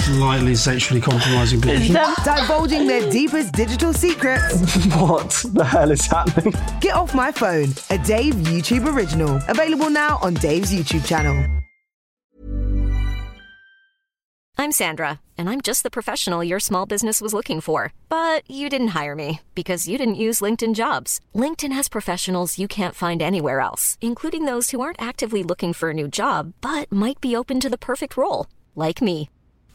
Slightly 0.00 0.54
sexually 0.54 1.00
compromising 1.00 1.60
people. 1.60 2.02
Divulging 2.24 2.86
their 2.86 3.08
deepest 3.10 3.52
digital 3.52 3.92
secrets. 3.92 4.76
What 5.00 5.44
the 5.54 5.64
hell 5.64 5.90
is 5.90 6.06
happening? 6.06 6.54
Get 6.80 6.94
Off 6.94 7.14
My 7.14 7.30
Phone, 7.32 7.68
a 7.90 7.98
Dave 7.98 8.34
YouTube 8.34 8.86
original. 8.92 9.40
Available 9.48 9.90
now 9.90 10.18
on 10.22 10.34
Dave's 10.34 10.72
YouTube 10.72 11.06
channel. 11.06 11.46
I'm 14.58 14.72
Sandra, 14.72 15.20
and 15.38 15.48
I'm 15.48 15.60
just 15.62 15.82
the 15.84 15.90
professional 15.90 16.44
your 16.44 16.60
small 16.60 16.84
business 16.86 17.20
was 17.22 17.32
looking 17.32 17.60
for. 17.62 17.92
But 18.10 18.42
you 18.50 18.68
didn't 18.68 18.88
hire 18.88 19.14
me 19.14 19.40
because 19.54 19.88
you 19.88 19.96
didn't 19.96 20.16
use 20.26 20.40
LinkedIn 20.40 20.74
jobs. 20.74 21.20
LinkedIn 21.34 21.72
has 21.72 21.88
professionals 21.88 22.58
you 22.58 22.68
can't 22.68 22.94
find 22.94 23.22
anywhere 23.22 23.60
else, 23.60 23.96
including 24.00 24.44
those 24.44 24.70
who 24.70 24.80
aren't 24.80 25.00
actively 25.00 25.42
looking 25.42 25.72
for 25.72 25.90
a 25.90 25.94
new 25.94 26.08
job 26.08 26.52
but 26.60 26.92
might 26.92 27.20
be 27.20 27.34
open 27.36 27.58
to 27.60 27.70
the 27.70 27.78
perfect 27.78 28.16
role, 28.16 28.46
like 28.74 29.00
me. 29.00 29.30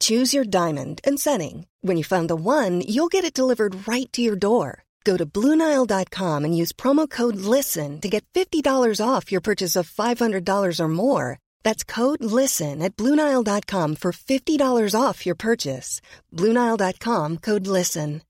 Choose 0.00 0.34
your 0.34 0.44
diamond 0.44 1.00
and 1.04 1.18
setting. 1.18 1.66
When 1.80 1.96
you 1.96 2.04
find 2.04 2.28
the 2.28 2.36
one, 2.36 2.82
you'll 2.86 3.08
get 3.08 3.24
it 3.24 3.32
delivered 3.34 3.88
right 3.88 4.10
to 4.12 4.20
your 4.20 4.36
door. 4.36 4.84
Go 5.04 5.16
to 5.16 5.24
Bluenile.com 5.26 6.44
and 6.44 6.56
use 6.56 6.72
promo 6.72 7.08
code 7.08 7.36
LISTEN 7.36 8.00
to 8.02 8.08
get 8.08 8.24
$50 8.34 8.62
off 9.04 9.32
your 9.32 9.40
purchase 9.40 9.76
of 9.76 9.90
$500 9.90 10.80
or 10.80 10.88
more. 10.88 11.38
That's 11.62 11.84
code 11.84 12.22
LISTEN 12.22 12.82
at 12.82 12.96
Bluenile.com 12.96 13.96
for 13.96 14.12
$50 14.12 15.00
off 15.00 15.24
your 15.24 15.34
purchase. 15.36 16.00
Bluenile.com 16.34 17.38
code 17.38 17.66
LISTEN. 17.66 18.22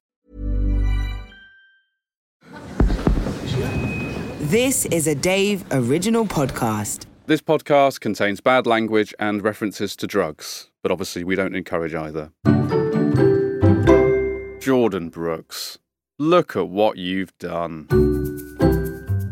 This 4.51 4.87
is 4.87 5.07
a 5.07 5.15
Dave 5.15 5.65
original 5.71 6.25
podcast. 6.27 7.07
This 7.27 7.41
podcast 7.41 8.01
contains 8.01 8.41
bad 8.41 8.67
language 8.67 9.15
and 9.21 9.45
references 9.45 9.95
to 9.95 10.09
drugs, 10.09 10.70
but 10.83 10.93
obviously 10.93 11.25
we 11.25 11.35
don't 11.35 11.55
encourage 11.55 11.95
either. 11.95 12.33
Jordan 14.61 15.09
Brooks, 15.09 15.79
look 16.19 16.57
at 16.57 16.69
what 16.69 16.97
you've 16.97 17.37
done. 17.39 17.87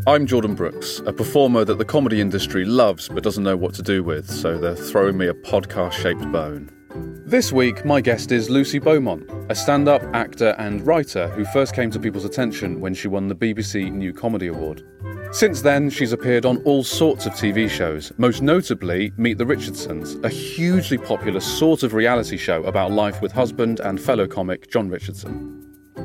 I'm 0.06 0.26
Jordan 0.26 0.54
Brooks, 0.54 1.00
a 1.04 1.12
performer 1.12 1.64
that 1.66 1.76
the 1.76 1.84
comedy 1.84 2.20
industry 2.20 2.64
loves 2.64 3.08
but 3.08 3.22
doesn't 3.22 3.44
know 3.44 3.56
what 3.56 3.74
to 3.74 3.82
do 3.82 4.02
with, 4.02 4.30
so 4.30 4.56
they're 4.56 4.74
throwing 4.74 5.18
me 5.18 5.26
a 5.26 5.34
podcast 5.34 5.92
shaped 5.92 6.32
bone. 6.32 6.70
This 6.94 7.52
week, 7.52 7.84
my 7.84 8.00
guest 8.00 8.32
is 8.32 8.48
Lucy 8.48 8.78
Beaumont, 8.78 9.30
a 9.50 9.54
stand 9.54 9.88
up 9.88 10.02
actor 10.14 10.54
and 10.58 10.86
writer 10.86 11.28
who 11.28 11.44
first 11.46 11.74
came 11.74 11.90
to 11.90 12.00
people's 12.00 12.24
attention 12.24 12.80
when 12.80 12.94
she 12.94 13.08
won 13.08 13.28
the 13.28 13.34
BBC 13.34 13.92
New 13.92 14.14
Comedy 14.14 14.46
Award. 14.46 14.82
Since 15.30 15.60
then, 15.60 15.90
she's 15.90 16.12
appeared 16.12 16.46
on 16.46 16.62
all 16.62 16.82
sorts 16.82 17.26
of 17.26 17.34
TV 17.34 17.68
shows, 17.68 18.12
most 18.16 18.40
notably 18.40 19.12
Meet 19.18 19.36
the 19.36 19.44
Richardsons, 19.44 20.14
a 20.24 20.30
hugely 20.30 20.96
popular 20.96 21.40
sort 21.40 21.82
of 21.82 21.92
reality 21.92 22.38
show 22.38 22.64
about 22.64 22.92
life 22.92 23.20
with 23.20 23.32
husband 23.32 23.80
and 23.80 24.00
fellow 24.00 24.26
comic 24.26 24.70
Jon 24.70 24.88
Richardson. 24.88 25.57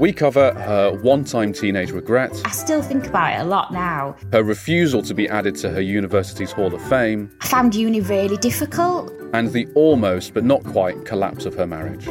We 0.03 0.11
cover 0.11 0.53
her 0.55 0.91
one 1.01 1.23
time 1.23 1.53
teenage 1.53 1.91
regret, 1.91 2.41
I 2.43 2.51
still 2.51 2.81
think 2.81 3.07
about 3.07 3.39
it 3.39 3.41
a 3.41 3.45
lot 3.45 3.71
now. 3.71 4.17
her 4.33 4.43
refusal 4.43 5.01
to 5.01 5.13
be 5.13 5.29
added 5.29 5.55
to 5.59 5.69
her 5.69 5.79
university's 5.79 6.51
Hall 6.51 6.75
of 6.75 6.81
Fame, 6.89 7.31
I 7.39 7.47
found 7.47 7.73
uni 7.73 8.01
really 8.01 8.35
difficult. 8.35 9.13
and 9.33 9.53
the 9.53 9.65
almost 9.75 10.33
but 10.33 10.43
not 10.43 10.61
quite 10.65 11.05
collapse 11.05 11.45
of 11.45 11.55
her 11.55 11.65
marriage. 11.65 12.09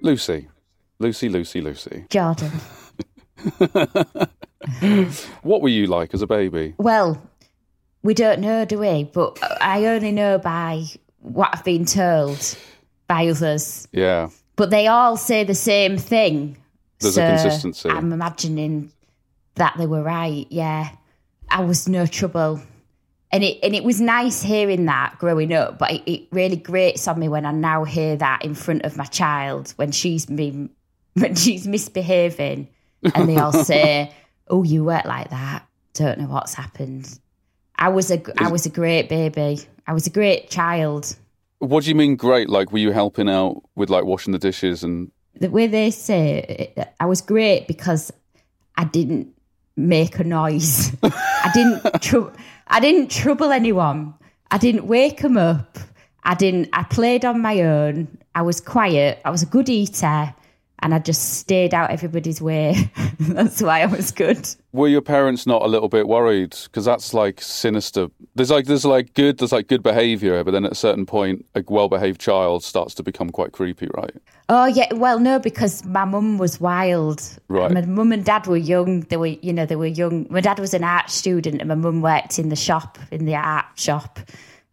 Lucy. 0.00 0.46
Lucy, 1.00 1.28
Lucy, 1.28 1.60
Lucy. 1.60 2.04
Jordan. 2.10 2.52
What 5.42 5.60
were 5.60 5.68
you 5.68 5.88
like 5.88 6.14
as 6.14 6.22
a 6.22 6.28
baby? 6.28 6.74
Well, 6.78 7.20
we 8.04 8.14
don't 8.14 8.42
know, 8.42 8.64
do 8.64 8.78
we? 8.78 9.10
But 9.12 9.40
I 9.60 9.86
only 9.86 10.12
know 10.12 10.38
by 10.38 10.84
what 11.18 11.50
I've 11.52 11.64
been 11.64 11.84
told 11.84 12.56
by 13.08 13.26
others. 13.26 13.88
Yeah. 13.90 14.28
But 14.54 14.70
they 14.70 14.86
all 14.86 15.16
say 15.16 15.42
the 15.42 15.56
same 15.56 15.98
thing. 15.98 16.58
There's 17.00 17.18
a 17.18 17.26
consistency. 17.26 17.88
I'm 17.88 18.12
imagining 18.12 18.92
that 19.56 19.74
they 19.78 19.86
were 19.86 20.02
right. 20.02 20.46
Yeah, 20.50 20.90
I 21.48 21.62
was 21.62 21.88
no 21.88 22.06
trouble, 22.06 22.60
and 23.30 23.44
it 23.44 23.58
and 23.62 23.74
it 23.74 23.84
was 23.84 24.00
nice 24.00 24.42
hearing 24.42 24.86
that 24.86 25.16
growing 25.18 25.52
up. 25.52 25.78
But 25.78 25.92
it, 25.92 26.10
it 26.10 26.28
really 26.30 26.56
grates 26.56 27.06
on 27.08 27.18
me 27.18 27.28
when 27.28 27.46
I 27.46 27.52
now 27.52 27.84
hear 27.84 28.16
that 28.16 28.44
in 28.44 28.54
front 28.54 28.82
of 28.84 28.96
my 28.96 29.04
child 29.04 29.72
when 29.76 29.92
she's 29.92 30.26
been 30.26 30.70
when 31.14 31.34
she's 31.34 31.66
misbehaving, 31.66 32.68
and 33.14 33.28
they 33.28 33.36
all 33.36 33.52
say, 33.52 34.12
"Oh, 34.48 34.62
you 34.62 34.84
weren't 34.84 35.06
like 35.06 35.30
that." 35.30 35.66
Don't 35.94 36.18
know 36.18 36.26
what's 36.26 36.54
happened. 36.54 37.18
I 37.76 37.88
was 37.88 38.10
a 38.10 38.22
I 38.38 38.50
was 38.50 38.66
a 38.66 38.70
great 38.70 39.08
baby. 39.08 39.60
I 39.86 39.92
was 39.92 40.06
a 40.06 40.10
great 40.10 40.48
child. 40.50 41.16
What 41.58 41.84
do 41.84 41.88
you 41.90 41.94
mean 41.94 42.16
great? 42.16 42.48
Like, 42.50 42.72
were 42.72 42.78
you 42.78 42.90
helping 42.90 43.28
out 43.28 43.62
with 43.74 43.90
like 43.90 44.04
washing 44.04 44.32
the 44.32 44.38
dishes 44.38 44.82
and. 44.82 45.10
The 45.40 45.50
way 45.50 45.66
they 45.66 45.90
say 45.90 46.72
it, 46.76 46.88
I 47.00 47.06
was 47.06 47.20
great 47.20 47.66
because 47.66 48.12
I 48.76 48.84
didn't 48.84 49.34
make 49.76 50.18
a 50.18 50.24
noise. 50.24 50.92
I 51.02 51.50
didn't 51.52 51.84
I 52.68 52.80
didn't 52.80 53.10
trouble 53.10 53.50
anyone. 53.50 54.14
I 54.50 54.58
didn't 54.58 54.86
wake 54.86 55.20
them 55.22 55.36
up. 55.36 55.78
I 56.22 56.34
didn't 56.34 56.68
I 56.72 56.84
played 56.84 57.24
on 57.24 57.40
my 57.40 57.60
own. 57.62 58.18
I 58.34 58.42
was 58.42 58.60
quiet. 58.60 59.20
I 59.24 59.30
was 59.30 59.42
a 59.42 59.46
good 59.46 59.68
eater 59.68 60.34
and 60.84 60.94
I 60.94 60.98
just 60.98 61.38
stayed 61.38 61.72
out 61.72 61.90
everybody's 61.90 62.42
way. 62.42 62.90
That's 63.18 63.62
why 63.62 63.80
I 63.80 63.86
was 63.86 64.10
good. 64.10 64.46
Were 64.72 64.86
your 64.86 65.00
parents 65.00 65.46
not 65.46 65.62
a 65.62 65.66
little 65.66 65.88
bit 65.88 66.06
worried? 66.06 66.54
Because 66.64 66.84
that's 66.84 67.14
like 67.14 67.40
sinister. 67.40 68.08
There's 68.34 68.50
like 68.50 68.66
there's 68.66 68.84
like 68.84 69.14
good 69.14 69.38
there's 69.38 69.52
like 69.52 69.68
good 69.68 69.82
behaviour, 69.84 70.42
but 70.42 70.50
then 70.50 70.64
at 70.64 70.72
a 70.72 70.74
certain 70.74 71.06
point, 71.06 71.46
a 71.54 71.62
well-behaved 71.66 72.20
child 72.20 72.64
starts 72.64 72.92
to 72.96 73.02
become 73.04 73.30
quite 73.30 73.52
creepy, 73.52 73.88
right? 73.96 74.14
Oh 74.48 74.66
yeah, 74.66 74.92
well 74.94 75.20
no, 75.20 75.38
because 75.38 75.84
my 75.86 76.04
mum 76.04 76.38
was 76.38 76.60
wild. 76.60 77.22
Right. 77.48 77.70
My 77.70 77.82
mum 77.82 78.10
and 78.10 78.24
dad 78.24 78.48
were 78.48 78.56
young. 78.56 79.02
They 79.02 79.16
were, 79.16 79.28
you 79.28 79.52
know, 79.52 79.64
they 79.64 79.76
were 79.76 79.86
young. 79.86 80.26
My 80.28 80.40
dad 80.40 80.58
was 80.58 80.74
an 80.74 80.82
art 80.82 81.08
student, 81.08 81.60
and 81.60 81.68
my 81.68 81.76
mum 81.76 82.02
worked 82.02 82.38
in 82.38 82.48
the 82.48 82.56
shop, 82.56 82.98
in 83.12 83.24
the 83.24 83.36
art 83.36 83.66
shop. 83.76 84.18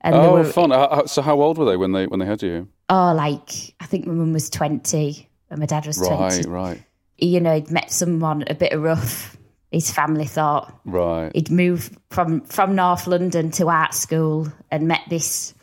And 0.01 0.15
oh, 0.15 0.33
were, 0.33 0.43
fun! 0.43 1.07
So, 1.07 1.21
how 1.21 1.39
old 1.39 1.59
were 1.59 1.65
they 1.65 1.77
when 1.77 1.91
they 1.91 2.07
when 2.07 2.19
they 2.19 2.25
had 2.25 2.41
you? 2.41 2.67
oh, 2.91 3.13
like 3.13 3.73
I 3.79 3.85
think 3.85 4.05
my 4.05 4.13
mum 4.13 4.33
was 4.33 4.49
twenty, 4.49 5.29
and 5.51 5.59
my 5.59 5.67
dad 5.67 5.85
was 5.85 5.99
Right, 5.99 6.07
twenty. 6.17 6.49
right, 6.49 6.81
You 7.17 7.39
know, 7.39 7.53
he'd 7.53 7.69
met 7.69 7.91
someone 7.91 8.43
a 8.47 8.55
bit 8.55 8.73
rough. 8.77 9.37
His 9.71 9.89
family 9.91 10.25
thought 10.25 10.73
right. 10.83 11.31
he'd 11.35 11.49
moved 11.51 11.95
from 12.09 12.41
from 12.41 12.75
North 12.75 13.05
London 13.07 13.51
to 13.51 13.69
art 13.69 13.93
school 13.93 14.51
and 14.71 14.87
met 14.87 15.01
this 15.09 15.53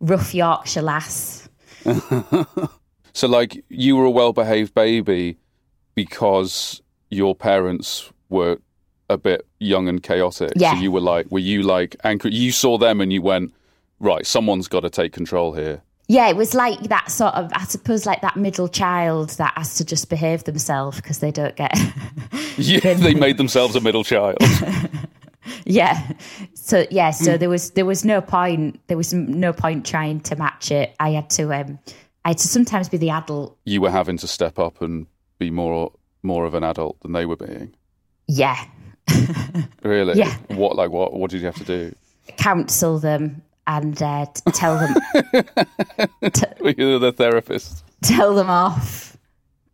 rough 0.00 0.34
Yorkshire 0.34 0.82
lass. 0.82 1.48
So, 3.14 3.26
like, 3.26 3.64
you 3.68 3.96
were 3.96 4.04
a 4.04 4.10
well-behaved 4.10 4.74
baby 4.74 5.38
because 5.96 6.80
your 7.10 7.34
parents 7.34 8.12
were 8.28 8.58
a 9.10 9.18
bit 9.18 9.44
young 9.58 9.88
and 9.88 10.00
chaotic. 10.00 10.52
Yeah. 10.54 10.74
So 10.74 10.80
you 10.80 10.92
were 10.92 11.00
like, 11.00 11.26
were 11.32 11.40
you 11.40 11.62
like 11.62 11.96
anchor? 12.04 12.28
You 12.28 12.52
saw 12.52 12.78
them 12.78 13.00
and 13.00 13.12
you 13.12 13.20
went, 13.20 13.52
right. 13.98 14.24
Someone's 14.24 14.68
got 14.68 14.80
to 14.80 14.90
take 14.90 15.12
control 15.12 15.52
here. 15.54 15.82
Yeah, 16.10 16.28
it 16.28 16.36
was 16.36 16.54
like 16.54 16.80
that 16.84 17.10
sort 17.10 17.34
of, 17.34 17.50
I 17.52 17.64
suppose, 17.64 18.06
like 18.06 18.22
that 18.22 18.34
middle 18.34 18.66
child 18.66 19.30
that 19.30 19.52
has 19.56 19.74
to 19.74 19.84
just 19.84 20.08
behave 20.08 20.44
themselves 20.44 20.96
because 20.96 21.18
they 21.18 21.30
don't 21.30 21.54
get. 21.56 21.76
Yeah, 22.60 22.94
they 22.94 23.14
made 23.14 23.36
themselves 23.36 23.76
a 23.76 23.80
middle 23.80 24.02
child. 24.02 24.36
yeah. 25.64 26.10
So 26.54 26.86
yeah, 26.90 27.12
so 27.12 27.38
there 27.38 27.48
was 27.48 27.70
there 27.70 27.86
was 27.86 28.04
no 28.04 28.20
point 28.20 28.80
there 28.88 28.96
was 28.96 29.14
no 29.14 29.52
point 29.52 29.86
trying 29.86 30.20
to 30.22 30.34
match 30.34 30.72
it. 30.72 30.92
I 30.98 31.10
had 31.10 31.30
to 31.30 31.54
um 31.54 31.78
I 32.24 32.30
had 32.30 32.38
to 32.38 32.48
sometimes 32.48 32.88
be 32.88 32.96
the 32.96 33.10
adult. 33.10 33.56
You 33.64 33.80
were 33.80 33.92
having 33.92 34.16
to 34.18 34.26
step 34.26 34.58
up 34.58 34.82
and 34.82 35.06
be 35.38 35.52
more 35.52 35.92
more 36.24 36.46
of 36.46 36.54
an 36.54 36.64
adult 36.64 36.98
than 37.00 37.12
they 37.12 37.26
were 37.26 37.36
being. 37.36 37.74
Yeah. 38.26 38.58
Really? 39.84 40.18
Yeah. 40.18 40.36
What 40.48 40.74
like 40.74 40.90
what? 40.90 41.14
What 41.14 41.30
did 41.30 41.40
you 41.40 41.46
have 41.46 41.56
to 41.58 41.64
do? 41.64 41.94
Counsel 42.38 42.98
them 42.98 43.42
and 43.68 44.02
uh, 44.02 44.26
t- 44.34 44.50
tell 44.52 44.76
them 44.78 44.94
Were 46.60 46.74
you 46.76 46.98
the 46.98 47.12
therapist? 47.16 47.84
tell 48.02 48.34
them 48.34 48.50
off, 48.50 49.16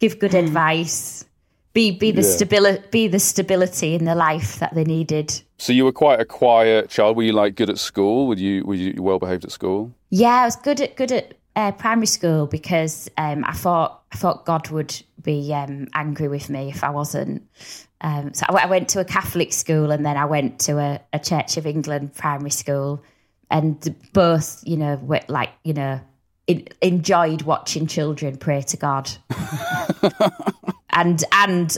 give 0.01 0.19
good 0.19 0.35
advice, 0.35 1.25
be 1.73 1.91
be 1.91 2.11
the 2.11 2.23
Yeah. 2.23 2.29
stability 2.37 2.83
be 2.91 3.09
the 3.09 3.19
stability 3.19 3.95
in 3.95 4.05
the 4.05 4.15
life 4.15 4.59
that 4.59 4.75
they 4.75 4.85
needed. 4.85 5.41
So 5.59 5.73
you 5.73 5.85
were 5.85 5.93
quite 5.93 6.21
a 6.21 6.25
quiet 6.25 6.91
child. 6.91 7.17
Were 7.17 7.23
you 7.23 7.33
like 7.33 7.55
good 7.55 7.71
at 7.71 7.79
school? 7.79 8.27
Were 8.27 8.37
you 8.37 8.65
were 8.65 8.75
you 8.75 9.03
well 9.03 9.19
behaved 9.19 9.45
at 9.45 9.53
school? 9.53 9.91
Yeah, 10.11 10.43
I 10.43 10.45
was 10.45 10.57
good 10.57 10.81
at 10.81 10.97
good 10.97 11.13
at 11.13 11.35
uh, 11.57 11.73
primary 11.73 12.07
school 12.07 12.47
because 12.47 13.09
um, 13.17 13.45
I 13.47 13.53
thought 13.53 14.03
I 14.13 14.17
thought 14.17 14.45
God 14.45 14.69
would 14.71 15.01
be 15.23 15.53
um, 15.55 15.89
angry 15.95 16.29
with 16.29 16.51
me 16.51 16.69
if 16.69 16.83
I 16.85 16.91
wasn't. 16.91 17.43
Um, 18.01 18.35
so 18.35 18.45
I, 18.49 18.53
w- 18.53 18.67
I 18.67 18.69
went 18.69 18.89
to 18.91 19.01
a 19.01 19.05
Catholic 19.05 19.53
school 19.53 19.91
and 19.91 20.05
then 20.05 20.17
I 20.19 20.27
went 20.27 20.59
to 20.61 20.79
a, 20.79 21.01
a 21.15 21.19
Church 21.19 21.57
of 21.57 21.67
England 21.67 22.15
primary 22.15 22.51
school, 22.51 23.03
and 23.51 23.95
both, 24.13 24.63
you 24.67 24.77
know, 24.77 24.97
were 24.97 25.21
like 25.29 25.51
you 25.65 25.73
know, 25.73 26.01
in, 26.47 26.67
enjoyed 26.83 27.43
watching 27.43 27.87
children 27.87 28.37
pray 28.37 28.63
to 28.63 28.77
God, 28.77 29.11
and 30.91 31.25
and 31.33 31.77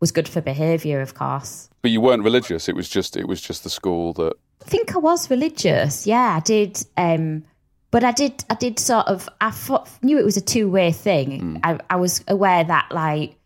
was 0.00 0.12
good 0.12 0.28
for 0.28 0.40
behaviour, 0.40 1.00
of 1.00 1.14
course. 1.14 1.68
But 1.82 1.90
you 1.90 2.00
weren't 2.00 2.22
religious. 2.22 2.68
It 2.68 2.76
was 2.76 2.88
just 2.88 3.16
it 3.16 3.28
was 3.28 3.40
just 3.40 3.64
the 3.64 3.70
school 3.70 4.12
that. 4.14 4.34
I 4.62 4.64
think 4.64 4.94
I 4.94 4.98
was 4.98 5.30
religious. 5.30 6.06
Yeah, 6.06 6.36
I 6.36 6.40
did. 6.40 6.84
Um, 6.96 7.44
but 7.90 8.04
I 8.04 8.12
did. 8.12 8.44
I 8.50 8.54
did 8.54 8.78
sort 8.78 9.06
of. 9.06 9.28
I 9.40 9.50
thought, 9.50 9.88
knew 10.02 10.18
it 10.18 10.24
was 10.24 10.36
a 10.36 10.42
two 10.42 10.68
way 10.70 10.92
thing. 10.92 11.60
I, 11.62 11.78
I 11.88 11.96
was 11.96 12.24
aware 12.28 12.64
that 12.64 12.88
like 12.90 13.38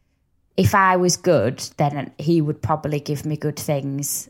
if 0.56 0.74
I 0.74 0.96
was 0.96 1.16
good, 1.16 1.58
then 1.76 2.12
he 2.18 2.40
would 2.40 2.60
probably 2.60 3.00
give 3.00 3.24
me 3.24 3.36
good 3.36 3.58
things. 3.58 4.28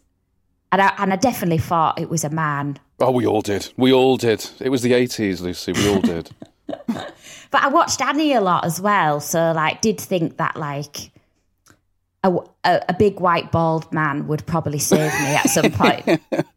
And 0.73 0.83
I, 0.83 0.95
and 0.99 1.13
I 1.13 1.17
definitely 1.17 1.59
thought 1.59 2.01
it 2.01 2.09
was 2.09 2.25
a 2.25 2.31
man. 2.31 2.79
Oh, 2.99 3.11
we 3.11 3.27
all 3.27 3.43
did. 3.43 3.73
We 3.77 3.93
all 3.93 4.17
did. 4.17 4.49
It 4.59 4.71
was 4.71 4.83
the 4.83 4.95
eighties, 4.95 5.41
Lucy. 5.41 5.73
We 5.73 5.89
all 5.89 6.01
did. 6.01 6.31
But 7.53 7.65
I 7.65 7.69
watched 7.69 8.01
Annie 8.01 8.33
a 8.33 8.41
lot 8.41 8.65
as 8.65 8.81
well, 8.81 9.21
so 9.21 9.53
like 9.53 9.83
did 9.83 10.01
think 10.01 10.39
that 10.39 10.57
like 10.57 11.13
a, 12.25 12.33
a, 12.65 12.81
a 12.89 12.95
big 12.95 13.21
white 13.21 13.53
bald 13.53 13.93
man 13.93 14.27
would 14.27 14.47
probably 14.47 14.79
save 14.79 15.13
me 15.21 15.35
at 15.35 15.51
some 15.51 15.71
point. 15.71 16.21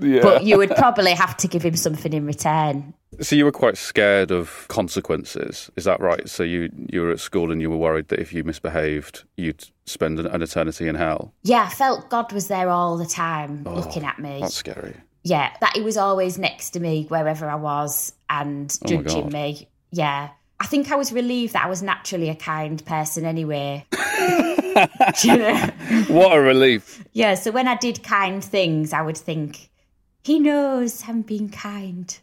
yeah. 0.00 0.22
But 0.22 0.44
you 0.44 0.56
would 0.56 0.70
probably 0.70 1.12
have 1.12 1.36
to 1.38 1.48
give 1.48 1.62
him 1.62 1.76
something 1.76 2.12
in 2.12 2.26
return. 2.26 2.94
So 3.20 3.36
you 3.36 3.44
were 3.44 3.52
quite 3.52 3.76
scared 3.76 4.30
of 4.30 4.66
consequences, 4.68 5.70
is 5.76 5.84
that 5.84 6.00
right? 6.00 6.28
So 6.28 6.42
you 6.42 6.70
you 6.88 7.02
were 7.02 7.10
at 7.10 7.20
school 7.20 7.50
and 7.50 7.60
you 7.60 7.70
were 7.70 7.76
worried 7.76 8.08
that 8.08 8.20
if 8.20 8.32
you 8.32 8.44
misbehaved, 8.44 9.24
you'd 9.36 9.64
spend 9.84 10.18
an, 10.18 10.26
an 10.26 10.42
eternity 10.42 10.88
in 10.88 10.94
hell. 10.94 11.34
Yeah, 11.42 11.68
I 11.70 11.74
felt 11.74 12.08
God 12.08 12.32
was 12.32 12.48
there 12.48 12.70
all 12.70 12.96
the 12.96 13.06
time 13.06 13.64
oh, 13.66 13.74
looking 13.74 14.04
at 14.04 14.18
me. 14.18 14.40
That's 14.40 14.54
scary. 14.54 14.94
Yeah, 15.22 15.52
that 15.60 15.76
he 15.76 15.82
was 15.82 15.96
always 15.96 16.38
next 16.38 16.70
to 16.70 16.80
me 16.80 17.04
wherever 17.08 17.48
I 17.48 17.56
was 17.56 18.12
and 18.30 18.76
Oh 18.84 18.88
judging 18.88 19.24
God. 19.24 19.32
me. 19.32 19.68
Yeah. 19.90 20.30
I 20.58 20.66
think 20.66 20.92
I 20.92 20.96
was 20.96 21.10
relieved 21.10 21.54
that 21.54 21.64
I 21.64 21.68
was 21.68 21.82
naturally 21.82 22.28
a 22.28 22.34
kind 22.34 22.84
person 22.84 23.24
anyway. 23.24 23.86
You 25.24 25.36
know? 25.36 25.56
What 26.08 26.36
a 26.36 26.40
relief! 26.40 27.04
Yeah, 27.12 27.34
so 27.34 27.50
when 27.50 27.66
I 27.66 27.76
did 27.76 28.02
kind 28.02 28.42
things, 28.42 28.92
I 28.92 29.02
would 29.02 29.16
think, 29.16 29.69
he 30.22 30.38
knows 30.38 31.04
I'm 31.06 31.22
being 31.22 31.48
kind. 31.48 32.18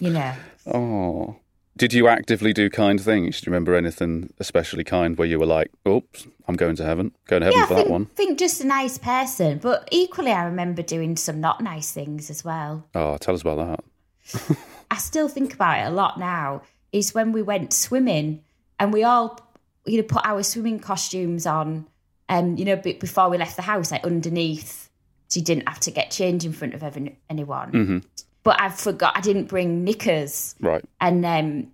You 0.00 0.10
know. 0.10 0.34
Oh, 0.66 1.36
did 1.76 1.92
you 1.92 2.08
actively 2.08 2.52
do 2.52 2.68
kind 2.68 3.00
things? 3.00 3.40
Do 3.40 3.48
you 3.48 3.52
remember 3.52 3.74
anything 3.74 4.32
especially 4.38 4.84
kind 4.84 5.16
where 5.16 5.28
you 5.28 5.38
were 5.38 5.46
like, 5.46 5.70
"Oops, 5.86 6.26
I'm 6.48 6.56
going 6.56 6.76
to 6.76 6.84
heaven, 6.84 7.12
going 7.26 7.40
to 7.40 7.46
heaven 7.46 7.60
yeah, 7.60 7.66
for 7.66 7.74
think, 7.74 7.86
that 7.86 7.92
one"? 7.92 8.08
I 8.12 8.14
think 8.14 8.38
just 8.38 8.60
a 8.60 8.66
nice 8.66 8.98
person. 8.98 9.58
But 9.58 9.88
equally, 9.90 10.32
I 10.32 10.44
remember 10.44 10.82
doing 10.82 11.16
some 11.16 11.40
not 11.40 11.62
nice 11.62 11.92
things 11.92 12.30
as 12.30 12.44
well. 12.44 12.84
Oh, 12.94 13.16
tell 13.18 13.34
us 13.34 13.42
about 13.42 13.56
that. 13.56 14.56
I 14.90 14.98
still 14.98 15.28
think 15.28 15.54
about 15.54 15.78
it 15.78 15.90
a 15.90 15.94
lot 15.94 16.18
now 16.18 16.62
is 16.92 17.14
when 17.14 17.32
we 17.32 17.42
went 17.42 17.72
swimming 17.72 18.42
and 18.78 18.92
we 18.92 19.04
all 19.04 19.38
you 19.84 19.98
know 19.98 20.02
put 20.02 20.24
our 20.24 20.42
swimming 20.42 20.80
costumes 20.80 21.46
on 21.46 21.86
um 22.28 22.56
you 22.56 22.64
know 22.64 22.76
before 22.76 23.28
we 23.28 23.38
left 23.38 23.56
the 23.56 23.62
house 23.62 23.90
like 23.90 24.04
underneath 24.04 24.85
so 25.28 25.38
you 25.40 25.44
didn't 25.44 25.68
have 25.68 25.80
to 25.80 25.90
get 25.90 26.10
change 26.10 26.44
in 26.44 26.52
front 26.52 26.74
of 26.74 26.82
every, 26.82 27.18
anyone 27.30 27.72
Mm-hmm. 27.72 27.98
but 28.42 28.60
I 28.60 28.68
forgot 28.70 29.16
I 29.16 29.20
didn't 29.20 29.44
bring 29.44 29.84
knickers 29.84 30.54
Right. 30.60 30.84
and 31.00 31.24
um 31.24 31.68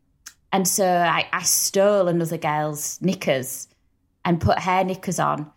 and 0.53 0.69
so 0.69 0.87
I, 0.87 1.27
I 1.33 1.43
stole 1.43 2.09
another 2.09 2.37
girl's 2.39 3.01
knickers 3.01 3.69
and 4.25 4.41
put 4.41 4.59
her 4.61 4.85
knickers 4.85 5.19
on 5.19 5.51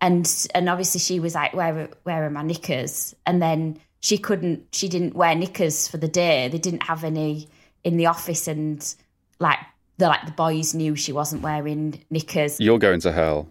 and 0.00 0.28
and 0.54 0.68
obviously 0.68 1.00
she 1.00 1.20
was 1.20 1.34
like 1.34 1.54
where 1.54 1.88
where 2.02 2.24
are 2.24 2.30
my 2.30 2.42
knickers 2.42 3.14
and 3.26 3.40
then 3.40 3.78
she 4.00 4.18
couldn't 4.18 4.66
she 4.72 4.88
didn't 4.88 5.14
wear 5.14 5.34
knickers 5.34 5.88
for 5.88 5.96
the 5.98 6.08
day 6.08 6.48
they 6.48 6.58
didn't 6.58 6.82
have 6.82 7.04
any 7.04 7.48
in 7.84 7.96
the 7.96 8.06
office 8.06 8.46
and 8.48 8.94
like 9.40 9.58
the 9.98 10.06
like 10.08 10.26
the 10.26 10.32
boys 10.32 10.74
knew 10.74 10.96
she 10.96 11.12
wasn't 11.12 11.40
wearing 11.42 12.00
knickers 12.10 12.58
You're 12.60 12.78
going 12.80 13.00
to 13.00 13.12
hell. 13.12 13.48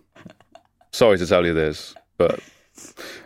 Sorry 0.92 1.18
to 1.18 1.26
tell 1.26 1.46
you 1.46 1.54
this, 1.54 1.96
but 2.18 2.40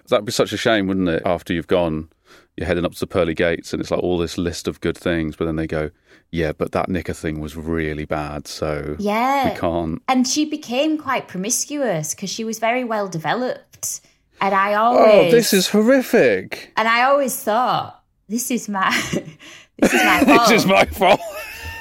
that'd 0.08 0.26
be 0.26 0.32
such 0.32 0.54
a 0.54 0.58
shame, 0.58 0.88
wouldn't 0.88 1.10
it? 1.10 1.24
After 1.26 1.54
you've 1.54 1.68
gone, 1.68 2.10
you're 2.56 2.68
heading 2.68 2.86
up 2.86 2.94
to 2.94 3.00
the 3.00 3.08
pearly 3.08 3.34
gates, 3.34 3.74
and 3.74 3.82
it's 3.82 3.92
like 3.92 4.02
all 4.02 4.18
this 4.18 4.38
list 4.38 4.68
of 4.68 4.82
good 4.82 4.98
things, 4.98 5.36
but 5.36 5.46
then 5.46 5.56
they 5.56 5.68
go, 5.68 5.92
"Yeah, 6.32 6.52
but 6.54 6.72
that 6.74 6.90
knicker 6.90 7.14
thing 7.14 7.40
was 7.40 7.56
really 7.56 8.06
bad, 8.06 8.48
so 8.48 8.96
yeah 9.00 9.54
we 9.54 9.60
can't." 9.60 10.02
and 10.08 10.28
she 10.28 10.46
became 10.46 10.98
quite 10.98 11.28
promiscuous 11.28 12.14
because 12.16 12.30
she 12.30 12.44
was 12.44 12.60
very 12.60 12.84
well 12.84 13.08
developed 13.08 14.02
and 14.42 14.54
i 14.54 14.74
oh, 14.74 14.78
always, 14.78 15.34
Oh, 15.34 15.36
this 15.36 15.54
is 15.54 15.70
horrific. 15.70 16.72
and 16.78 16.88
i 16.88 17.04
always 17.04 17.36
thought 17.42 18.04
this 18.30 18.52
is 18.52 18.68
my 18.70 18.90
this 19.80 19.94
is 19.94 20.04
my 20.04 20.24
fault 20.26 20.50
This 20.50 20.62
is 20.62 20.66
my 20.66 20.86
fault. 20.86 21.20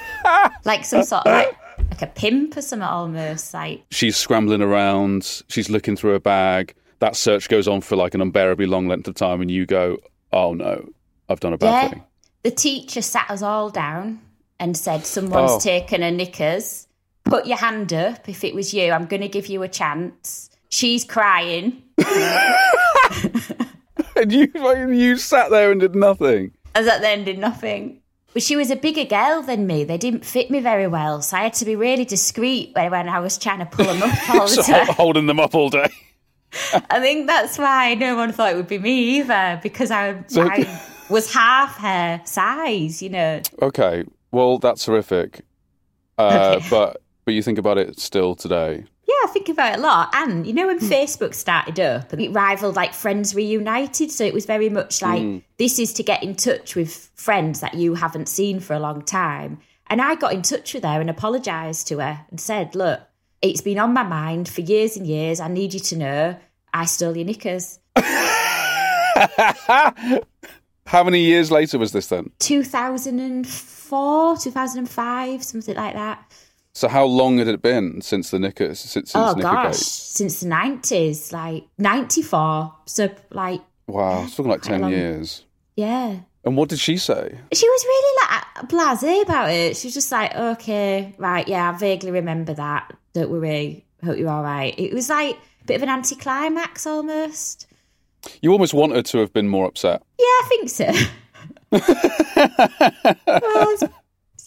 like 0.65 0.85
some 0.85 1.03
sort 1.05 1.27
of 1.27 1.33
like, 1.33 1.57
like 1.91 2.03
a 2.03 2.07
pimp 2.07 2.57
or 2.57 2.63
something 2.63 2.87
almost 2.87 3.53
like 3.55 3.85
She's 3.91 4.17
scrambling 4.17 4.63
around. 4.63 5.43
She's 5.49 5.71
looking 5.71 5.97
through 5.97 6.13
her 6.13 6.21
bag. 6.21 6.75
That 7.01 7.15
search 7.17 7.49
goes 7.49 7.69
on 7.69 7.81
for 7.83 7.97
like 7.97 8.15
an 8.15 8.21
unbearably 8.21 8.67
long 8.67 8.89
length 8.89 9.07
of 9.09 9.15
time, 9.15 9.41
and 9.43 9.51
you 9.51 9.67
go, 9.67 9.99
"Oh 10.33 10.55
no, 10.55 10.89
I've 11.29 11.41
done 11.41 11.53
a 11.53 11.59
bad 11.59 11.83
yeah. 11.85 11.89
thing." 11.91 12.05
the 12.43 12.51
teacher 12.53 13.03
sat 13.03 13.29
us 13.31 13.43
all 13.43 13.71
down 13.71 14.21
and 14.61 14.77
said 14.77 15.05
someone's 15.05 15.51
Oh. 15.53 15.59
taken 15.61 16.03
her 16.03 16.11
knickers. 16.13 16.87
Put 17.25 17.47
your 17.47 17.57
hand 17.59 17.93
up 17.93 18.29
if 18.29 18.45
it 18.45 18.55
was 18.55 18.73
you. 18.73 18.93
I'm 18.93 19.07
going 19.07 19.23
to 19.23 19.29
give 19.29 19.49
you 19.49 19.63
a 19.65 19.69
chance. 19.69 20.49
She's 20.69 21.03
crying. 21.05 21.83
And 24.19 24.33
you, 24.33 24.49
you 24.93 25.17
sat 25.19 25.51
there 25.51 25.71
and 25.71 25.81
did 25.81 25.95
nothing. 25.95 26.53
as 26.75 26.87
at 26.87 27.03
the 27.03 27.09
end 27.09 27.27
did 27.27 27.39
nothing. 27.39 28.01
But 28.33 28.43
she 28.43 28.57
was 28.57 28.71
a 28.71 28.77
bigger 28.77 29.05
girl 29.05 29.43
than 29.43 29.67
me. 29.67 29.85
They 29.85 29.99
didn't 29.99 30.25
fit 30.25 30.51
me 30.51 30.61
very 30.61 30.87
well. 30.87 31.21
So 31.21 31.37
i 31.37 31.43
had 31.43 31.53
to 31.55 31.67
be 31.67 31.77
really 31.77 32.05
discreet 32.07 32.71
when, 32.75 32.91
when 32.91 33.09
i 33.11 33.19
was 33.21 33.37
trying 33.37 33.59
to 33.59 33.67
pull 33.67 33.85
them 33.85 34.03
up 34.03 34.31
all 34.31 34.41
the 34.49 34.49
So 34.49 34.63
time. 34.63 34.87
holding 34.87 35.27
them 35.27 35.39
up 35.39 35.55
all 35.55 35.69
day. 35.69 35.89
I 36.53 37.01
think 37.01 37.27
that's 37.27 37.59
why 37.59 37.95
no 37.95 38.17
one 38.17 38.33
thought 38.33 38.53
it 38.53 38.57
would 38.57 38.69
be 38.69 38.79
me 38.79 39.19
either, 39.19 39.61
because 39.63 39.91
I, 39.91 40.25
I 40.37 40.81
was 41.11 41.33
half 41.33 41.77
her 41.79 42.21
size, 42.25 43.03
you 43.03 43.11
know. 43.11 43.43
Okay, 43.63 44.05
well 44.31 44.59
that's 44.59 44.87
horrific. 44.87 45.43
Uh, 46.19 46.57
Okay. 46.59 46.67
But 46.71 47.03
but 47.25 47.35
you 47.35 47.43
think 47.43 47.59
about 47.59 47.77
it 47.77 47.99
still 48.01 48.35
today. 48.35 48.85
Yeah, 49.09 49.15
I 49.25 49.29
think 49.29 49.49
about 49.49 49.75
it 49.75 49.79
a 49.79 49.83
lot. 49.83 50.11
And 50.15 50.47
you 50.47 50.53
know, 50.53 50.67
when 50.69 50.79
Facebook 50.79 51.35
started 51.35 51.79
up, 51.79 52.13
it 52.15 52.31
rivaled 52.31 52.77
like 52.77 52.95
Friends 52.95 53.35
Reunited. 53.35 54.11
So 54.11 54.25
it 54.25 54.33
was 54.33 54.47
very 54.47 54.69
much 54.69 55.03
like 55.03 55.43
this 55.59 55.79
is 55.79 55.93
to 55.95 56.03
get 56.03 56.23
in 56.23 56.35
touch 56.37 56.75
with 56.75 57.11
friends 57.15 57.61
that 57.61 57.75
you 57.75 57.95
haven't 57.95 58.29
seen 58.29 58.61
for 58.61 58.75
a 58.75 58.79
long 58.81 59.03
time. 59.03 59.59
And 59.89 60.01
I 60.01 60.15
got 60.17 60.33
in 60.33 60.43
touch 60.43 60.75
with 60.75 60.83
her 60.85 61.01
and 61.01 61.11
apologised 61.11 61.87
to 61.89 61.99
her 61.99 62.21
and 62.31 62.41
said, 62.41 62.75
Look, 62.75 63.01
it's 63.43 63.61
been 63.61 63.79
on 63.79 63.93
my 63.93 64.03
mind 64.03 64.49
for 64.49 64.61
years 64.63 64.97
and 64.97 65.07
years. 65.07 65.41
I 65.41 65.49
need 65.49 65.75
you 65.75 65.81
to 65.81 65.97
know 65.97 66.37
I 66.73 66.85
stole 66.87 67.17
your 67.17 67.27
knickers. 67.27 67.79
How 70.87 71.03
many 71.03 71.21
years 71.21 71.51
later 71.51 71.79
was 71.79 71.91
this 71.93 72.07
then? 72.07 72.31
2004, 72.39 74.37
2005, 74.37 75.43
something 75.45 75.75
like 75.75 75.95
that. 75.95 76.33
So 76.75 76.89
how 76.89 77.05
long 77.07 77.39
had 77.39 77.49
it 77.49 77.63
been 77.63 78.03
since 78.03 78.31
the 78.31 78.39
knickers 78.39 78.79
since, 78.81 79.11
since 79.11 79.15
oh 79.15 79.33
Knickergate? 79.33 79.43
gosh, 79.73 79.77
since 79.79 80.41
the 80.41 80.49
nineties, 80.49 81.33
like 81.33 81.65
ninety 81.79 82.21
four. 82.21 82.75
So 82.85 83.09
like, 83.31 83.63
Wow, 83.87 84.25
it's 84.25 84.37
talking 84.37 84.51
like 84.53 84.61
ten 84.61 84.83
long. 84.83 84.91
years. 84.91 85.45
yeah, 85.75 86.17
And 86.47 86.57
what 86.57 86.69
did 86.69 86.79
she 86.79 86.97
say? 86.97 87.39
She 87.53 87.69
was 87.69 87.85
really 87.85 88.19
like 88.31 88.69
blasé 88.69 89.23
about 89.23 89.51
it. 89.51 89.77
She 89.77 89.89
was 89.89 89.95
just 89.95 90.13
like, 90.13 90.33
okay, 90.35 91.13
right, 91.19 91.47
yeah, 91.47 91.73
I 91.73 91.77
vaguely 91.77 92.13
remember 92.13 92.55
that. 92.55 92.97
Don't 93.15 93.31
worry, 93.31 93.85
hope 94.05 94.17
you're 94.17 94.31
all 94.31 94.45
right. 94.45 94.73
It 94.79 94.95
was 94.95 95.11
like 95.11 95.35
a 95.35 95.65
bit 95.67 95.75
of 95.75 95.83
an 95.83 95.89
anticlimax 95.89 96.87
almost. 96.87 97.67
You 98.41 98.53
almost 98.53 98.75
want 98.75 98.95
her 98.95 99.03
to 99.03 99.19
have 99.19 99.33
been 99.33 99.49
more 99.49 99.67
upset. 99.67 100.03
Yeah, 100.21 100.25
I 100.25 100.45
think 100.49 100.69
so. 100.71 100.93
well, 103.27 103.77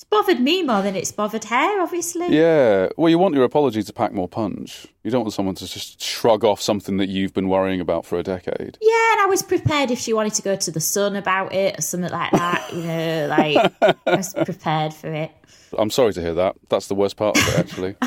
bothered 0.09 0.39
me 0.39 0.63
more 0.63 0.81
than 0.81 0.95
it's 0.95 1.11
bothered 1.11 1.45
her, 1.45 1.81
obviously. 1.81 2.27
Yeah. 2.35 2.89
Well, 2.97 3.09
you 3.09 3.17
want 3.17 3.35
your 3.35 3.43
apology 3.43 3.83
to 3.83 3.93
pack 3.93 4.11
more 4.11 4.27
punch. 4.27 4.87
You 5.03 5.11
don't 5.11 5.21
want 5.21 5.33
someone 5.33 5.55
to 5.55 5.67
just 5.67 6.01
shrug 6.01 6.43
off 6.43 6.61
something 6.61 6.97
that 6.97 7.09
you've 7.09 7.33
been 7.33 7.47
worrying 7.47 7.79
about 7.81 8.05
for 8.05 8.17
a 8.19 8.23
decade. 8.23 8.77
Yeah, 8.81 9.11
and 9.13 9.21
I 9.21 9.27
was 9.29 9.41
prepared 9.41 9.91
if 9.91 9.99
she 9.99 10.13
wanted 10.13 10.33
to 10.35 10.41
go 10.41 10.55
to 10.55 10.71
the 10.71 10.79
sun 10.81 11.15
about 11.15 11.53
it 11.53 11.77
or 11.77 11.81
something 11.81 12.11
like 12.11 12.31
that. 12.31 12.73
You 12.73 12.83
know, 12.83 13.27
like 13.29 13.73
I 13.81 14.15
was 14.15 14.33
prepared 14.33 14.93
for 14.93 15.11
it. 15.11 15.31
I'm 15.77 15.89
sorry 15.89 16.13
to 16.13 16.21
hear 16.21 16.33
that. 16.33 16.55
That's 16.69 16.87
the 16.87 16.95
worst 16.95 17.15
part 17.17 17.37
of 17.37 17.47
it, 17.47 17.59
actually. 17.59 17.95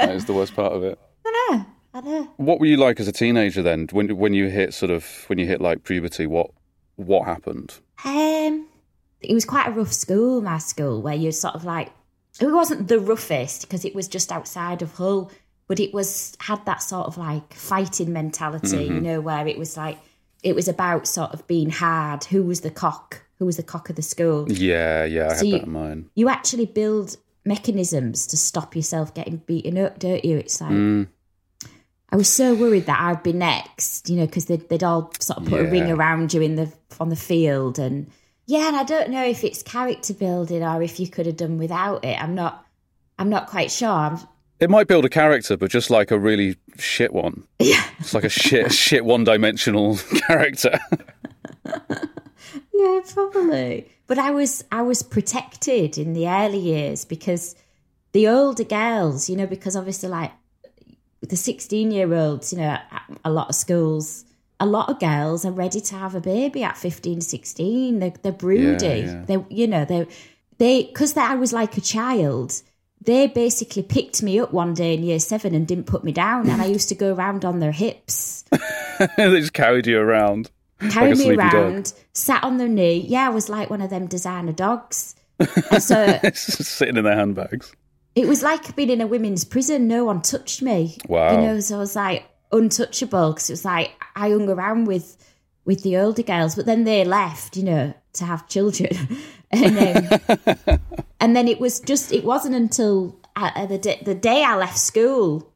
That 0.00 0.14
is 0.14 0.26
the 0.26 0.32
worst 0.32 0.54
part 0.54 0.72
of 0.72 0.82
it. 0.84 0.98
I 1.26 1.48
know. 1.50 1.66
I 1.94 2.00
know. 2.00 2.32
What 2.36 2.60
were 2.60 2.66
you 2.66 2.76
like 2.76 3.00
as 3.00 3.08
a 3.08 3.12
teenager 3.12 3.62
then? 3.62 3.88
When 3.90 4.16
when 4.16 4.32
you 4.32 4.48
hit 4.48 4.74
sort 4.74 4.90
of 4.90 5.24
when 5.26 5.38
you 5.38 5.46
hit 5.46 5.60
like 5.60 5.84
puberty, 5.84 6.26
what 6.26 6.50
what 6.96 7.24
happened? 7.24 7.74
Um, 8.04 8.66
it 9.20 9.34
was 9.34 9.44
quite 9.44 9.68
a 9.68 9.70
rough 9.72 9.92
school, 9.92 10.40
my 10.40 10.58
school, 10.58 11.02
where 11.02 11.14
you're 11.14 11.32
sort 11.32 11.54
of 11.54 11.64
like, 11.64 11.90
it 12.40 12.46
wasn't 12.46 12.88
the 12.88 13.00
roughest 13.00 13.62
because 13.62 13.84
it 13.84 13.94
was 13.94 14.06
just 14.08 14.30
outside 14.30 14.80
of 14.82 14.94
Hull, 14.94 15.30
but 15.66 15.80
it 15.80 15.92
was 15.92 16.36
had 16.40 16.64
that 16.66 16.82
sort 16.82 17.06
of 17.06 17.18
like 17.18 17.52
fighting 17.54 18.12
mentality, 18.12 18.84
you 18.84 19.00
know, 19.00 19.20
where 19.20 19.46
it 19.46 19.58
was 19.58 19.76
like, 19.76 19.98
it 20.42 20.54
was 20.54 20.68
about 20.68 21.06
sort 21.08 21.32
of 21.32 21.46
being 21.48 21.68
hard. 21.70 22.24
Who 22.24 22.42
was 22.44 22.60
the 22.60 22.70
cock? 22.70 23.22
Who 23.38 23.46
was 23.46 23.56
the 23.56 23.62
cock 23.64 23.90
of 23.90 23.96
the 23.96 24.02
school? 24.02 24.50
Yeah, 24.50 25.04
yeah, 25.04 25.26
I 25.26 25.28
So 25.30 25.34
had 25.36 25.46
you- 25.46 25.52
that 25.52 25.62
in 25.64 25.72
mind. 25.72 26.10
You 26.14 26.28
actually 26.28 26.66
build 26.66 27.16
mechanisms 27.44 28.26
to 28.28 28.36
stop 28.36 28.76
yourself 28.76 29.14
getting 29.14 29.38
beaten 29.38 29.76
up, 29.78 29.98
don't 29.98 30.24
you? 30.24 30.36
It's 30.38 30.60
like, 30.60 30.70
Mm. 30.70 31.08
I 32.10 32.16
was 32.16 32.28
so 32.28 32.54
worried 32.54 32.86
that 32.86 33.00
I'd 33.00 33.22
be 33.22 33.32
next, 33.34 34.08
you 34.08 34.16
know, 34.16 34.26
because 34.26 34.46
they'd, 34.46 34.66
they'd 34.68 34.82
all 34.84 35.12
sort 35.20 35.40
of 35.40 35.46
put 35.48 35.60
a 35.60 35.64
ring 35.64 35.90
around 35.90 36.32
you 36.32 36.40
in 36.40 36.54
the 36.54 36.72
on 37.00 37.10
the 37.10 37.16
field, 37.16 37.78
and 37.78 38.06
yeah, 38.48 38.66
and 38.68 38.76
I 38.76 38.82
don't 38.82 39.10
know 39.10 39.24
if 39.24 39.44
it's 39.44 39.62
character 39.62 40.14
building 40.14 40.64
or 40.64 40.82
if 40.82 40.98
you 40.98 41.06
could 41.06 41.26
have 41.26 41.36
done 41.36 41.58
without 41.58 42.02
it. 42.04 42.20
I'm 42.20 42.34
not, 42.34 42.66
I'm 43.18 43.28
not 43.28 43.46
quite 43.46 43.70
sure. 43.70 43.88
I'm, 43.90 44.18
It 44.58 44.70
might 44.70 44.88
build 44.88 45.04
a 45.04 45.10
character, 45.10 45.54
but 45.58 45.70
just 45.70 45.90
like 45.90 46.10
a 46.10 46.18
really 46.18 46.56
shit 46.78 47.12
one. 47.12 47.44
Yeah. 47.60 47.84
It's 47.98 48.14
like 48.14 48.24
a 48.24 48.30
shit, 48.30 48.72
shit 48.86 49.04
one 49.04 49.24
dimensional 49.24 49.96
character. 50.26 50.78
yeah, 52.72 53.00
probably. 53.12 53.90
But 54.06 54.18
I 54.18 54.30
was, 54.30 54.64
I 54.72 54.80
was 54.82 55.02
protected 55.02 55.98
in 55.98 56.14
the 56.14 56.26
early 56.28 56.58
years 56.58 57.04
because 57.04 57.54
the 58.12 58.28
older 58.28 58.64
girls, 58.64 59.28
you 59.28 59.36
know, 59.36 59.46
because 59.46 59.76
obviously 59.76 60.08
like 60.08 60.32
the 61.20 61.36
16 61.36 61.90
year 61.90 62.14
olds, 62.14 62.52
you 62.52 62.58
know, 62.60 62.78
a 63.24 63.30
lot 63.30 63.50
of 63.50 63.54
schools, 63.54 64.24
a 64.60 64.66
lot 64.66 64.88
of 64.88 64.98
girls 64.98 65.44
are 65.44 65.52
ready 65.52 65.80
to 65.80 65.94
have 65.94 66.14
a 66.14 66.20
baby 66.20 66.62
at 66.64 66.76
15, 66.76 67.20
16. 67.20 67.98
They're, 67.98 68.12
they're 68.22 68.32
broody. 68.32 68.86
yeah. 69.06 69.24
They, 69.26 69.44
you 69.50 69.66
know, 69.66 69.84
they, 69.84 70.06
they, 70.58 70.84
because 70.84 71.16
I 71.16 71.34
was 71.36 71.52
like 71.52 71.76
a 71.76 71.80
child, 71.80 72.60
they 73.00 73.28
basically 73.28 73.84
picked 73.84 74.22
me 74.22 74.40
up 74.40 74.52
one 74.52 74.74
day 74.74 74.94
in 74.94 75.04
year 75.04 75.20
seven 75.20 75.54
and 75.54 75.66
didn't 75.66 75.86
put 75.86 76.02
me 76.02 76.10
down. 76.12 76.48
And 76.50 76.60
I 76.60 76.66
used 76.76 76.88
to 76.88 76.94
go 76.96 77.14
around 77.14 77.44
on 77.44 77.60
their 77.60 77.72
hips, 77.72 78.44
they 79.16 79.40
just 79.40 79.52
carried 79.52 79.86
you 79.86 79.98
around. 79.98 80.50
Carried 80.90 81.10
like 81.10 81.18
me 81.18 81.24
sleepy 81.24 81.36
dog. 81.36 81.54
around, 81.54 81.92
sat 82.12 82.42
on 82.44 82.56
their 82.58 82.68
knee. 82.68 83.04
Yeah, 83.08 83.26
I 83.26 83.30
was 83.30 83.48
like 83.48 83.68
one 83.70 83.80
of 83.80 83.90
them 83.90 84.06
designer 84.06 84.52
dogs. 84.52 85.14
And 85.70 85.82
so 85.82 86.18
Sitting 86.34 86.96
in 86.96 87.04
their 87.04 87.14
handbags. 87.16 87.72
it 88.16 88.26
was 88.26 88.42
like 88.42 88.74
being 88.74 88.90
in 88.90 89.00
a 89.00 89.06
women's 89.06 89.44
prison. 89.44 89.86
No 89.86 90.04
one 90.04 90.20
touched 90.22 90.62
me. 90.62 90.98
Wow. 91.08 91.32
You 91.32 91.38
know, 91.46 91.60
so 91.60 91.76
I 91.76 91.78
was 91.78 91.94
like 91.94 92.24
untouchable 92.52 93.32
because 93.32 93.50
it 93.50 93.54
was 93.54 93.64
like 93.64 93.92
I 94.16 94.30
hung 94.30 94.48
around 94.48 94.86
with 94.86 95.16
with 95.64 95.82
the 95.82 95.96
older 95.96 96.22
girls, 96.22 96.54
but 96.54 96.66
then 96.66 96.84
they 96.84 97.04
left. 97.04 97.56
You 97.56 97.64
know, 97.64 97.94
to 98.14 98.24
have 98.24 98.48
children, 98.48 98.90
and 99.50 99.78
um, 99.78 100.80
and 101.20 101.36
then 101.36 101.48
it 101.48 101.60
was 101.60 101.80
just 101.80 102.12
it 102.12 102.24
wasn't 102.24 102.54
until 102.54 103.16
uh, 103.36 103.66
the 103.66 103.78
day, 103.78 104.00
the 104.04 104.14
day 104.14 104.42
I 104.44 104.56
left 104.56 104.78
school 104.78 105.52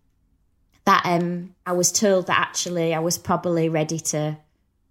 that 0.85 1.03
um 1.05 1.55
I 1.67 1.73
was 1.73 1.93
told 1.93 2.27
that 2.27 2.39
actually 2.39 2.95
I 2.95 2.99
was 2.99 3.19
probably 3.19 3.69
ready 3.69 3.99
to 3.99 4.39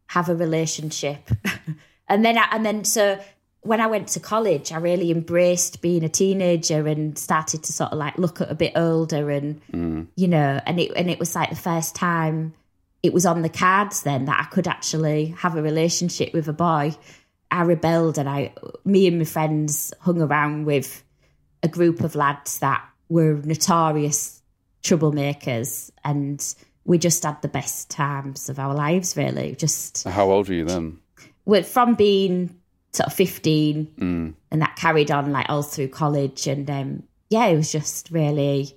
have 0.08 0.30
a 0.30 0.36
relationship. 0.36 1.30
and 2.08 2.26
then 2.26 2.38
I, 2.38 2.48
and 2.52 2.66
then 2.66 2.84
so 2.84 3.20
when 3.62 3.80
I 3.80 3.88
went 3.88 4.08
to 4.10 4.20
college, 4.20 4.72
I 4.72 4.78
really 4.78 5.12
embraced 5.12 5.82
being 5.82 6.04
a 6.04 6.10
teenager 6.10 6.88
and 6.88 7.18
started 7.18 7.64
to 7.64 7.74
sort 7.74 7.92
of 7.92 8.00
like 8.00 8.18
look 8.18 8.42
at 8.42 8.50
a 8.50 8.56
bit 8.56 8.74
older 8.76 9.30
and 9.30 9.62
mm. 9.72 10.08
you 10.16 10.28
know, 10.28 10.60
and 10.66 10.80
it 10.80 10.92
and 10.96 11.10
it 11.10 11.20
was 11.20 11.36
like 11.36 11.50
the 11.50 11.56
first 11.56 11.96
time 11.96 12.54
it 13.04 13.14
was 13.14 13.26
on 13.26 13.42
the 13.42 13.50
cards 13.50 14.04
then 14.04 14.26
that 14.26 14.40
I 14.40 14.44
could 14.46 14.68
actually 14.68 15.28
have 15.38 15.56
a 15.56 15.62
relationship 15.62 16.34
with 16.34 16.48
a 16.48 16.54
boy. 16.54 16.96
I 17.52 17.62
rebelled 17.62 18.18
and 18.18 18.28
I 18.28 18.54
me 18.84 19.08
and 19.08 19.20
my 19.20 19.26
friends 19.26 19.94
hung 20.00 20.22
around 20.22 20.66
with 20.66 21.04
a 21.62 21.68
group 21.68 22.02
of 22.02 22.16
lads 22.16 22.60
that 22.60 22.84
were 23.10 23.36
notorious 23.44 24.42
troublemakers 24.82 25.92
and 26.04 26.56
we 26.86 26.98
just 26.98 27.22
had 27.22 27.40
the 27.44 27.48
best 27.48 27.92
times 27.92 28.50
of 28.50 28.58
our 28.58 28.74
lives 28.74 29.16
really. 29.16 29.56
Just 29.56 30.04
How 30.06 30.32
old 30.32 30.48
were 30.48 30.56
you 30.56 30.66
then? 30.66 31.00
went 31.46 31.66
from 31.66 31.94
being 31.96 32.56
sort 32.94 33.08
of 33.08 33.14
15 33.14 33.94
and 34.52 34.62
that 34.62 34.76
carried 34.76 35.12
on 35.12 35.32
like 35.32 35.50
all 35.50 35.64
through 35.64 35.88
college 35.88 36.48
and 36.48 36.70
um 36.70 37.04
yeah 37.30 37.46
it 37.48 37.56
was 37.56 37.72
just 37.72 38.12
really 38.12 38.76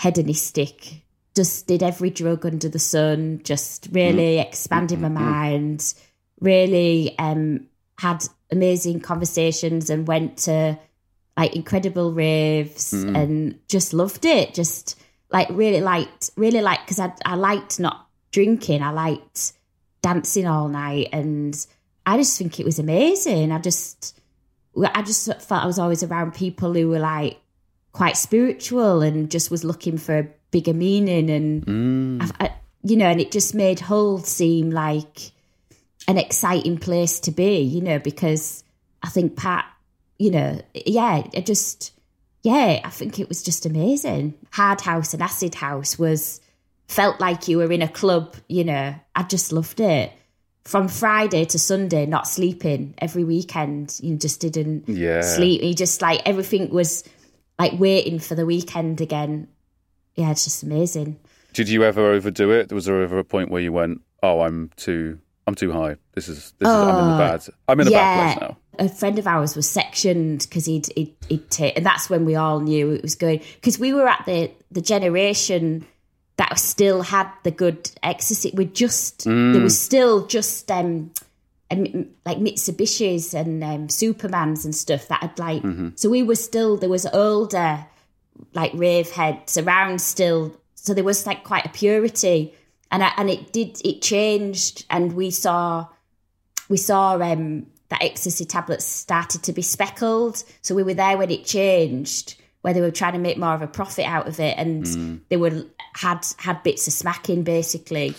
hedonistic. 0.00 1.02
Just 1.34 1.66
did 1.66 1.82
every 1.82 2.10
drug 2.10 2.44
under 2.46 2.68
the 2.68 2.78
sun 2.78 3.40
just 3.44 3.88
really 3.92 4.38
expanded 4.38 5.00
my 5.00 5.08
mind 5.08 5.94
really 6.40 7.14
um 7.18 7.66
had 7.98 8.24
amazing 8.50 9.00
conversations 9.00 9.90
and 9.90 10.06
went 10.06 10.38
to 10.38 10.78
like 11.36 11.54
incredible 11.54 12.12
raves 12.12 12.92
and 13.16 13.58
just 13.68 13.92
loved 13.92 14.24
it. 14.24 14.54
Just 14.54 14.98
like 15.30 15.48
really 15.50 15.80
liked 15.80 16.30
really 16.36 16.62
liked 16.62 16.86
because 16.86 16.98
I, 16.98 17.12
I 17.24 17.36
liked 17.36 17.78
not 17.78 18.08
drinking. 18.32 18.82
I 18.82 18.90
liked 18.90 19.52
dancing 20.02 20.46
all 20.46 20.68
night 20.68 21.08
and 21.12 21.66
I 22.06 22.16
just 22.16 22.38
think 22.38 22.60
it 22.60 22.64
was 22.64 22.78
amazing. 22.78 23.50
I 23.50 23.58
just 23.58 24.18
I 24.94 25.02
just 25.02 25.26
felt 25.42 25.62
I 25.62 25.66
was 25.66 25.78
always 25.78 26.02
around 26.02 26.34
people 26.34 26.72
who 26.72 26.88
were 26.88 27.00
like 27.00 27.38
quite 27.92 28.16
spiritual 28.16 29.02
and 29.02 29.30
just 29.30 29.50
was 29.50 29.64
looking 29.64 29.98
for 29.98 30.18
a 30.18 30.28
bigger 30.50 30.74
meaning 30.74 31.30
and 31.30 31.66
mm. 31.66 32.34
I, 32.38 32.46
I, 32.46 32.54
you 32.82 32.96
know 32.96 33.06
and 33.06 33.20
it 33.20 33.32
just 33.32 33.54
made 33.54 33.80
Hull 33.80 34.18
seem 34.18 34.70
like 34.70 35.32
an 36.06 36.18
exciting 36.18 36.78
place 36.78 37.20
to 37.20 37.32
be, 37.32 37.60
you 37.60 37.80
know, 37.80 37.98
because 37.98 38.62
I 39.02 39.08
think 39.08 39.36
Pat, 39.36 39.64
you 40.18 40.30
know, 40.30 40.60
yeah, 40.74 41.26
it 41.32 41.46
just 41.46 41.92
yeah, 42.42 42.80
I 42.84 42.90
think 42.90 43.18
it 43.18 43.28
was 43.28 43.42
just 43.42 43.66
amazing. 43.66 44.34
Hard 44.52 44.80
House 44.80 45.12
and 45.12 45.22
Acid 45.22 45.56
House 45.56 45.98
was 45.98 46.40
felt 46.86 47.20
like 47.20 47.48
you 47.48 47.58
were 47.58 47.72
in 47.72 47.82
a 47.82 47.88
club, 47.88 48.36
you 48.48 48.62
know. 48.62 48.94
I 49.16 49.22
just 49.24 49.52
loved 49.52 49.80
it. 49.80 50.12
From 50.66 50.88
Friday 50.88 51.44
to 51.44 51.60
Sunday, 51.60 52.06
not 52.06 52.26
sleeping 52.26 52.94
every 52.98 53.22
weekend. 53.22 54.00
You 54.02 54.16
just 54.16 54.40
didn't 54.40 54.88
Yeah. 54.88 55.20
sleep. 55.20 55.62
You 55.62 55.72
just 55.74 56.02
like 56.02 56.22
everything 56.26 56.70
was 56.70 57.04
like 57.56 57.78
waiting 57.78 58.18
for 58.18 58.34
the 58.34 58.44
weekend 58.44 59.00
again. 59.00 59.46
Yeah, 60.16 60.32
it's 60.32 60.42
just 60.42 60.64
amazing. 60.64 61.20
Did 61.52 61.68
you 61.68 61.84
ever 61.84 62.10
overdo 62.10 62.50
it? 62.50 62.72
Was 62.72 62.86
there 62.86 63.00
ever 63.00 63.18
a 63.20 63.24
point 63.24 63.50
where 63.52 63.62
you 63.62 63.72
went, 63.72 64.00
"Oh, 64.24 64.40
I'm 64.40 64.70
too, 64.76 65.20
I'm 65.46 65.54
too 65.54 65.70
high. 65.70 65.96
This 66.16 66.28
is, 66.28 66.52
this 66.58 66.68
is, 66.68 66.74
I'm 66.74 66.88
in 66.98 67.08
the 67.10 67.14
oh, 67.14 67.18
bad, 67.18 67.46
I'm 67.68 67.80
in 67.80 67.86
a 67.86 67.90
bad 67.92 68.38
place 68.38 68.48
now." 68.50 68.56
A 68.84 68.88
friend 68.88 69.20
of 69.20 69.26
ours 69.28 69.54
was 69.54 69.70
sectioned 69.70 70.40
because 70.48 70.66
he'd 70.66 70.88
he'd, 70.96 71.14
he'd 71.28 71.72
and 71.76 71.86
that's 71.86 72.10
when 72.10 72.24
we 72.24 72.34
all 72.34 72.58
knew 72.58 72.90
it 72.90 73.02
was 73.02 73.14
going 73.14 73.40
because 73.54 73.78
we 73.78 73.94
were 73.94 74.08
at 74.08 74.24
the 74.26 74.50
the 74.72 74.82
generation 74.82 75.86
that 76.36 76.58
still 76.58 77.02
had 77.02 77.30
the 77.42 77.50
good 77.50 77.90
ecstasy. 78.02 78.52
We 78.54 78.66
just 78.66 79.24
there 79.24 79.62
was 79.62 79.80
still 79.80 80.26
just 80.26 80.70
um, 80.70 81.12
um 81.70 82.08
like 82.24 82.38
Mitsubishis 82.38 83.34
and 83.34 83.64
um, 83.64 83.88
Supermans 83.88 84.64
and 84.64 84.74
stuff 84.74 85.08
that 85.08 85.22
had 85.22 85.38
like 85.38 85.62
so 85.96 86.10
we 86.10 86.22
were 86.22 86.34
still 86.34 86.76
there 86.76 86.88
was 86.90 87.06
older 87.06 87.86
like 88.54 88.72
rave 88.74 89.10
heads 89.10 89.56
around 89.58 90.00
still. 90.00 90.56
So 90.74 90.94
there 90.94 91.04
was 91.04 91.26
like 91.26 91.44
quite 91.44 91.66
a 91.66 91.70
purity. 91.70 92.54
And 92.90 93.02
I, 93.02 93.12
and 93.16 93.28
it 93.28 93.52
did 93.52 93.80
it 93.84 94.00
changed 94.02 94.84
and 94.90 95.14
we 95.14 95.30
saw 95.30 95.88
we 96.68 96.76
saw 96.76 97.20
um, 97.20 97.66
that 97.88 98.02
ecstasy 98.02 98.44
tablets 98.44 98.84
started 98.84 99.42
to 99.44 99.52
be 99.52 99.62
speckled. 99.62 100.42
So 100.62 100.74
we 100.74 100.82
were 100.82 100.94
there 100.94 101.16
when 101.16 101.30
it 101.30 101.44
changed, 101.44 102.40
where 102.66 102.74
they 102.74 102.80
were 102.80 102.90
trying 102.90 103.12
to 103.12 103.20
make 103.20 103.38
more 103.38 103.54
of 103.54 103.62
a 103.62 103.68
profit 103.68 104.04
out 104.06 104.26
of 104.26 104.40
it, 104.40 104.58
and 104.58 105.20
they 105.28 105.36
were 105.36 105.62
had 105.94 106.26
had 106.36 106.64
bits 106.64 106.88
of 106.88 106.92
smacking 106.92 107.44
basically. 107.44 108.12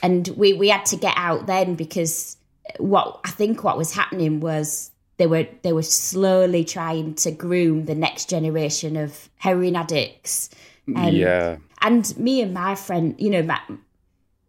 And 0.00 0.28
we 0.36 0.52
we 0.52 0.68
had 0.68 0.86
to 0.86 0.96
get 0.96 1.14
out 1.16 1.48
then 1.48 1.74
because 1.74 2.36
what 2.78 3.18
I 3.24 3.30
think 3.30 3.64
what 3.64 3.76
was 3.76 3.92
happening 3.92 4.38
was 4.38 4.92
they 5.16 5.26
were 5.26 5.48
they 5.62 5.72
were 5.72 5.82
slowly 5.82 6.62
trying 6.62 7.16
to 7.16 7.32
groom 7.32 7.86
the 7.86 7.96
next 7.96 8.30
generation 8.30 8.96
of 8.96 9.28
heroin 9.34 9.74
addicts. 9.74 10.50
Um, 10.94 11.12
yeah. 11.12 11.56
And 11.82 12.16
me 12.16 12.42
and 12.42 12.54
my 12.54 12.76
friend, 12.76 13.16
you 13.18 13.30
know, 13.30 13.42
my, 13.42 13.60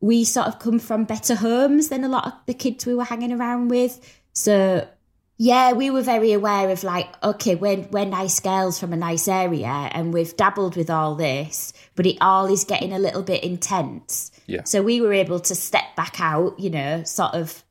we 0.01 0.23
sort 0.23 0.49
of 0.49 0.59
come 0.59 0.77
from 0.77 1.05
better 1.05 1.33
homes 1.33 1.89
than 1.89 2.03
a 2.03 2.09
lot 2.09 2.27
of 2.27 2.33
the 2.45 2.53
kids 2.53 2.85
we 2.85 2.93
were 2.93 3.05
hanging 3.05 3.31
around 3.31 3.69
with. 3.69 4.21
So 4.33 4.87
yeah, 5.41 5.73
we 5.73 5.89
were 5.89 6.03
very 6.03 6.33
aware 6.33 6.69
of 6.69 6.83
like, 6.83 7.07
okay, 7.23 7.55
we're, 7.55 7.79
we're 7.89 8.05
nice 8.05 8.39
girls 8.39 8.79
from 8.79 8.93
a 8.93 8.95
nice 8.95 9.27
area 9.27 9.65
and 9.65 10.13
we've 10.13 10.37
dabbled 10.37 10.75
with 10.75 10.91
all 10.91 11.15
this, 11.15 11.73
but 11.95 12.05
it 12.05 12.17
all 12.21 12.45
is 12.45 12.63
getting 12.63 12.93
a 12.93 12.99
little 12.99 13.23
bit 13.23 13.43
intense. 13.43 14.29
Yeah. 14.45 14.65
So 14.65 14.83
we 14.83 15.01
were 15.01 15.13
able 15.13 15.39
to 15.39 15.55
step 15.55 15.95
back 15.95 16.21
out, 16.21 16.59
you 16.59 16.69
know, 16.69 17.01
sort 17.05 17.33
of 17.33 17.63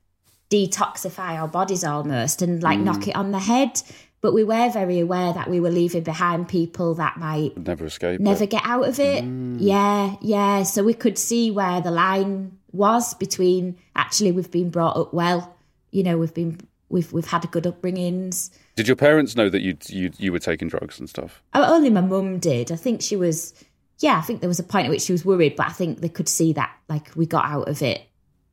detoxify 0.49 1.39
our 1.39 1.47
bodies 1.47 1.85
almost 1.85 2.41
and 2.41 2.61
like 2.61 2.77
mm. 2.77 2.83
knock 2.83 3.07
it 3.07 3.15
on 3.15 3.31
the 3.31 3.39
head. 3.39 3.81
But 4.19 4.33
we 4.33 4.43
were 4.43 4.69
very 4.69 4.99
aware 4.99 5.31
that 5.31 5.49
we 5.49 5.61
were 5.61 5.71
leaving 5.71 6.03
behind 6.03 6.49
people 6.49 6.95
that 6.95 7.15
might 7.15 7.55
Never 7.55 7.85
escape. 7.85 8.19
never 8.19 8.43
it. 8.43 8.49
get 8.49 8.63
out 8.65 8.85
of 8.85 8.99
it. 8.99 9.23
Mm. 9.23 9.59
Yeah, 9.61 10.17
yeah. 10.19 10.63
So 10.63 10.83
we 10.83 10.93
could 10.93 11.17
see 11.17 11.51
where 11.51 11.79
the 11.79 11.91
line 11.91 12.57
was 12.73 13.13
between 13.13 13.77
actually 13.95 14.33
we've 14.33 14.51
been 14.51 14.71
brought 14.71 14.97
up 14.97 15.13
well, 15.13 15.55
you 15.91 16.03
know, 16.03 16.17
we've 16.17 16.33
been 16.33 16.59
we've 16.91 17.11
we've 17.11 17.27
had 17.27 17.43
a 17.43 17.47
good 17.47 17.63
upbringings. 17.63 18.51
Did 18.75 18.87
your 18.87 18.95
parents 18.95 19.35
know 19.35 19.49
that 19.49 19.61
you 19.61 19.77
you 19.87 20.11
you 20.17 20.31
were 20.31 20.39
taking 20.39 20.67
drugs 20.67 20.99
and 20.99 21.09
stuff? 21.09 21.41
Oh, 21.53 21.73
Only 21.73 21.89
my 21.89 22.01
mum 22.01 22.39
did. 22.39 22.71
I 22.71 22.75
think 22.75 23.01
she 23.01 23.15
was. 23.15 23.53
Yeah, 23.99 24.17
I 24.17 24.21
think 24.21 24.41
there 24.41 24.47
was 24.47 24.59
a 24.59 24.63
point 24.63 24.85
at 24.85 24.89
which 24.89 25.03
she 25.03 25.11
was 25.11 25.23
worried, 25.23 25.55
but 25.55 25.67
I 25.67 25.71
think 25.71 26.01
they 26.01 26.09
could 26.09 26.27
see 26.27 26.53
that 26.53 26.75
like 26.89 27.11
we 27.15 27.25
got 27.25 27.45
out 27.45 27.69
of 27.69 27.81
it 27.81 28.01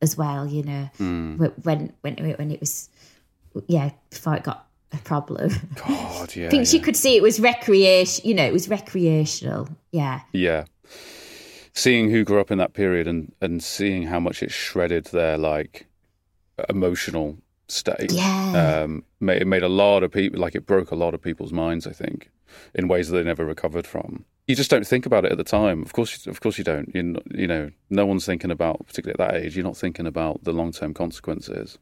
as 0.01 0.15
well. 0.15 0.47
You 0.47 0.63
know, 0.63 0.89
hmm. 0.97 1.43
Wh- 1.43 1.65
when 1.65 1.93
when 2.01 2.15
when 2.15 2.51
it 2.51 2.59
was 2.59 2.89
yeah 3.67 3.91
before 4.09 4.35
it 4.35 4.43
got 4.43 4.67
a 4.91 4.97
problem. 4.97 5.51
God, 5.87 6.35
yeah. 6.35 6.47
I 6.47 6.49
think 6.49 6.67
she 6.67 6.79
could 6.79 6.95
see 6.95 7.15
it 7.15 7.23
was 7.23 7.39
recreation. 7.39 8.27
You 8.27 8.35
know, 8.35 8.45
it 8.45 8.53
was 8.53 8.69
recreational. 8.69 9.69
Yeah. 9.91 10.21
Yeah. 10.33 10.65
Seeing 11.73 12.09
who 12.09 12.23
grew 12.23 12.39
up 12.39 12.51
in 12.51 12.57
that 12.57 12.73
period 12.73 13.07
and, 13.07 13.33
and 13.41 13.63
seeing 13.63 14.03
how 14.03 14.19
much 14.19 14.43
it 14.43 14.51
shredded 14.51 15.05
their 15.05 15.37
like 15.37 15.85
emotional 16.67 17.37
state. 17.71 18.11
Yeah. 18.11 18.81
Um, 18.83 19.03
made, 19.19 19.41
it 19.41 19.45
made 19.45 19.63
a 19.63 19.69
lot 19.69 20.03
of 20.03 20.11
people 20.11 20.39
like 20.39 20.55
it 20.55 20.65
broke 20.65 20.91
a 20.91 20.95
lot 20.95 21.13
of 21.13 21.21
people's 21.21 21.51
minds. 21.53 21.87
I 21.87 21.91
think 21.91 22.29
in 22.73 22.87
ways 22.87 23.09
that 23.09 23.17
they 23.17 23.23
never 23.23 23.45
recovered 23.45 23.87
from. 23.87 24.25
You 24.47 24.55
just 24.55 24.71
don't 24.71 24.87
think 24.87 25.05
about 25.05 25.25
it 25.25 25.31
at 25.31 25.37
the 25.37 25.43
time. 25.43 25.83
Of 25.83 25.93
course, 25.93 26.25
of 26.25 26.41
course 26.41 26.57
you 26.57 26.63
don't. 26.63 26.89
You 26.95 27.17
you 27.29 27.45
know, 27.45 27.69
no 27.91 28.07
one's 28.07 28.25
thinking 28.25 28.49
about, 28.49 28.83
particularly 28.87 29.13
at 29.13 29.31
that 29.31 29.39
age. 29.39 29.55
You're 29.55 29.63
not 29.63 29.77
thinking 29.77 30.07
about 30.07 30.43
the 30.43 30.51
long 30.51 30.71
term 30.71 30.95
consequences. 30.95 31.77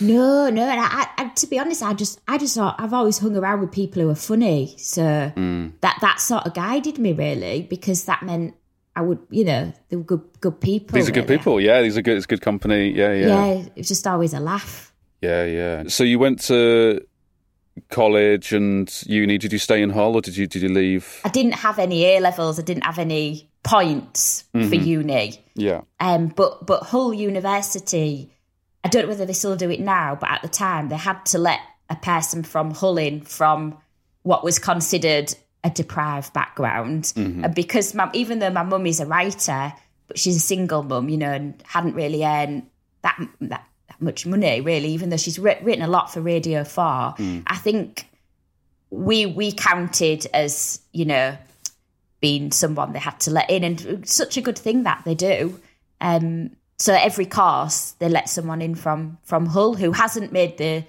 No, 0.00 0.48
no. 0.48 0.62
And 0.62 0.80
I, 0.80 1.08
I, 1.18 1.28
to 1.28 1.46
be 1.48 1.58
honest, 1.58 1.82
I 1.82 1.94
just, 1.94 2.20
I 2.28 2.38
just 2.38 2.54
thought 2.54 2.76
I've 2.78 2.92
always 2.92 3.18
hung 3.18 3.36
around 3.36 3.60
with 3.60 3.72
people 3.72 4.00
who 4.00 4.08
are 4.10 4.14
funny, 4.14 4.76
so 4.78 5.02
that 5.80 5.98
that 6.00 6.20
sort 6.20 6.46
of 6.46 6.54
guided 6.54 6.98
me 6.98 7.12
really 7.12 7.62
because 7.62 8.04
that 8.04 8.22
meant 8.22 8.54
I 8.94 9.00
would, 9.00 9.18
you 9.30 9.44
know, 9.44 9.72
they 9.88 9.96
were 9.96 10.02
good, 10.02 10.22
good 10.40 10.60
people. 10.60 10.94
These 10.94 11.08
are 11.08 11.12
good 11.12 11.28
people. 11.28 11.60
Yeah, 11.60 11.82
these 11.82 11.96
are 11.96 12.02
good. 12.02 12.16
It's 12.16 12.26
good 12.26 12.40
company. 12.40 12.90
Yeah, 12.90 13.12
yeah, 13.12 13.26
Yeah, 13.26 13.46
it 13.54 13.76
was 13.76 13.88
just 13.88 14.06
always 14.06 14.34
a 14.34 14.40
laugh. 14.40 14.87
Yeah, 15.20 15.44
yeah. 15.44 15.84
So 15.88 16.04
you 16.04 16.18
went 16.18 16.40
to 16.42 17.04
college 17.90 18.52
and 18.52 18.92
uni. 19.06 19.38
Did 19.38 19.52
you 19.52 19.58
stay 19.58 19.82
in 19.82 19.90
Hull 19.90 20.14
or 20.16 20.20
did 20.20 20.36
you 20.36 20.46
did 20.46 20.62
you 20.62 20.68
leave? 20.68 21.20
I 21.24 21.28
didn't 21.28 21.52
have 21.54 21.78
any 21.78 22.04
A 22.04 22.20
levels. 22.20 22.58
I 22.58 22.62
didn't 22.62 22.84
have 22.84 22.98
any 22.98 23.50
points 23.62 24.44
for 24.52 24.58
Mm-hmm. 24.58 24.84
uni. 24.86 25.44
Yeah. 25.54 25.82
Um, 26.00 26.28
but 26.28 26.66
but 26.66 26.82
Hull 26.84 27.12
University, 27.14 28.30
I 28.84 28.88
don't 28.88 29.02
know 29.04 29.08
whether 29.08 29.26
they 29.26 29.32
still 29.32 29.56
do 29.56 29.70
it 29.70 29.80
now, 29.80 30.14
but 30.14 30.30
at 30.30 30.42
the 30.42 30.48
time 30.48 30.88
they 30.88 30.96
had 30.96 31.24
to 31.26 31.38
let 31.38 31.60
a 31.90 31.96
person 31.96 32.42
from 32.42 32.72
Hull 32.72 32.98
in 32.98 33.20
from 33.22 33.76
what 34.22 34.44
was 34.44 34.58
considered 34.58 35.34
a 35.64 35.70
deprived 35.70 36.32
background, 36.32 37.12
and 37.16 37.52
because 37.54 37.92
my, 37.94 38.08
even 38.14 38.38
though 38.38 38.50
my 38.50 38.62
mum 38.62 38.86
is 38.86 39.00
a 39.00 39.06
writer, 39.06 39.72
but 40.06 40.18
she's 40.18 40.36
a 40.36 40.40
single 40.40 40.82
mum, 40.84 41.08
you 41.08 41.16
know, 41.16 41.32
and 41.32 41.60
hadn't 41.66 41.94
really 41.94 42.24
earned 42.24 42.64
that 43.02 43.16
that, 43.18 43.28
that 43.40 43.64
much 44.00 44.26
money 44.26 44.60
really, 44.60 44.88
even 44.88 45.10
though 45.10 45.16
she's 45.16 45.38
writ- 45.38 45.62
written 45.62 45.82
a 45.82 45.88
lot 45.88 46.12
for 46.12 46.20
Radio 46.20 46.64
Four. 46.64 47.14
I 47.46 47.56
think 47.56 48.08
we 48.90 49.26
we 49.26 49.52
counted 49.52 50.26
as 50.32 50.80
you 50.92 51.04
know 51.04 51.36
being 52.20 52.50
someone 52.50 52.92
they 52.92 52.98
had 52.98 53.20
to 53.20 53.30
let 53.30 53.50
in, 53.50 53.64
and 53.64 54.08
such 54.08 54.36
a 54.36 54.40
good 54.40 54.58
thing 54.58 54.84
that 54.84 55.02
they 55.04 55.14
do. 55.14 55.60
Um, 56.00 56.50
so 56.78 56.94
every 56.94 57.26
course 57.26 57.92
they 57.98 58.08
let 58.08 58.28
someone 58.28 58.62
in 58.62 58.74
from 58.74 59.18
from 59.24 59.46
Hull 59.46 59.74
who 59.74 59.92
hasn't 59.92 60.32
made 60.32 60.58
the 60.58 60.84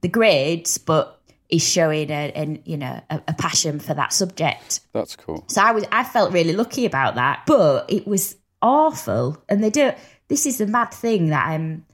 the 0.00 0.08
grades, 0.08 0.78
but 0.78 1.20
is 1.48 1.62
showing 1.62 2.10
a, 2.10 2.32
a 2.34 2.60
you 2.64 2.76
know 2.76 3.00
a, 3.10 3.22
a 3.28 3.34
passion 3.34 3.78
for 3.78 3.94
that 3.94 4.12
subject. 4.12 4.80
That's 4.92 5.16
cool. 5.16 5.44
So 5.48 5.60
I 5.62 5.72
was 5.72 5.84
I 5.92 6.04
felt 6.04 6.32
really 6.32 6.54
lucky 6.54 6.86
about 6.86 7.16
that, 7.16 7.42
but 7.46 7.90
it 7.90 8.06
was 8.06 8.36
awful. 8.60 9.42
And 9.48 9.62
they 9.62 9.70
do 9.70 9.92
this 10.28 10.46
is 10.46 10.58
the 10.58 10.66
mad 10.66 10.92
thing 10.92 11.28
that 11.28 11.46
I'm 11.46 11.84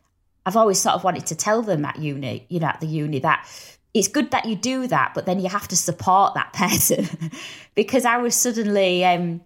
I've 0.49 0.57
always 0.57 0.81
sort 0.81 0.95
of 0.95 1.05
wanted 1.05 1.27
to 1.27 1.35
tell 1.35 1.61
them 1.61 1.85
at 1.85 1.99
uni, 1.99 2.47
you 2.49 2.59
know, 2.59 2.69
at 2.69 2.81
the 2.81 2.87
uni 2.87 3.19
that 3.19 3.47
it's 3.93 4.09
good 4.09 4.31
that 4.31 4.47
you 4.47 4.57
do 4.57 4.87
that, 4.87 5.13
but 5.15 5.27
then 5.27 5.41
you 5.41 5.49
have 5.49 5.69
to 5.69 5.77
support 5.77 6.35
that 6.35 6.53
person 6.55 7.07
because 7.75 8.07
I 8.07 8.17
was 8.17 8.35
suddenly 8.35 9.05
um 9.05 9.43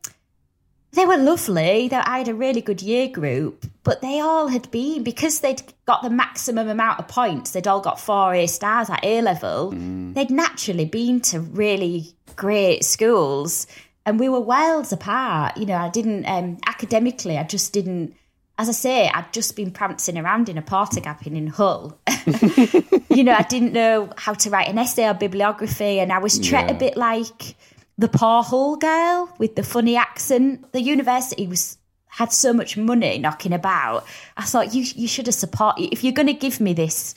they 0.93 1.07
were 1.07 1.17
lovely. 1.17 1.88
They, 1.88 1.97
I 1.97 2.19
had 2.19 2.29
a 2.29 2.35
really 2.35 2.61
good 2.61 2.83
year 2.83 3.09
group, 3.09 3.65
but 3.83 4.01
they 4.01 4.21
all 4.21 4.49
had 4.49 4.71
been 4.71 5.03
because 5.03 5.41
they'd 5.41 5.62
got 5.87 6.03
the 6.03 6.11
maximum 6.11 6.69
amount 6.69 7.01
of 7.01 7.09
points. 7.09 7.51
They'd 7.51 7.67
all 7.67 7.81
got 7.81 7.99
four 7.99 8.33
A 8.35 8.47
stars 8.47 8.91
at 8.91 9.03
A 9.03 9.23
level. 9.23 9.71
They'd 10.12 10.31
naturally 10.31 10.85
been 10.85 11.21
to 11.23 11.41
really 11.41 12.15
great 12.37 12.85
schools, 12.85 13.67
and 14.07 14.21
we 14.21 14.29
were 14.29 14.41
worlds 14.41 14.93
apart. 14.93 15.57
You 15.57 15.67
know, 15.67 15.77
I 15.77 15.88
didn't 15.88 16.27
um, 16.27 16.59
academically. 16.67 17.38
I 17.38 17.45
just 17.45 17.73
didn't. 17.73 18.15
As 18.62 18.68
I 18.68 18.72
say, 18.72 19.09
I'd 19.12 19.33
just 19.33 19.57
been 19.57 19.72
prancing 19.72 20.16
around 20.16 20.48
in 20.48 20.57
a 20.57 20.62
portagapping 20.62 21.37
in 21.37 21.48
Hull. 21.48 21.98
you 23.11 23.25
know, 23.25 23.35
I 23.37 23.42
didn't 23.48 23.72
know 23.72 24.09
how 24.16 24.35
to 24.35 24.51
write 24.51 24.68
an 24.68 24.79
essay 24.79 25.09
or 25.09 25.14
bibliography, 25.14 25.98
and 25.98 26.12
I 26.12 26.18
was 26.18 26.38
treated 26.38 26.70
Yeah. 26.70 26.77
a 26.77 26.79
bit 26.79 26.96
like 26.96 27.57
the 27.98 28.07
poor 28.07 28.44
Hull 28.44 28.77
girl 28.77 29.35
with 29.38 29.57
the 29.57 29.64
funny 29.64 29.96
accent. 29.96 30.70
The 30.70 30.81
university 30.81 31.48
was 31.48 31.77
had 32.07 32.33
so 32.33 32.53
much 32.53 32.77
money 32.77 33.18
knocking 33.18 33.53
about. 33.53 34.07
I 34.37 34.44
thought 34.44 34.72
you 34.72 34.85
you 34.94 35.09
should 35.09 35.27
have 35.27 35.35
supported. 35.35 35.92
If 35.92 36.05
you're 36.05 36.12
going 36.12 36.29
to 36.29 36.33
give 36.33 36.61
me 36.61 36.72
this, 36.72 37.16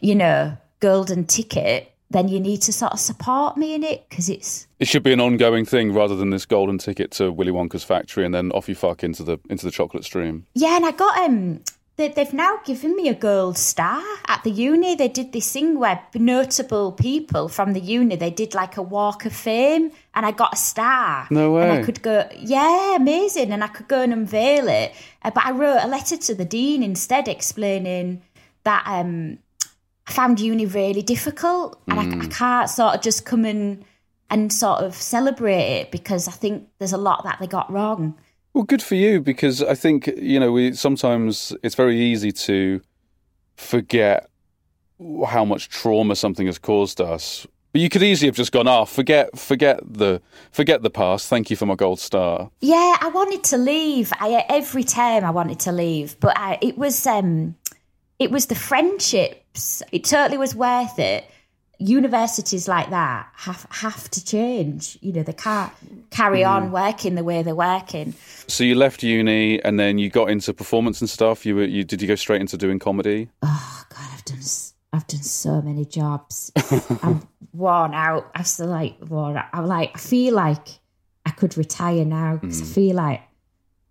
you 0.00 0.16
know, 0.16 0.56
golden 0.80 1.26
ticket, 1.26 1.93
then 2.10 2.28
you 2.28 2.38
need 2.38 2.62
to 2.62 2.72
sort 2.72 2.92
of 2.92 3.00
support 3.00 3.56
me 3.56 3.74
in 3.74 3.82
it 3.82 4.06
because 4.08 4.28
it's 4.28 4.66
It 4.78 4.86
should 4.88 5.02
be 5.02 5.12
an 5.12 5.20
ongoing 5.20 5.64
thing 5.64 5.92
rather 5.92 6.14
than 6.14 6.30
this 6.30 6.46
golden 6.46 6.78
ticket 6.78 7.10
to 7.12 7.32
Willy 7.32 7.52
Wonka's 7.52 7.84
factory 7.84 8.24
and 8.24 8.34
then 8.34 8.52
off 8.52 8.68
you 8.68 8.74
fuck 8.74 9.02
into 9.02 9.22
the 9.22 9.38
into 9.50 9.66
the 9.66 9.72
chocolate 9.72 10.04
stream. 10.04 10.46
Yeah, 10.54 10.76
and 10.76 10.86
I 10.86 10.92
got 10.92 11.18
um. 11.18 11.60
They, 11.96 12.08
they've 12.08 12.32
now 12.32 12.58
given 12.64 12.96
me 12.96 13.08
a 13.08 13.14
gold 13.14 13.56
star 13.56 14.02
at 14.26 14.42
the 14.42 14.50
uni. 14.50 14.96
They 14.96 15.06
did 15.06 15.32
this 15.32 15.52
thing 15.52 15.78
where 15.78 16.02
notable 16.12 16.90
people 16.90 17.48
from 17.48 17.72
the 17.72 17.78
uni 17.78 18.16
they 18.16 18.30
did 18.30 18.52
like 18.52 18.76
a 18.76 18.82
walk 18.82 19.24
of 19.26 19.32
fame, 19.32 19.92
and 20.12 20.26
I 20.26 20.32
got 20.32 20.54
a 20.54 20.56
star. 20.56 21.28
No 21.30 21.56
And 21.56 21.70
way. 21.70 21.78
I 21.78 21.84
could 21.84 22.02
go, 22.02 22.28
yeah, 22.36 22.96
amazing, 22.96 23.52
and 23.52 23.62
I 23.62 23.68
could 23.68 23.86
go 23.86 24.00
and 24.00 24.12
unveil 24.12 24.66
it. 24.66 24.92
Uh, 25.22 25.30
but 25.32 25.46
I 25.46 25.52
wrote 25.52 25.84
a 25.84 25.86
letter 25.86 26.16
to 26.16 26.34
the 26.34 26.44
dean 26.44 26.82
instead, 26.82 27.28
explaining 27.28 28.22
that 28.64 28.82
um, 28.88 29.38
I 30.06 30.12
found 30.12 30.40
uni 30.40 30.66
really 30.66 31.02
difficult, 31.02 31.80
and 31.88 31.98
I, 31.98 32.24
I 32.24 32.28
can't 32.28 32.70
sort 32.70 32.94
of 32.94 33.00
just 33.02 33.24
come 33.24 33.44
and 33.44 33.84
and 34.30 34.52
sort 34.52 34.82
of 34.82 34.94
celebrate 34.94 35.80
it 35.80 35.90
because 35.90 36.28
I 36.28 36.32
think 36.32 36.68
there's 36.78 36.92
a 36.92 36.98
lot 36.98 37.24
that 37.24 37.38
they 37.40 37.46
got 37.46 37.70
wrong. 37.70 38.14
Well, 38.52 38.64
good 38.64 38.82
for 38.82 38.94
you 38.94 39.20
because 39.20 39.62
I 39.62 39.74
think 39.74 40.06
you 40.16 40.38
know 40.38 40.52
we 40.52 40.72
sometimes 40.72 41.52
it's 41.62 41.74
very 41.74 41.98
easy 41.98 42.32
to 42.32 42.80
forget 43.56 44.28
how 45.26 45.44
much 45.44 45.68
trauma 45.68 46.16
something 46.16 46.46
has 46.46 46.58
caused 46.58 47.00
us. 47.00 47.46
But 47.72 47.80
you 47.80 47.88
could 47.88 48.04
easily 48.04 48.28
have 48.28 48.36
just 48.36 48.52
gone, 48.52 48.68
"Ah, 48.68 48.84
forget, 48.84 49.36
forget 49.36 49.80
the, 49.84 50.22
forget 50.52 50.82
the 50.82 50.90
past. 50.90 51.28
Thank 51.28 51.50
you 51.50 51.56
for 51.56 51.66
my 51.66 51.74
gold 51.74 51.98
star." 51.98 52.50
Yeah, 52.60 52.96
I 53.00 53.08
wanted 53.08 53.42
to 53.44 53.56
leave. 53.56 54.12
I 54.20 54.44
every 54.48 54.84
time 54.84 55.24
I 55.24 55.30
wanted 55.30 55.58
to 55.60 55.72
leave, 55.72 56.20
but 56.20 56.38
I, 56.38 56.58
it 56.62 56.78
was 56.78 57.04
um, 57.06 57.56
it 58.18 58.30
was 58.30 58.46
the 58.46 58.54
friendships. 58.54 59.40
It 59.92 60.04
totally 60.04 60.38
was 60.38 60.54
worth 60.54 60.98
it. 60.98 61.24
Universities 61.78 62.68
like 62.68 62.90
that 62.90 63.28
have 63.34 63.66
have 63.70 64.08
to 64.10 64.24
change. 64.24 64.96
You 65.00 65.12
know, 65.12 65.22
they 65.22 65.32
can't 65.32 65.72
carry 66.10 66.44
on 66.44 66.70
working 66.70 67.14
the 67.16 67.24
way 67.24 67.42
they're 67.42 67.54
working. 67.54 68.14
So 68.46 68.62
you 68.64 68.74
left 68.76 69.02
uni 69.02 69.62
and 69.62 69.78
then 69.78 69.98
you 69.98 70.08
got 70.08 70.30
into 70.30 70.54
performance 70.54 71.00
and 71.00 71.10
stuff. 71.10 71.44
You 71.44 71.56
were, 71.56 71.64
you 71.64 71.82
did 71.84 72.00
you 72.00 72.08
go 72.08 72.14
straight 72.14 72.40
into 72.40 72.56
doing 72.56 72.78
comedy? 72.78 73.28
Oh 73.42 73.84
God, 73.88 74.08
I've 74.12 74.24
done 74.24 74.38
I've 74.92 75.06
done 75.08 75.22
so 75.22 75.60
many 75.60 75.84
jobs. 75.84 76.52
I'm 77.02 77.26
worn 77.52 77.92
out. 77.92 78.30
I'm 78.34 78.44
still 78.44 78.68
like 78.68 78.96
worn 79.08 79.36
out. 79.36 79.46
I'm 79.52 79.66
like 79.66 79.90
I 79.94 79.98
feel 79.98 80.34
like 80.34 80.68
I 81.26 81.30
could 81.30 81.56
retire 81.56 82.04
now 82.04 82.36
because 82.36 82.62
I 82.62 82.64
feel 82.64 82.94
like 82.96 83.22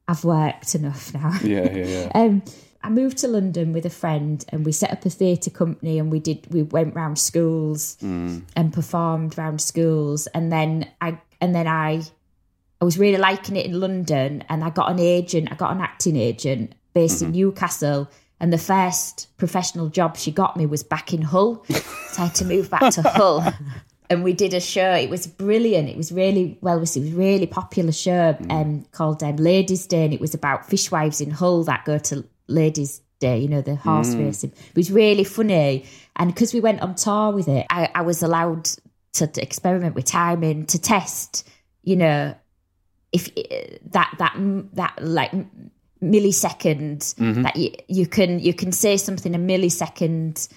I've 0.08 0.23
worked 0.23 0.76
enough 0.76 1.13
now. 1.13 1.38
Yeah, 1.43 1.69
yeah, 1.71 1.86
yeah. 1.86 2.12
Um, 2.15 2.43
I 2.84 2.89
moved 2.89 3.19
to 3.19 3.28
London 3.30 3.72
with 3.72 3.86
a 3.86 3.89
friend 3.89 4.43
and 4.50 4.65
we 4.65 4.74
set 4.74 4.91
up 4.91 5.06
a 5.06 5.10
theatre 5.10 5.50
company 5.50 6.00
and 6.00 6.12
we 6.12 6.19
did 6.19 6.46
we 6.54 6.63
went 6.63 6.96
round 6.96 7.17
schools 7.17 7.98
and 8.56 8.74
performed 8.74 9.38
round 9.38 9.62
schools 9.62 10.28
and 10.28 10.52
then 10.52 10.89
I 11.00 11.17
and 11.39 11.56
then 11.56 11.67
I 11.67 12.04
I 12.82 12.86
was 12.86 13.00
really 13.00 13.17
liking 13.17 13.56
it 13.56 13.65
in 13.65 13.80
London 13.80 14.43
and 14.50 14.63
I 14.63 14.69
got 14.69 14.91
an 14.91 15.00
agent, 15.00 15.50
I 15.52 15.56
got 15.56 15.72
an 15.72 15.80
acting 15.80 16.17
agent 16.17 16.76
based 16.93 17.22
in 17.22 17.32
Newcastle 17.32 18.10
and 18.41 18.52
the 18.52 18.58
first 18.58 19.30
professional 19.38 19.88
job 19.88 20.17
she 20.17 20.32
got 20.32 20.58
me 20.58 20.65
was 20.65 20.84
back 20.84 21.13
in 21.13 21.22
Hull. 21.22 21.63
so 21.69 22.24
I 22.24 22.26
had 22.26 22.36
to 22.36 22.46
move 22.46 22.69
back 22.69 22.93
to 22.96 23.02
Hull. 23.02 23.54
And 24.10 24.22
we 24.22 24.34
did 24.34 24.54
a 24.54 24.60
show. 24.60 24.93
It 24.93 25.10
was 25.10 25.26
brilliant. 25.26 25.88
It 25.88 25.96
was 25.96 26.12
really 26.12 26.58
well 26.60 26.78
received. 26.78 27.06
It 27.06 27.10
was 27.12 27.15
a 27.15 27.19
really 27.19 27.48
popular 27.48 27.93
show 27.93 28.38
um, 28.50 28.86
called 28.91 29.24
um, 29.24 29.38
Ladies' 29.38 29.88
Day, 29.88 30.04
and 30.04 30.13
it 30.13 30.19
was 30.19 30.34
about 30.34 30.69
fishwives 30.69 31.22
in 31.22 31.32
Hull 31.32 31.63
that 31.63 31.86
go 31.86 31.98
to 31.98 32.26
Ladies' 32.53 33.01
Day. 33.19 33.39
You 33.39 33.47
know 33.47 33.61
the 33.61 33.75
horse 33.75 34.15
racing. 34.15 34.51
It 34.51 34.75
was 34.75 34.91
really 34.91 35.23
funny, 35.23 35.85
and 36.15 36.33
because 36.33 36.53
we 36.53 36.59
went 36.59 36.81
on 36.81 36.95
tour 36.95 37.31
with 37.31 37.47
it, 37.47 37.65
I, 37.69 37.89
I 37.95 38.01
was 38.01 38.21
allowed 38.23 38.65
to, 39.13 39.27
to 39.27 39.41
experiment 39.41 39.95
with 39.95 40.05
timing 40.05 40.65
to 40.67 40.79
test. 40.81 41.47
You 41.83 41.95
know, 41.95 42.35
if 43.11 43.29
uh, 43.37 43.77
that 43.91 44.13
that 44.19 44.35
that 44.73 44.95
like 45.01 45.31
millisecond 46.01 47.15
that 47.43 47.55
you, 47.55 47.71
you 47.87 48.05
can 48.07 48.39
you 48.39 48.53
can 48.53 48.71
say 48.71 48.97
something 48.97 49.33
a 49.35 49.37
millisecond 49.37 50.49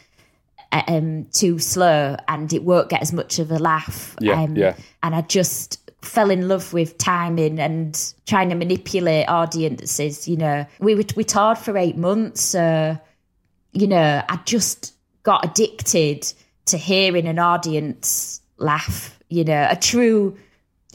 uh, 0.72 0.82
um 0.88 1.26
too 1.32 1.59
slow 1.59 2.16
and 2.28 2.52
it 2.52 2.62
won't 2.64 2.88
get 2.88 3.00
as 3.02 3.12
much 3.12 3.38
of 3.38 3.50
a 3.50 3.59
laugh 3.59 4.16
Yeah, 4.20 4.42
um, 4.42 4.56
yeah. 4.56 4.74
and 5.02 5.14
i 5.14 5.20
just 5.20 5.86
fell 6.07 6.31
in 6.31 6.49
love 6.49 6.73
with 6.73 6.97
timing 6.99 7.59
and 7.59 8.14
trying 8.27 8.49
to 8.49 8.55
manipulate 8.55 9.29
audiences 9.29 10.29
you 10.29 10.37
know. 10.37 10.66
We 10.79 10.95
were 10.95 11.05
we 11.16 11.25
toured 11.25 11.59
for 11.59 11.77
eight 11.77 11.97
months 11.97 12.40
so 12.40 12.99
you 13.73 13.87
know 13.87 14.23
i 14.29 14.37
just 14.45 14.95
got 15.23 15.45
addicted 15.45 16.33
to 16.66 16.79
hearing 16.79 17.27
an 17.27 17.38
audience 17.38 18.40
laugh 18.57 19.19
you 19.29 19.45
know 19.45 19.66
a 19.71 19.77
true 19.77 20.37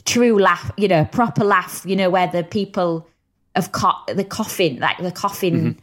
true 0.04 0.38
laugh, 0.38 0.70
you 0.76 0.88
know, 0.88 1.04
proper 1.04 1.44
laugh, 1.44 1.84
you 1.86 1.96
know, 1.96 2.10
where 2.10 2.26
the 2.26 2.42
people 2.42 3.08
of 3.54 3.72
caught 3.72 4.10
the 4.14 4.24
coffin, 4.24 4.78
like 4.78 4.98
the 4.98 5.12
coughing 5.12 5.54
mm-hmm. 5.54 5.81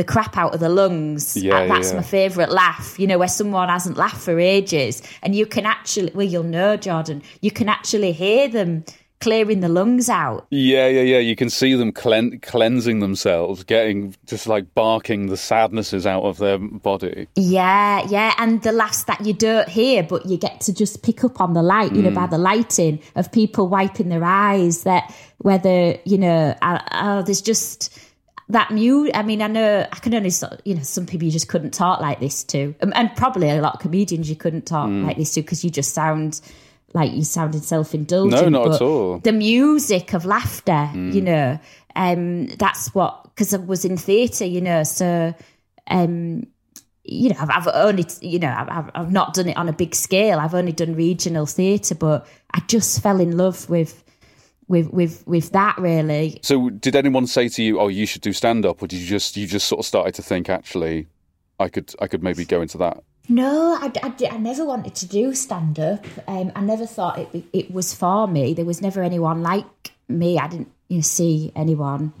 The 0.00 0.04
crap 0.04 0.38
out 0.38 0.54
of 0.54 0.60
the 0.60 0.70
lungs. 0.70 1.36
Yeah, 1.36 1.66
that's 1.66 1.90
yeah. 1.90 1.96
my 1.96 2.02
favourite 2.02 2.48
laugh, 2.48 2.98
you 2.98 3.06
know, 3.06 3.18
where 3.18 3.28
someone 3.28 3.68
hasn't 3.68 3.98
laughed 3.98 4.22
for 4.22 4.40
ages. 4.40 5.02
And 5.22 5.36
you 5.36 5.44
can 5.44 5.66
actually, 5.66 6.10
well, 6.14 6.26
you'll 6.26 6.42
know, 6.42 6.78
Jordan, 6.78 7.22
you 7.42 7.50
can 7.50 7.68
actually 7.68 8.12
hear 8.12 8.48
them 8.48 8.86
clearing 9.20 9.60
the 9.60 9.68
lungs 9.68 10.08
out. 10.08 10.46
Yeah, 10.48 10.88
yeah, 10.88 11.02
yeah. 11.02 11.18
You 11.18 11.36
can 11.36 11.50
see 11.50 11.74
them 11.74 11.92
clean- 11.92 12.40
cleansing 12.40 13.00
themselves, 13.00 13.62
getting 13.62 14.16
just 14.24 14.46
like 14.46 14.74
barking 14.74 15.26
the 15.26 15.36
sadnesses 15.36 16.06
out 16.06 16.22
of 16.22 16.38
their 16.38 16.56
body. 16.56 17.28
Yeah, 17.36 18.06
yeah, 18.08 18.32
and 18.38 18.62
the 18.62 18.72
laughs 18.72 19.04
that 19.04 19.20
you 19.26 19.34
don't 19.34 19.68
hear, 19.68 20.02
but 20.02 20.24
you 20.24 20.38
get 20.38 20.62
to 20.62 20.72
just 20.72 21.02
pick 21.02 21.24
up 21.24 21.42
on 21.42 21.52
the 21.52 21.62
light, 21.62 21.94
you 21.94 22.00
know, 22.00 22.10
by 22.10 22.26
the 22.26 22.38
lighting 22.38 23.00
of 23.16 23.30
people 23.30 23.68
wiping 23.68 24.08
their 24.08 24.24
eyes. 24.24 24.84
That 24.84 25.14
whether 25.36 25.98
you 26.06 26.16
know, 26.16 26.56
uh, 26.62 26.80
oh, 26.92 27.20
there's 27.20 27.42
just 27.42 27.94
that 28.52 28.70
mute. 28.70 29.10
I 29.14 29.22
mean, 29.22 29.42
I 29.42 29.46
know 29.46 29.86
I 29.90 29.96
can 29.96 30.14
only, 30.14 30.30
you 30.64 30.74
know, 30.74 30.82
some 30.82 31.06
people 31.06 31.24
you 31.26 31.32
just 31.32 31.48
couldn't 31.48 31.72
talk 31.72 32.00
like 32.00 32.20
this 32.20 32.44
to, 32.44 32.74
um, 32.82 32.92
and 32.94 33.10
probably 33.16 33.48
a 33.50 33.60
lot 33.60 33.74
of 33.74 33.80
comedians 33.80 34.28
you 34.28 34.36
couldn't 34.36 34.66
talk 34.66 34.88
like 35.04 35.16
this 35.16 35.32
to 35.34 35.42
because 35.42 35.64
you 35.64 35.70
just 35.70 35.94
sound 35.94 36.40
like 36.92 37.12
you 37.12 37.22
sounded 37.24 37.62
self-indulgent. 37.64 38.32
No, 38.42 38.48
not 38.48 38.74
at 38.74 38.82
all. 38.82 39.18
The 39.20 39.32
music 39.32 40.12
of 40.12 40.24
laughter, 40.24 40.90
you 40.94 41.20
know, 41.22 41.58
um, 41.96 42.46
that's 42.46 42.94
what 42.94 43.24
because 43.24 43.54
I 43.54 43.58
was 43.58 43.84
in 43.84 43.96
theatre, 43.96 44.44
you 44.44 44.60
know, 44.60 44.82
so 44.84 45.34
um 45.88 46.46
you 47.02 47.30
know, 47.30 47.36
I've, 47.40 47.50
I've 47.50 47.68
only, 47.74 48.06
you 48.20 48.38
know, 48.38 48.54
I've- 48.56 48.90
I've 48.94 49.10
not 49.10 49.34
done 49.34 49.48
it 49.48 49.56
on 49.56 49.68
a 49.68 49.72
big 49.72 49.94
scale. 49.94 50.38
I've 50.38 50.54
only 50.54 50.70
done 50.72 50.94
regional 50.94 51.46
theatre, 51.46 51.94
but 51.94 52.26
I 52.52 52.60
just 52.68 53.02
fell 53.02 53.20
in 53.20 53.36
love 53.36 53.68
with, 53.70 54.04
with, 54.70 54.88
with, 54.92 55.26
with 55.26 55.50
that 55.50 55.76
really. 55.78 56.38
So, 56.42 56.70
did 56.70 56.94
anyone 56.94 57.26
say 57.26 57.48
to 57.48 57.62
you, 57.62 57.80
"Oh, 57.80 57.88
you 57.88 58.06
should 58.06 58.22
do 58.22 58.32
stand 58.32 58.64
up," 58.64 58.80
or 58.80 58.86
did 58.86 59.00
you 59.00 59.06
just 59.06 59.36
you 59.36 59.46
just 59.46 59.66
sort 59.66 59.80
of 59.80 59.86
started 59.86 60.14
to 60.14 60.22
think, 60.22 60.48
actually, 60.48 61.08
I 61.58 61.68
could 61.68 61.92
I 62.00 62.06
could 62.06 62.22
maybe 62.22 62.44
go 62.44 62.62
into 62.62 62.78
that? 62.78 63.02
No, 63.28 63.76
I, 63.80 63.92
I, 64.02 64.14
I 64.30 64.38
never 64.38 64.64
wanted 64.64 64.94
to 64.94 65.06
do 65.06 65.34
stand 65.34 65.78
up. 65.80 66.06
Um, 66.28 66.52
I 66.54 66.60
never 66.60 66.86
thought 66.86 67.18
it 67.18 67.44
it 67.52 67.72
was 67.72 67.92
for 67.92 68.28
me. 68.28 68.54
There 68.54 68.64
was 68.64 68.80
never 68.80 69.02
anyone 69.02 69.42
like 69.42 69.90
me. 70.08 70.38
I 70.38 70.46
didn't 70.46 70.70
you 70.88 70.98
know, 70.98 71.02
see 71.02 71.50
anyone 71.56 72.12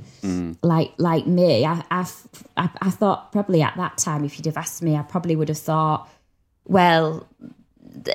like 0.62 0.92
like 0.98 1.28
me. 1.28 1.64
I, 1.64 1.84
I, 1.88 2.06
I 2.56 2.70
I 2.82 2.90
thought 2.90 3.30
probably 3.30 3.62
at 3.62 3.76
that 3.76 3.96
time, 3.96 4.24
if 4.24 4.36
you'd 4.36 4.46
have 4.46 4.56
asked 4.56 4.82
me, 4.82 4.96
I 4.96 5.02
probably 5.02 5.36
would 5.36 5.48
have 5.48 5.58
thought, 5.58 6.08
well, 6.64 7.28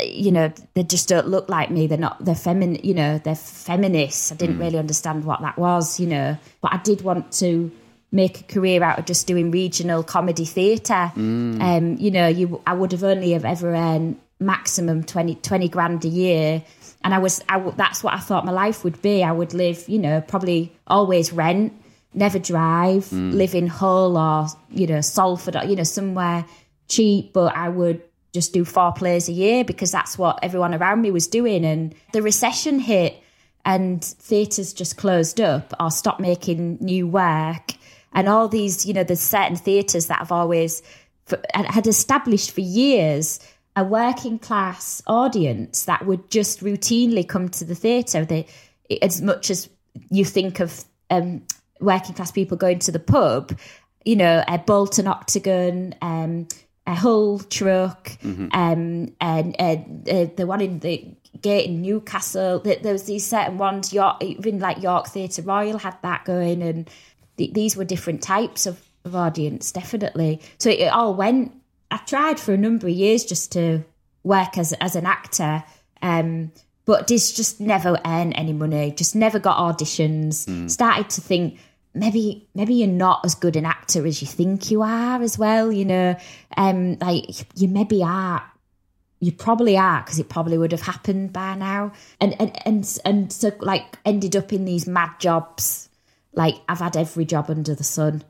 you 0.01 0.32
know, 0.32 0.54
they 0.73 0.84
just 0.84 1.08
don't 1.10 1.28
look 1.28 1.49
like 1.49 1.69
me. 1.69 1.88
They're 1.88 1.97
not. 1.97 2.23
They're 2.23 2.36
feminine 2.36 2.80
You 2.84 2.93
know, 2.93 3.17
they're 3.19 3.36
feminists. 3.36 4.32
I 4.32 4.36
didn't 4.36 4.56
hmm. 4.56 4.62
really 4.62 4.78
understand 4.78 5.25
what 5.25 5.41
that 5.41 5.58
was. 5.58 5.99
You 5.99 6.08
know, 6.08 6.38
but 6.62 6.73
I 6.73 6.78
did 6.78 7.01
want 7.01 7.32
to 7.34 7.71
make 8.12 8.41
a 8.41 8.43
career 8.43 8.82
out 8.84 8.97
of 8.97 9.06
just 9.06 9.28
doing 9.28 9.51
regional 9.51 10.04
comedy 10.04 10.45
theatre. 10.45 11.08
Hmm. 11.08 11.62
Um, 11.62 11.97
you 11.97 12.12
know, 12.12 12.28
you 12.28 12.62
I 12.65 12.73
would 12.73 12.91
have 12.91 13.04
only 13.04 13.32
have 13.32 13.45
ever 13.45 13.73
earned 13.73 14.19
maximum 14.39 15.04
20, 15.04 15.36
20 15.36 15.69
grand 15.69 16.06
a 16.06 16.08
year. 16.08 16.63
And 17.04 17.13
I 17.13 17.19
was, 17.19 17.43
I, 17.47 17.60
that's 17.71 18.04
what 18.04 18.13
I 18.13 18.19
thought 18.19 18.45
my 18.45 18.51
life 18.51 18.84
would 18.84 19.01
be. 19.01 19.23
I 19.23 19.32
would 19.32 19.54
live, 19.54 19.88
you 19.88 19.99
know, 19.99 20.21
probably 20.21 20.75
always 20.88 21.32
rent, 21.32 21.73
never 22.13 22.39
drive, 22.39 23.08
hmm. 23.10 23.32
live 23.32 23.54
in 23.54 23.67
Hull 23.67 24.17
or, 24.17 24.47
you 24.71 24.88
know, 24.88 25.01
Salford, 25.01 25.56
or, 25.56 25.65
you 25.65 25.75
know, 25.75 25.84
somewhere 25.84 26.45
cheap, 26.88 27.34
but 27.34 27.56
I 27.56 27.69
would 27.69 28.01
just 28.36 28.54
do 28.54 28.63
four 28.63 28.91
plays 28.91 29.28
a 29.28 29.32
year 29.32 29.63
because 29.63 29.91
that's 29.91 30.17
what 30.17 30.39
everyone 30.43 30.76
around 30.76 31.02
me 31.02 31.10
was 31.10 31.28
doing. 31.28 31.65
And 31.65 31.95
the 32.13 32.21
recession 32.21 32.78
hit 32.78 33.15
and 33.65 34.04
theatres 34.04 34.74
just 34.74 34.98
closed 34.98 35.41
up 35.41 35.74
or 35.80 35.89
stopped 35.89 36.19
making 36.19 36.78
new 36.82 37.08
work. 37.08 37.71
And 38.13 38.30
all 38.30 38.48
these, 38.48 38.86
you 38.86 38.93
know, 38.93 39.04
there's 39.04 39.21
certain 39.21 39.56
theatres 39.56 40.08
that 40.08 40.19
have 40.19 40.32
always 40.32 40.84
f- 41.32 41.41
had 41.54 41.88
established 41.88 42.52
for 42.52 42.62
years 42.62 43.39
a 43.76 43.84
working 43.84 44.39
class 44.39 45.02
audience 45.08 45.86
that 45.86 46.06
would 46.06 46.30
just 46.30 46.62
routinely 46.62 47.28
come 47.28 47.50
to 47.50 47.65
the 47.65 47.76
theatre. 47.76 48.24
They, 48.24 48.48
as 49.02 49.21
much 49.21 49.50
as 49.50 49.69
you 50.10 50.24
think 50.24 50.60
of 50.60 50.86
um, 51.10 51.43
working 51.82 52.15
class 52.15 52.32
people 52.32 52.58
going 52.58 52.80
to 52.80 52.91
the 52.91 53.00
pub, 53.00 53.58
you 54.06 54.15
know, 54.15 54.43
a 54.48 54.58
Bolton 54.60 55.08
Octagon, 55.08 55.95
um, 56.02 56.48
a 56.88 56.93
Hull 56.93 57.39
Truck, 57.39 58.12
um, 58.24 59.13
and 59.19 59.56
uh, 59.60 59.78
uh, 60.10 60.28
the 60.36 60.45
one 60.45 60.62
in 60.62 60.80
the 60.80 61.06
gate 61.41 61.67
in 61.67 61.82
Newcastle. 61.82 62.60
There, 62.60 62.78
there 62.78 62.93
was 62.93 63.04
these 63.04 63.26
certain 63.26 63.58
ones. 63.58 63.91
York, 63.93 64.24
even 64.24 64.60
like 64.60 64.82
York 64.82 65.08
Theatre 65.08 65.41
Royal 65.41 65.80
had 65.80 65.98
that 66.04 66.26
going, 66.26 66.62
and 66.62 66.89
th- 67.38 67.54
these 67.54 67.76
were 67.76 67.86
different 67.86 68.21
types 68.21 68.65
of, 68.65 68.82
of 69.04 69.15
audience, 69.15 69.71
definitely. 69.71 70.41
So 70.58 70.69
it, 70.69 70.88
all 70.88 71.13
went. 71.13 71.54
I 71.91 71.98
tried 71.98 72.39
for 72.39 72.54
a 72.54 72.58
number 72.58 72.88
of 72.88 72.93
years 72.93 73.26
just 73.26 73.52
to 73.54 73.84
work 74.24 74.58
as 74.58 74.74
as 74.74 74.95
an 74.95 75.06
actor, 75.06 75.63
um, 76.02 76.52
but 76.86 77.08
just 77.08 77.36
just 77.36 77.60
never 77.60 78.00
earned 78.06 78.34
any 78.36 78.54
money. 78.54 78.91
Just 78.91 79.15
never 79.15 79.39
got 79.39 79.58
auditions. 79.58 80.69
Started 80.69 81.10
to 81.12 81.21
think 81.21 81.60
maybe 81.95 82.47
maybe 82.53 82.75
you're 82.75 82.88
not 82.88 83.21
as 83.25 83.34
good 83.34 83.55
an 83.55 83.65
actor 83.65 84.05
as 84.05 84.21
you 84.21 84.27
think 84.27 84.69
you 84.69 84.81
are 84.81 85.21
as 85.21 85.38
well. 85.38 85.71
You 85.71 85.86
know, 85.86 86.17
um, 86.58 86.97
like 86.99 87.25
you 87.60 87.67
maybe 87.67 88.03
are. 88.03 88.43
You 89.21 89.31
probably 89.31 89.77
are 89.77 90.01
because 90.01 90.19
it 90.19 90.29
probably 90.29 90.58
would 90.58 90.73
have 90.73 90.81
happened 90.81 91.34
by 91.34 91.55
now. 91.55 91.93
And 92.19 92.39
and 92.39 92.55
and 92.65 92.99
and 93.05 93.34
so 93.34 93.51
like 93.60 93.97
ended 94.05 94.36
up 94.36 94.53
in 94.53 94.65
these 94.65 94.88
mad 94.88 95.12
jobs. 95.19 95.89
Like 96.34 96.55
I've 96.67 96.79
had 96.79 96.97
every 96.97 97.25
job 97.25 97.49
under 97.49 97.73
the 97.73 97.84
sun. 97.84 98.23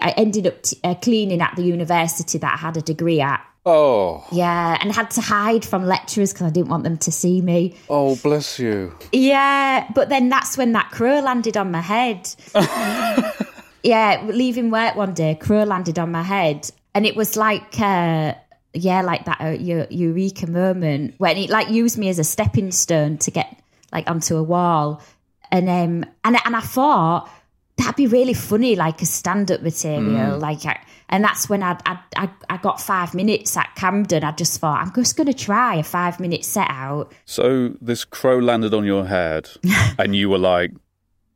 I 0.00 0.10
ended 0.12 0.46
up 0.46 0.62
t- 0.62 0.78
uh, 0.82 0.94
cleaning 0.94 1.42
at 1.42 1.54
the 1.56 1.62
university 1.62 2.38
that 2.38 2.54
I 2.54 2.56
had 2.56 2.78
a 2.78 2.82
degree 2.82 3.20
at. 3.20 3.44
Oh, 3.66 4.26
Yeah, 4.32 4.78
and 4.80 4.90
had 4.90 5.10
to 5.12 5.20
hide 5.20 5.64
from 5.66 5.84
lecturers 5.84 6.32
because 6.32 6.46
I 6.46 6.50
didn't 6.50 6.70
want 6.70 6.84
them 6.84 6.96
to 6.98 7.12
see 7.12 7.42
me. 7.42 7.76
oh, 7.90 8.16
bless 8.16 8.58
you. 8.58 8.96
Yeah, 9.12 9.86
but 9.94 10.08
then 10.08 10.28
that's 10.30 10.56
when 10.56 10.72
that 10.72 10.90
crow 10.90 11.20
landed 11.20 11.56
on 11.58 11.70
my 11.70 11.82
head. 11.82 12.28
yeah, 13.82 14.22
leaving 14.26 14.70
work 14.70 14.96
one 14.96 15.14
day, 15.14 15.34
crow 15.34 15.64
landed 15.64 15.98
on 15.98 16.10
my 16.10 16.22
head, 16.22 16.70
and 16.94 17.04
it 17.06 17.16
was 17.16 17.36
like, 17.36 17.78
uh, 17.80 18.34
yeah, 18.72 19.02
like 19.02 19.24
that 19.26 19.40
uh, 19.40 19.56
eureka 19.90 20.46
moment 20.46 21.14
when 21.18 21.36
it 21.36 21.50
like 21.50 21.68
used 21.68 21.98
me 21.98 22.08
as 22.08 22.18
a 22.18 22.24
stepping 22.24 22.70
stone 22.70 23.18
to 23.18 23.30
get 23.30 23.58
like 23.92 24.08
onto 24.08 24.36
a 24.36 24.42
wall, 24.42 25.02
and 25.50 25.68
um, 25.68 26.10
and 26.24 26.36
and 26.44 26.56
I 26.56 26.60
thought 26.60 27.28
that'd 27.80 27.96
be 27.96 28.06
really 28.06 28.34
funny, 28.34 28.76
like 28.76 29.02
a 29.02 29.06
stand-up 29.06 29.62
material, 29.62 30.38
like. 30.38 30.64
I, 30.66 30.80
and 31.12 31.24
that's 31.24 31.48
when 31.48 31.62
I, 31.62 31.76
I 31.86 31.98
I 32.16 32.30
I 32.48 32.56
got 32.58 32.80
five 32.80 33.14
minutes 33.14 33.56
at 33.56 33.74
Camden. 33.74 34.22
I 34.22 34.30
just 34.30 34.60
thought 34.60 34.80
I'm 34.80 34.94
just 34.94 35.16
going 35.16 35.26
to 35.26 35.34
try 35.34 35.74
a 35.74 35.82
five 35.82 36.20
minute 36.20 36.44
set 36.44 36.68
out. 36.70 37.12
So 37.24 37.74
this 37.80 38.04
crow 38.04 38.38
landed 38.38 38.72
on 38.74 38.84
your 38.84 39.04
head, 39.06 39.50
and 39.98 40.14
you 40.14 40.30
were 40.30 40.38
like, 40.38 40.70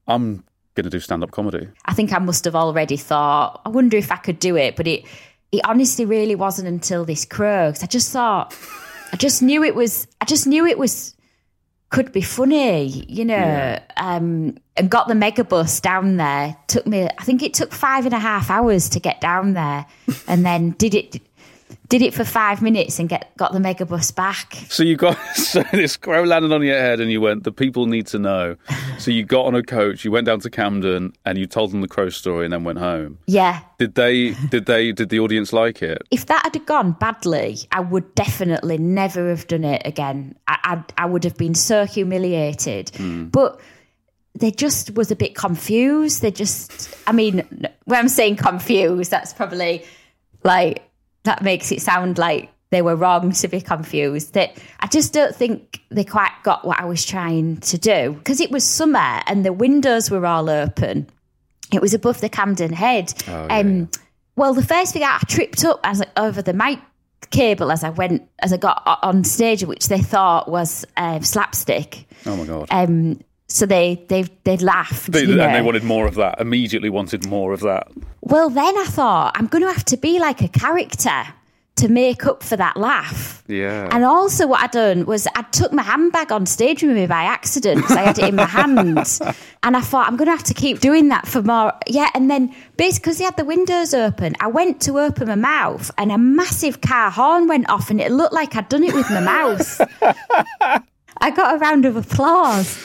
"I'm 0.06 0.44
going 0.74 0.84
to 0.84 0.90
do 0.90 1.00
stand 1.00 1.22
up 1.22 1.30
comedy? 1.30 1.68
I 1.84 1.94
think 1.94 2.12
I 2.12 2.18
must 2.18 2.44
have 2.44 2.54
already 2.54 2.96
thought, 2.96 3.60
I 3.64 3.68
wonder 3.68 3.96
if 3.96 4.10
I 4.10 4.16
could 4.16 4.38
do 4.38 4.56
it, 4.56 4.76
but 4.76 4.86
it 4.86 5.04
it 5.52 5.60
honestly 5.64 6.04
really 6.04 6.34
wasn't 6.34 6.68
until 6.68 7.04
this 7.04 7.24
crow 7.24 7.70
because 7.70 7.82
I 7.84 7.86
just 7.86 8.10
thought, 8.12 8.56
I 9.12 9.16
just 9.16 9.40
knew 9.40 9.62
it 9.62 9.74
was, 9.74 10.08
I 10.20 10.24
just 10.24 10.46
knew 10.46 10.66
it 10.66 10.78
was 10.78 11.14
could 11.90 12.10
be 12.10 12.22
funny, 12.22 12.86
you 12.86 13.24
know. 13.24 13.78
Um, 13.96 14.56
and 14.76 14.90
got 14.90 15.08
the 15.08 15.14
megabus 15.14 15.80
down 15.80 16.16
there. 16.16 16.56
Took 16.66 16.86
me, 16.86 17.04
I 17.18 17.24
think 17.24 17.42
it 17.42 17.54
took 17.54 17.72
five 17.72 18.04
and 18.06 18.14
a 18.14 18.18
half 18.18 18.50
hours 18.50 18.88
to 18.90 19.00
get 19.00 19.20
down 19.20 19.54
there, 19.54 19.86
and 20.28 20.44
then 20.44 20.70
did 20.72 20.94
it. 20.94 21.20
Did 21.88 22.02
it 22.02 22.14
for 22.14 22.24
five 22.24 22.62
minutes 22.62 22.98
and 22.98 23.08
get 23.08 23.36
got 23.36 23.52
the 23.52 23.58
megabus 23.58 24.14
back. 24.14 24.54
So 24.68 24.82
you 24.82 24.96
got 24.96 25.18
so 25.34 25.62
this 25.70 25.96
crow 25.96 26.22
landed 26.24 26.50
on 26.50 26.62
your 26.62 26.78
head, 26.78 26.98
and 27.00 27.10
you 27.10 27.20
went. 27.20 27.44
The 27.44 27.52
people 27.52 27.86
need 27.86 28.06
to 28.08 28.18
know. 28.18 28.56
So 28.98 29.10
you 29.10 29.22
got 29.22 29.44
on 29.46 29.54
a 29.54 29.62
coach, 29.62 30.04
you 30.04 30.10
went 30.10 30.26
down 30.26 30.40
to 30.40 30.50
Camden, 30.50 31.12
and 31.26 31.36
you 31.36 31.46
told 31.46 31.72
them 31.72 31.82
the 31.82 31.88
crow 31.88 32.08
story, 32.08 32.46
and 32.46 32.52
then 32.52 32.64
went 32.64 32.78
home. 32.78 33.18
Yeah, 33.26 33.60
Did 33.78 33.96
they? 33.96 34.30
Did 34.50 34.66
they? 34.66 34.92
Did 34.92 35.10
the 35.10 35.20
audience 35.20 35.52
like 35.52 35.82
it? 35.82 36.02
if 36.10 36.26
that 36.26 36.42
had 36.44 36.64
gone 36.66 36.92
badly, 36.92 37.58
I 37.70 37.80
would 37.80 38.14
definitely 38.14 38.78
never 38.78 39.28
have 39.28 39.46
done 39.46 39.64
it 39.64 39.82
again. 39.84 40.36
I, 40.48 40.58
I, 40.96 41.02
I 41.02 41.06
would 41.06 41.24
have 41.24 41.36
been 41.36 41.54
so 41.54 41.84
humiliated. 41.84 42.90
Hmm. 42.96 43.24
But 43.26 43.60
they 44.34 44.50
just 44.50 44.94
was 44.94 45.10
a 45.10 45.16
bit 45.16 45.34
confused. 45.34 46.22
They 46.22 46.30
just, 46.30 46.94
I 47.06 47.12
mean, 47.12 47.68
when 47.84 47.98
I'm 47.98 48.08
saying 48.08 48.36
confused, 48.36 49.10
that's 49.10 49.32
probably 49.32 49.84
like, 50.42 50.82
that 51.22 51.42
makes 51.42 51.70
it 51.72 51.80
sound 51.80 52.18
like 52.18 52.50
they 52.70 52.82
were 52.82 52.96
wrong 52.96 53.30
to 53.30 53.48
be 53.48 53.60
confused. 53.60 54.34
That 54.34 54.56
I 54.80 54.88
just 54.88 55.12
don't 55.12 55.34
think 55.34 55.80
they 55.90 56.04
quite 56.04 56.32
got 56.42 56.64
what 56.64 56.80
I 56.80 56.84
was 56.84 57.04
trying 57.04 57.58
to 57.58 57.78
do 57.78 58.14
because 58.14 58.40
it 58.40 58.50
was 58.50 58.64
summer 58.64 59.20
and 59.26 59.44
the 59.44 59.52
windows 59.52 60.10
were 60.10 60.26
all 60.26 60.50
open. 60.50 61.08
It 61.72 61.80
was 61.80 61.94
above 61.94 62.20
the 62.20 62.28
Camden 62.28 62.72
Head. 62.72 63.14
Oh 63.28 63.46
um, 63.48 63.88
Well, 64.36 64.54
the 64.54 64.64
first 64.64 64.92
thing 64.92 65.04
I, 65.04 65.16
I 65.16 65.24
tripped 65.28 65.64
up 65.64 65.80
as 65.84 66.02
over 66.16 66.42
the 66.42 66.52
mic 66.52 66.80
cable 67.30 67.70
as 67.70 67.84
I 67.84 67.90
went 67.90 68.28
as 68.40 68.52
I 68.52 68.56
got 68.56 68.82
on 69.02 69.24
stage, 69.24 69.64
which 69.64 69.88
they 69.88 70.00
thought 70.00 70.48
was 70.48 70.84
um, 70.96 71.22
slapstick. 71.22 72.06
Oh 72.26 72.36
my 72.36 72.44
god! 72.44 72.68
Um, 72.70 73.20
so 73.54 73.66
they 73.66 74.04
they 74.08 74.24
they 74.42 74.56
laughed. 74.56 75.12
They, 75.12 75.22
and 75.24 75.36
know. 75.36 75.52
they 75.52 75.62
wanted 75.62 75.84
more 75.84 76.06
of 76.06 76.16
that. 76.16 76.40
Immediately 76.40 76.90
wanted 76.90 77.26
more 77.28 77.52
of 77.52 77.60
that. 77.60 77.86
Well, 78.20 78.50
then 78.50 78.76
I 78.76 78.84
thought 78.86 79.32
I'm 79.36 79.46
going 79.46 79.62
to 79.62 79.72
have 79.72 79.84
to 79.86 79.96
be 79.96 80.18
like 80.18 80.42
a 80.42 80.48
character 80.48 81.24
to 81.76 81.88
make 81.88 82.26
up 82.26 82.42
for 82.42 82.56
that 82.56 82.76
laugh. 82.76 83.44
Yeah. 83.46 83.88
And 83.92 84.04
also, 84.04 84.48
what 84.48 84.60
I 84.60 84.66
done 84.66 85.06
was 85.06 85.28
I 85.36 85.42
took 85.42 85.72
my 85.72 85.82
handbag 85.82 86.32
on 86.32 86.46
stage 86.46 86.82
with 86.82 86.96
me 86.96 87.06
by 87.06 87.22
accident 87.22 87.82
because 87.82 87.96
I 87.96 88.02
had 88.02 88.18
it 88.18 88.28
in 88.30 88.34
my 88.34 88.44
hand, 88.44 89.20
and 89.62 89.76
I 89.76 89.80
thought 89.80 90.08
I'm 90.08 90.16
going 90.16 90.26
to 90.26 90.32
have 90.32 90.44
to 90.44 90.54
keep 90.54 90.80
doing 90.80 91.08
that 91.10 91.28
for 91.28 91.40
more. 91.40 91.72
Yeah, 91.86 92.08
and 92.12 92.28
then 92.28 92.52
basically 92.76 93.02
because 93.02 93.18
they 93.18 93.24
had 93.24 93.36
the 93.36 93.44
windows 93.44 93.94
open, 93.94 94.34
I 94.40 94.48
went 94.48 94.82
to 94.82 94.98
open 94.98 95.28
my 95.28 95.36
mouth, 95.36 95.92
and 95.96 96.10
a 96.10 96.18
massive 96.18 96.80
car 96.80 97.08
horn 97.08 97.46
went 97.46 97.70
off, 97.70 97.88
and 97.88 98.00
it 98.00 98.10
looked 98.10 98.32
like 98.32 98.56
I'd 98.56 98.68
done 98.68 98.82
it 98.82 98.94
with 98.94 99.08
my 99.10 99.20
mouth. 99.20 99.80
I 101.24 101.30
got 101.30 101.54
a 101.54 101.58
round 101.58 101.86
of 101.86 101.96
applause. 101.96 102.78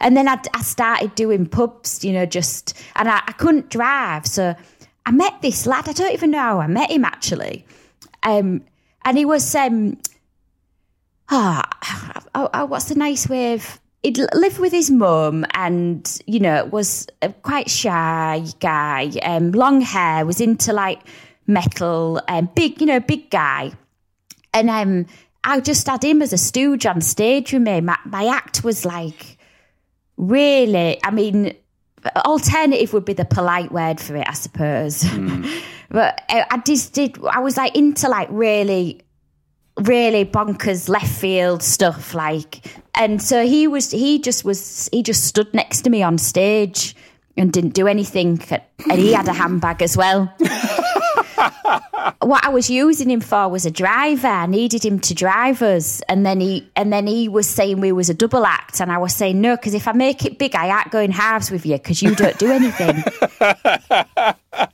and 0.00 0.16
then 0.16 0.26
I, 0.26 0.40
I 0.54 0.62
started 0.62 1.14
doing 1.14 1.44
pubs, 1.44 2.02
you 2.02 2.14
know, 2.14 2.24
just, 2.24 2.72
and 2.96 3.06
I, 3.06 3.20
I 3.26 3.32
couldn't 3.32 3.68
drive. 3.68 4.26
So 4.26 4.54
I 5.04 5.10
met 5.10 5.42
this 5.42 5.66
lad. 5.66 5.90
I 5.90 5.92
don't 5.92 6.14
even 6.14 6.30
know 6.30 6.38
how 6.38 6.60
I 6.60 6.66
met 6.66 6.90
him 6.90 7.04
actually. 7.04 7.66
Um, 8.22 8.64
and 9.04 9.18
he 9.18 9.26
was, 9.26 9.54
um, 9.54 9.98
ah, 11.28 11.68
oh, 12.34 12.48
oh, 12.54 12.64
what's 12.64 12.86
the 12.86 12.94
nice 12.94 13.28
way 13.28 13.52
of, 13.52 13.78
he'd 14.02 14.16
lived 14.32 14.58
with 14.58 14.72
his 14.72 14.90
mum 14.90 15.44
and, 15.52 16.18
you 16.26 16.40
know, 16.40 16.64
was 16.64 17.08
a 17.20 17.30
quite 17.30 17.68
shy 17.68 18.42
guy, 18.58 19.10
um, 19.22 19.52
long 19.52 19.82
hair, 19.82 20.24
was 20.24 20.40
into 20.40 20.72
like 20.72 21.02
metal, 21.46 22.20
um, 22.28 22.48
big, 22.54 22.80
you 22.80 22.86
know, 22.86 23.00
big 23.00 23.30
guy. 23.30 23.72
And 24.52 24.70
um, 24.70 25.06
I 25.42 25.60
just 25.60 25.86
had 25.86 26.02
him 26.02 26.22
as 26.22 26.32
a 26.32 26.38
stooge 26.38 26.86
on 26.86 27.00
stage 27.00 27.52
with 27.52 27.62
me. 27.62 27.80
My, 27.80 27.98
my 28.04 28.26
act 28.26 28.64
was 28.64 28.84
like 28.84 29.36
really, 30.16 30.98
I 31.04 31.10
mean, 31.10 31.54
alternative 32.16 32.92
would 32.92 33.04
be 33.04 33.12
the 33.12 33.24
polite 33.24 33.72
word 33.72 34.00
for 34.00 34.16
it, 34.16 34.26
I 34.28 34.34
suppose. 34.34 35.04
but 35.90 36.22
I, 36.28 36.46
I 36.50 36.58
just 36.58 36.92
did, 36.92 37.18
I 37.24 37.40
was 37.40 37.56
like 37.56 37.76
into 37.76 38.08
like 38.08 38.28
really, 38.30 39.02
really 39.80 40.24
bonkers 40.24 40.88
left 40.88 41.08
field 41.08 41.62
stuff. 41.62 42.14
Like, 42.14 42.64
and 42.94 43.20
so 43.20 43.44
he 43.44 43.66
was, 43.66 43.90
he 43.90 44.20
just 44.20 44.44
was, 44.44 44.88
he 44.92 45.02
just 45.02 45.24
stood 45.24 45.52
next 45.52 45.82
to 45.82 45.90
me 45.90 46.02
on 46.02 46.16
stage 46.16 46.94
and 47.36 47.52
didn't 47.52 47.74
do 47.74 47.86
anything. 47.86 48.40
And 48.90 48.98
he 48.98 49.12
had 49.12 49.28
a 49.28 49.32
handbag 49.32 49.82
as 49.82 49.96
well 49.96 50.32
what 52.20 52.44
I 52.44 52.48
was 52.50 52.70
using 52.70 53.10
him 53.10 53.20
for 53.20 53.48
was 53.48 53.66
a 53.66 53.70
driver. 53.70 54.28
I 54.28 54.46
needed 54.46 54.84
him 54.84 55.00
to 55.00 55.14
drive 55.14 55.62
us, 55.62 56.00
and 56.08 56.24
then 56.24 56.40
he 56.40 56.68
and 56.76 56.92
then 56.92 57.06
he 57.06 57.28
was 57.28 57.48
saying 57.48 57.80
we 57.80 57.92
was 57.92 58.10
a 58.10 58.14
double 58.14 58.46
act, 58.46 58.80
and 58.80 58.90
I 58.90 58.98
was 58.98 59.14
saying 59.14 59.40
no 59.40 59.56
because 59.56 59.74
if 59.74 59.88
I 59.88 59.92
make 59.92 60.24
it 60.24 60.38
big, 60.38 60.54
I 60.54 60.70
aren't 60.70 60.90
going 60.90 61.12
halves 61.12 61.50
with 61.50 61.66
you 61.66 61.76
because 61.76 62.02
you 62.02 62.14
don't 62.14 62.38
do 62.38 62.50
anything. 62.50 63.04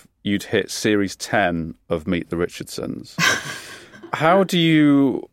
you'd 0.23 0.43
hit 0.43 0.69
series 0.69 1.15
10 1.15 1.75
of 1.89 2.07
Meet 2.07 2.29
the 2.29 2.37
Richardsons. 2.37 3.15
how 4.13 4.43
do 4.43 4.57
you 4.57 5.29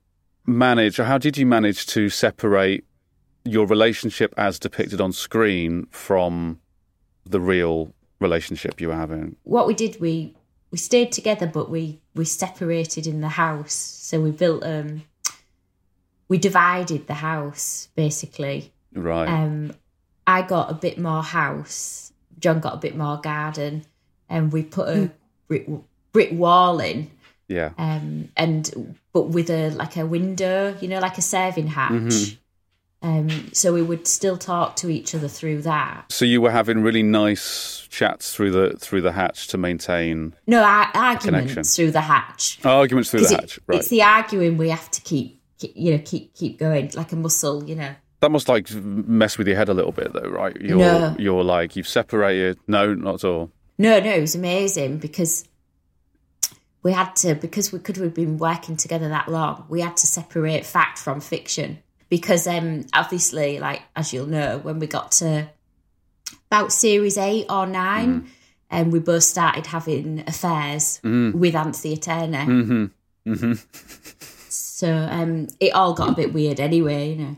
manage, 0.46 0.98
or 0.98 1.04
how 1.04 1.18
did 1.18 1.36
you 1.36 1.46
manage 1.46 1.86
to 1.86 2.08
separate 2.08 2.84
your 3.44 3.66
relationship 3.66 4.34
as 4.36 4.58
depicted 4.58 5.00
on 5.00 5.12
screen 5.12 5.86
from 5.90 6.60
the 7.24 7.40
real 7.40 7.92
relationship 8.20 8.80
you 8.80 8.88
were 8.88 8.94
having? 8.94 9.36
what 9.44 9.66
we 9.66 9.74
did, 9.74 10.00
we 10.00 10.34
we 10.70 10.76
stayed 10.78 11.12
together, 11.12 11.46
but 11.46 11.70
we 11.70 12.00
we 12.14 12.24
separated 12.24 13.06
in 13.06 13.20
the 13.20 13.28
house. 13.28 13.72
So 13.72 14.20
we 14.20 14.30
built 14.30 14.64
um, 14.64 15.02
we 16.28 16.38
divided 16.38 17.06
the 17.06 17.14
house 17.14 17.88
basically. 17.94 18.72
Right. 18.92 19.28
Um, 19.28 19.72
I 20.26 20.42
got 20.42 20.70
a 20.70 20.74
bit 20.74 20.98
more 20.98 21.22
house. 21.22 22.12
Jon 22.38 22.60
got 22.60 22.74
a 22.74 22.78
bit 22.78 22.96
more 22.96 23.16
garden, 23.18 23.84
and 24.28 24.52
we 24.52 24.62
put 24.62 24.88
a 24.88 25.10
brick, 25.48 25.66
brick 26.12 26.30
wall 26.32 26.80
in. 26.80 27.10
yeah. 27.48 27.70
Um, 27.78 28.28
and 28.36 28.96
but 29.12 29.28
with 29.28 29.50
a 29.50 29.70
like 29.70 29.96
a 29.96 30.06
window, 30.06 30.76
you 30.80 30.88
know, 30.88 31.00
like 31.00 31.18
a 31.18 31.22
serving 31.22 31.68
hatch. 31.68 31.92
Mhm. 31.92 32.36
Um, 33.00 33.28
so 33.52 33.72
we 33.72 33.80
would 33.80 34.08
still 34.08 34.36
talk 34.36 34.74
to 34.76 34.88
each 34.90 35.14
other 35.14 35.28
through 35.28 35.62
that. 35.62 36.10
So 36.10 36.24
you 36.24 36.40
were 36.40 36.50
having 36.50 36.82
really 36.82 37.04
nice 37.04 37.86
chats 37.90 38.34
through 38.34 38.50
the 38.50 38.76
through 38.78 39.02
the 39.02 39.12
hatch 39.12 39.46
to 39.48 39.56
maintain 39.58 40.34
No 40.48 40.62
ar- 40.64 40.90
arguments 40.94 41.52
connection. 41.52 41.62
through 41.62 41.92
the 41.92 42.00
hatch. 42.00 42.58
Oh, 42.64 42.78
arguments 42.78 43.10
through 43.10 43.20
the 43.20 43.34
it- 43.34 43.40
hatch. 43.40 43.60
Right. 43.68 43.78
It's 43.78 43.88
the 43.88 44.02
arguing 44.02 44.56
we 44.56 44.70
have 44.70 44.90
to 44.90 45.00
keep, 45.00 45.40
keep, 45.58 45.72
you 45.76 45.92
know, 45.92 46.02
keep 46.04 46.34
keep 46.34 46.58
going 46.58 46.90
like 46.94 47.12
a 47.12 47.16
muscle, 47.16 47.62
you 47.64 47.76
know. 47.76 47.94
That 48.20 48.32
must 48.32 48.48
like 48.48 48.68
mess 48.74 49.38
with 49.38 49.46
your 49.46 49.56
head 49.56 49.68
a 49.68 49.74
little 49.74 49.92
bit, 49.92 50.12
though, 50.12 50.28
right? 50.28 50.56
You're 50.60 50.78
No. 50.78 51.14
you're 51.20 51.44
like 51.44 51.76
you've 51.76 51.86
separated. 51.86 52.58
No, 52.66 52.94
not 52.94 53.14
at 53.22 53.24
all. 53.24 53.52
No, 53.78 54.00
no, 54.00 54.10
it 54.10 54.20
was 54.20 54.34
amazing 54.34 54.98
because 54.98 55.46
we 56.82 56.92
had 56.92 57.14
to 57.16 57.34
because 57.34 57.72
we 57.72 57.78
could 57.78 57.96
have 57.96 58.14
been 58.14 58.38
working 58.38 58.76
together 58.76 59.08
that 59.08 59.28
long. 59.28 59.64
We 59.68 59.80
had 59.80 59.96
to 59.98 60.06
separate 60.06 60.66
fact 60.66 60.98
from 60.98 61.20
fiction 61.20 61.78
because 62.08 62.46
um 62.46 62.86
obviously, 62.92 63.60
like 63.60 63.82
as 63.94 64.12
you'll 64.12 64.26
know, 64.26 64.58
when 64.58 64.78
we 64.78 64.86
got 64.86 65.12
to 65.12 65.48
about 66.50 66.72
series 66.72 67.18
eight 67.18 67.46
or 67.50 67.66
nine, 67.66 68.30
and 68.70 68.92
we 68.92 68.98
both 68.98 69.22
started 69.22 69.66
having 69.66 70.24
affairs 70.26 71.00
with 71.02 71.54
Anthea 71.54 71.96
Turner. 71.96 72.44
Mm-hmm. 72.44 73.32
Mm-hmm. 73.32 73.52
So 74.48 74.92
um, 74.92 75.48
it 75.60 75.74
all 75.74 75.92
got 75.94 76.10
a 76.10 76.12
bit 76.12 76.32
weird 76.32 76.60
anyway, 76.60 77.10
you 77.10 77.16
know. 77.16 77.36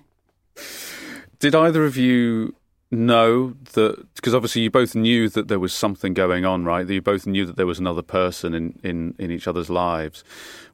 Did 1.38 1.54
either 1.54 1.84
of 1.84 1.96
you 1.96 2.54
know 2.90 3.54
that? 3.72 4.14
Because 4.14 4.34
obviously 4.34 4.62
you 4.62 4.70
both 4.70 4.94
knew 4.94 5.28
that 5.28 5.48
there 5.48 5.58
was 5.58 5.72
something 5.72 6.14
going 6.14 6.44
on, 6.44 6.64
right? 6.64 6.86
That 6.86 6.94
you 6.94 7.02
both 7.02 7.26
knew 7.26 7.46
that 7.46 7.56
there 7.56 7.66
was 7.66 7.78
another 7.78 8.02
person 8.02 8.54
in 8.54 8.78
in 8.82 9.14
in 9.18 9.30
each 9.30 9.46
other's 9.46 9.70
lives. 9.70 10.24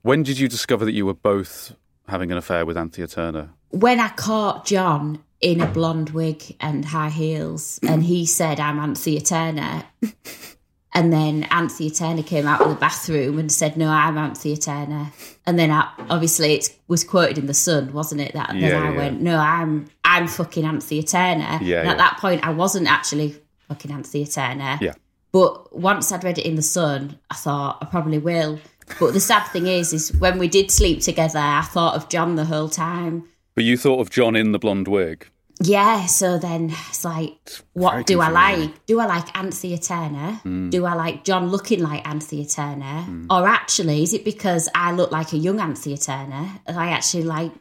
When 0.02 0.22
did 0.22 0.38
you 0.38 0.48
discover 0.48 0.84
that 0.84 0.92
you 0.92 1.06
were 1.06 1.14
both 1.14 1.74
having 2.08 2.30
an 2.30 2.38
affair 2.38 2.64
with 2.64 2.76
Anthea 2.76 3.06
Turner? 3.06 3.50
When 3.70 4.00
I 4.00 4.08
caught 4.08 4.64
Jon 4.64 5.22
in 5.40 5.60
a 5.60 5.66
blonde 5.66 6.10
wig 6.10 6.56
and 6.60 6.84
high 6.84 7.10
heels, 7.10 7.78
and 7.82 8.04
he 8.04 8.24
said, 8.26 8.58
I'm 8.58 8.78
Anthea 8.78 9.20
Turner. 9.20 9.84
And 10.96 11.12
then 11.12 11.46
Anthea 11.50 11.90
Turner 11.90 12.22
came 12.22 12.46
out 12.46 12.62
of 12.62 12.70
the 12.70 12.74
bathroom 12.74 13.38
and 13.38 13.52
said, 13.52 13.76
No, 13.76 13.90
I'm 13.90 14.16
Anthea 14.16 14.56
Turner. 14.56 15.12
And 15.44 15.58
then 15.58 15.70
I, 15.70 15.92
obviously 16.08 16.54
it 16.54 16.74
was 16.88 17.04
quoted 17.04 17.36
in 17.36 17.44
The 17.46 17.52
Sun, 17.54 17.92
wasn't 17.92 18.22
it? 18.22 18.32
That 18.32 18.48
then 18.48 18.60
Yeah, 18.62 18.82
I 18.82 18.90
yeah. 18.90 18.96
went, 18.96 19.20
No, 19.20 19.36
I'm 19.36 19.88
I'm 20.06 20.26
fucking 20.26 20.64
Anthea 20.64 21.02
Turner. 21.02 21.58
Yeah, 21.60 21.80
and 21.80 21.88
at 21.90 21.98
that 21.98 22.16
point, 22.18 22.46
I 22.46 22.50
wasn't 22.50 22.90
actually 22.90 23.36
fucking 23.68 23.90
Anthea 23.90 24.26
Turner. 24.26 24.78
Yeah. 24.80 24.94
But 25.32 25.76
once 25.78 26.12
I'd 26.12 26.24
read 26.24 26.38
it 26.38 26.46
in 26.46 26.54
the 26.54 26.62
Sun, 26.62 27.18
I 27.30 27.34
thought 27.34 27.76
I 27.82 27.84
probably 27.84 28.16
will. 28.18 28.58
But 28.98 29.12
the 29.12 29.20
sad 29.20 29.44
thing 29.48 29.66
is, 29.66 29.92
is 29.92 30.14
when 30.18 30.38
we 30.38 30.48
did 30.48 30.70
sleep 30.70 31.02
together, 31.02 31.40
I 31.40 31.60
thought 31.60 31.94
of 31.96 32.08
Jon 32.08 32.36
the 32.36 32.46
whole 32.46 32.70
time. 32.70 33.24
But 33.54 33.64
you 33.64 33.76
thought 33.76 34.00
of 34.00 34.08
Jon 34.08 34.34
in 34.34 34.52
the 34.52 34.58
blonde 34.58 34.88
wig. 34.88 35.28
Yeah, 35.58 36.04
so 36.06 36.38
then 36.38 36.70
it's 36.88 37.04
like, 37.04 37.50
what 37.72 38.06
do 38.06 38.20
I 38.20 38.28
like? 38.28 38.86
Do 38.86 39.00
I 39.00 39.06
like 39.06 39.36
Anthea 39.36 39.78
Turner? 39.78 40.40
Mm. 40.44 40.70
Do 40.70 40.84
I 40.84 40.94
like 40.94 41.24
Jon 41.24 41.48
looking 41.48 41.80
like 41.80 42.06
Anthea 42.06 42.44
Turner? 42.44 43.06
Or 43.30 43.48
actually, 43.48 44.02
is 44.02 44.12
it 44.12 44.24
because 44.24 44.68
I 44.74 44.92
look 44.92 45.12
like 45.12 45.32
a 45.32 45.38
young 45.38 45.58
Anthea 45.58 45.96
Turner? 45.96 46.60
I 46.66 46.90
actually 46.90 47.24
like 47.24 47.52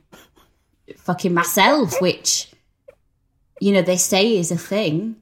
fucking 0.97 1.33
myself, 1.33 2.01
which, 2.01 2.51
you 3.61 3.71
know, 3.71 3.81
they 3.81 3.97
say 3.97 4.37
is 4.37 4.51
a 4.51 4.57
thing. 4.57 5.21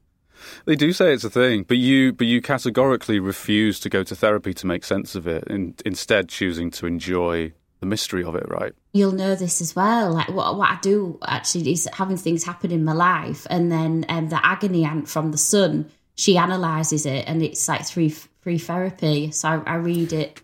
They 0.65 0.75
do 0.75 0.93
say 0.93 1.13
it's 1.13 1.23
a 1.23 1.29
thing, 1.29 1.63
but 1.63 1.77
you 1.77 2.12
but 2.12 2.27
you 2.27 2.41
categorically 2.41 3.19
refuse 3.19 3.79
to 3.81 3.89
go 3.89 4.03
to 4.03 4.15
therapy 4.15 4.53
to 4.55 4.67
make 4.67 4.83
sense 4.83 5.15
of 5.15 5.27
it, 5.27 5.45
and 5.47 5.81
instead 5.86 6.27
choosing 6.27 6.69
to 6.71 6.86
enjoy 6.86 7.53
the 7.84 7.89
mystery 7.89 8.24
of 8.24 8.34
it, 8.36 8.46
right? 8.50 8.74
You'll 8.93 9.12
know 9.12 9.36
this 9.36 9.60
as 9.60 9.76
well. 9.76 10.13
Like 10.13 10.30
what 10.30 10.58
what 10.58 10.69
I 10.72 10.78
do 10.82 11.19
actually 11.28 11.72
is 11.74 11.89
having 11.91 12.15
things 12.17 12.43
happen 12.46 12.72
in 12.72 12.84
my 12.86 12.93
life, 12.93 13.46
and 13.50 13.69
then 13.72 14.06
um, 14.08 14.30
the 14.30 14.39
agony 14.46 14.86
aunt 14.86 15.10
from 15.10 15.32
the 15.32 15.38
Sun, 15.38 15.91
she 16.15 16.38
analyzes 16.38 17.06
it, 17.06 17.26
and 17.28 17.41
it's 17.43 17.67
like 17.67 17.86
free 17.88 18.10
free 18.41 18.58
therapy. 18.58 19.32
So 19.32 19.50
I, 19.50 19.74
I 19.74 19.76
read 19.76 20.13
it, 20.13 20.41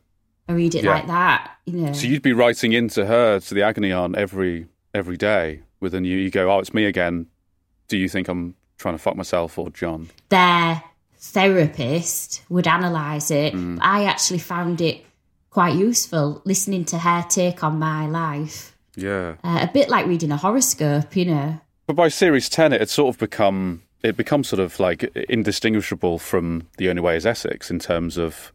I 0.49 0.53
read 0.53 0.75
it 0.75 0.83
Yeah. 0.83 0.95
like 0.95 1.07
that. 1.07 1.51
You 1.65 1.73
know, 1.85 1.93
So 1.93 2.07
you'd 2.07 2.21
be 2.23 2.33
writing 2.33 2.73
into 2.73 3.05
her 3.05 3.39
to 3.39 3.53
the 3.53 3.61
agony 3.63 3.91
aunt 3.91 4.15
every 4.17 4.67
every 4.93 5.17
day 5.17 5.61
with 5.79 5.93
a 5.93 6.01
new. 6.01 6.17
You 6.17 6.29
go, 6.31 6.51
oh, 6.51 6.59
it's 6.59 6.73
me 6.73 6.85
again. 6.85 7.27
Do 7.87 7.97
you 7.97 8.09
think 8.09 8.27
I'm 8.27 8.55
trying 8.77 8.95
to 8.95 8.99
fuck 8.99 9.15
myself 9.15 9.57
or 9.57 9.69
Jon? 9.69 10.09
their 10.29 10.83
therapist 11.21 12.43
would 12.49 12.67
analyze 12.67 13.31
it. 13.31 13.53
Mm. 13.53 13.79
I 13.81 14.05
actually 14.05 14.39
found 14.39 14.81
it 14.81 15.05
quite 15.49 15.75
useful 15.75 16.41
listening 16.45 16.85
to 16.85 16.99
her 16.99 17.25
take 17.29 17.63
on 17.63 17.79
my 17.79 18.07
life. 18.07 18.75
Yeah. 18.95 19.35
Uh, 19.43 19.59
a 19.61 19.71
bit 19.71 19.89
like 19.89 20.05
reading 20.05 20.31
a 20.31 20.37
horoscope, 20.37 21.15
you 21.15 21.25
know. 21.25 21.61
But 21.87 21.95
by 21.95 22.09
series 22.09 22.49
ten, 22.49 22.73
it 22.73 22.81
had 22.81 22.89
sort 22.89 23.15
of 23.15 23.19
become 23.19 23.83
it 24.03 24.15
becomes 24.15 24.47
sort 24.47 24.59
of 24.59 24.79
like 24.79 25.03
indistinguishable 25.29 26.19
from 26.19 26.67
the 26.77 26.89
only 26.89 27.01
way 27.01 27.17
is 27.17 27.25
Essex 27.25 27.69
in 27.69 27.79
terms 27.79 28.17
of 28.17 28.53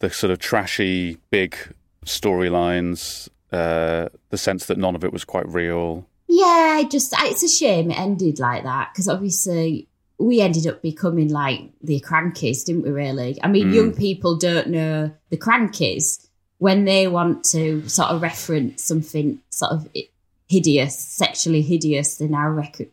the 0.00 0.10
sort 0.10 0.30
of 0.30 0.38
trashy 0.38 1.18
big 1.30 1.56
storylines, 2.04 3.28
uh, 3.52 4.08
the 4.30 4.38
sense 4.38 4.66
that 4.66 4.78
none 4.78 4.94
of 4.94 5.04
it 5.04 5.12
was 5.12 5.24
quite 5.24 5.46
real. 5.48 6.06
Yeah, 6.26 6.82
just 6.90 7.14
it's 7.18 7.42
a 7.42 7.48
shame 7.48 7.90
it 7.90 7.98
ended 7.98 8.38
like 8.38 8.62
that 8.62 8.90
because 8.92 9.08
obviously 9.08 9.88
we 10.20 10.40
ended 10.42 10.66
up 10.66 10.82
becoming 10.82 11.28
like 11.30 11.62
the 11.82 11.98
Krankies, 12.00 12.64
didn't 12.64 12.82
we? 12.82 12.90
Really? 12.90 13.38
I 13.42 13.48
mean, 13.48 13.68
Mm. 13.68 13.74
young 13.74 13.92
people 13.94 14.36
don't 14.36 14.68
know 14.68 15.10
the 15.30 15.36
Krankies 15.38 16.26
when 16.58 16.84
they 16.84 17.08
want 17.08 17.42
to 17.44 17.88
sort 17.88 18.10
of 18.10 18.20
reference 18.20 18.82
something 18.82 19.40
sort 19.48 19.72
of 19.72 19.88
hideous, 20.48 20.96
sexually 20.98 21.62
hideous. 21.62 22.16
They 22.16 22.28
now 22.28 22.48
record, 22.50 22.88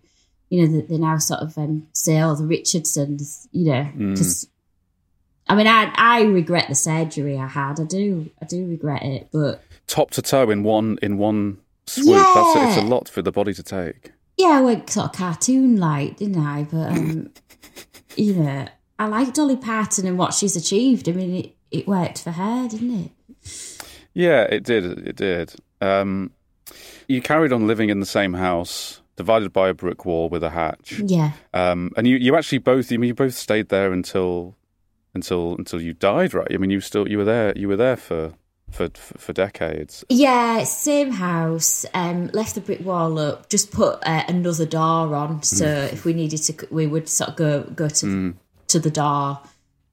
you 0.50 0.62
know, 0.62 0.72
they, 0.74 0.82
they 0.88 0.98
now 0.98 1.18
sort 1.18 1.42
of 1.42 1.58
um, 1.58 1.88
say, 1.94 2.22
"Oh, 2.22 2.34
the 2.36 2.46
Richardsons," 2.46 3.48
you 3.52 3.66
know, 3.72 3.88
Mm. 3.96 4.14
because. 4.14 4.48
I 5.50 5.56
mean, 5.56 5.68
I 5.68 5.94
I 5.96 6.24
regret 6.24 6.68
the 6.68 6.76
surgery 6.76 7.38
I 7.38 7.48
had. 7.48 7.80
I 7.80 7.86
do, 7.86 8.30
I 8.42 8.46
do 8.46 8.66
regret 8.68 9.04
it, 9.04 9.30
but 9.32 9.62
Top 9.88 10.12
to 10.12 10.22
toe 10.22 10.50
in 10.50 10.64
one 10.64 10.98
in 11.02 11.18
one 11.18 11.58
swoop. 11.86 12.18
That's 12.36 12.78
it's 12.78 12.84
a 12.84 12.86
lot 12.86 13.08
for 13.08 13.22
the 13.22 13.32
body 13.32 13.54
to 13.54 13.64
take. 13.64 14.12
Yeah, 14.38 14.50
I 14.50 14.62
went 14.62 14.90
sort 14.90 15.08
of 15.08 15.12
cartoon 15.14 15.78
like, 15.78 16.18
didn't 16.18 16.38
I? 16.44 16.64
But 16.64 16.92
um, 16.92 17.30
you 18.16 18.36
know, 18.36 18.68
I 19.00 19.08
like 19.08 19.34
Dolly 19.34 19.58
Parton 19.58 20.08
and 20.08 20.18
what 20.18 20.34
she's 20.34 20.56
achieved. 20.56 21.10
I 21.10 21.12
mean, 21.12 21.36
it, 21.36 21.56
it 21.72 21.88
worked 21.88 22.22
for 22.22 22.32
her, 22.32 22.68
didn't 22.68 23.06
it? 23.06 23.12
Yeah, 24.14 24.44
it 24.44 24.64
did. 24.64 25.08
It 25.08 25.16
did. 25.16 25.54
Um, 25.82 26.32
you 27.08 27.22
carried 27.22 27.54
on 27.54 27.68
living 27.68 27.90
in 27.90 28.00
the 28.00 28.06
same 28.06 28.34
house, 28.34 29.02
divided 29.16 29.54
by 29.54 29.70
a 29.70 29.74
brick 29.74 30.06
wall 30.06 30.30
with 30.30 30.44
a 30.44 30.50
hatch. 30.50 31.00
Yeah. 31.00 31.32
Um, 31.54 31.92
and 31.98 32.08
you, 32.08 32.18
you 32.18 32.36
actually 32.36 32.58
both, 32.60 32.92
I 32.92 32.98
mean, 32.98 33.10
you 33.10 33.14
both 33.14 33.34
stayed 33.34 33.70
there 33.70 33.94
until, 33.94 34.56
until, 35.14 35.56
until 35.56 35.82
you 35.82 35.94
died, 35.94 36.34
right? 36.34 36.48
I 36.52 36.58
mean, 36.58 36.70
you 36.70 36.82
still, 36.82 37.08
you 37.08 37.18
were 37.18 37.26
there, 37.26 37.54
you 37.56 37.68
were 37.68 37.76
there 37.76 37.96
for, 37.96 38.34
for, 38.72 38.90
for, 38.96 39.34
decades. 39.34 40.04
Yeah, 40.10 40.64
same 40.64 41.12
house. 41.12 41.86
Um, 41.94 42.28
left 42.34 42.56
the 42.56 42.62
brick 42.62 42.82
wall 42.86 43.18
up. 43.20 43.50
Just 43.50 43.72
put 43.72 44.00
uh, 44.06 44.24
another 44.28 44.66
door 44.66 45.16
on, 45.16 45.42
so 45.44 45.66
if 45.66 46.06
we 46.06 46.14
needed 46.14 46.38
to, 46.44 46.68
we 46.72 46.86
would 46.88 47.08
sort 47.10 47.32
of 47.32 47.36
go 47.36 47.62
go 47.64 47.88
to 47.90 48.06
Mm. 48.06 48.34
to 48.68 48.80
the 48.80 48.92
door 48.92 49.40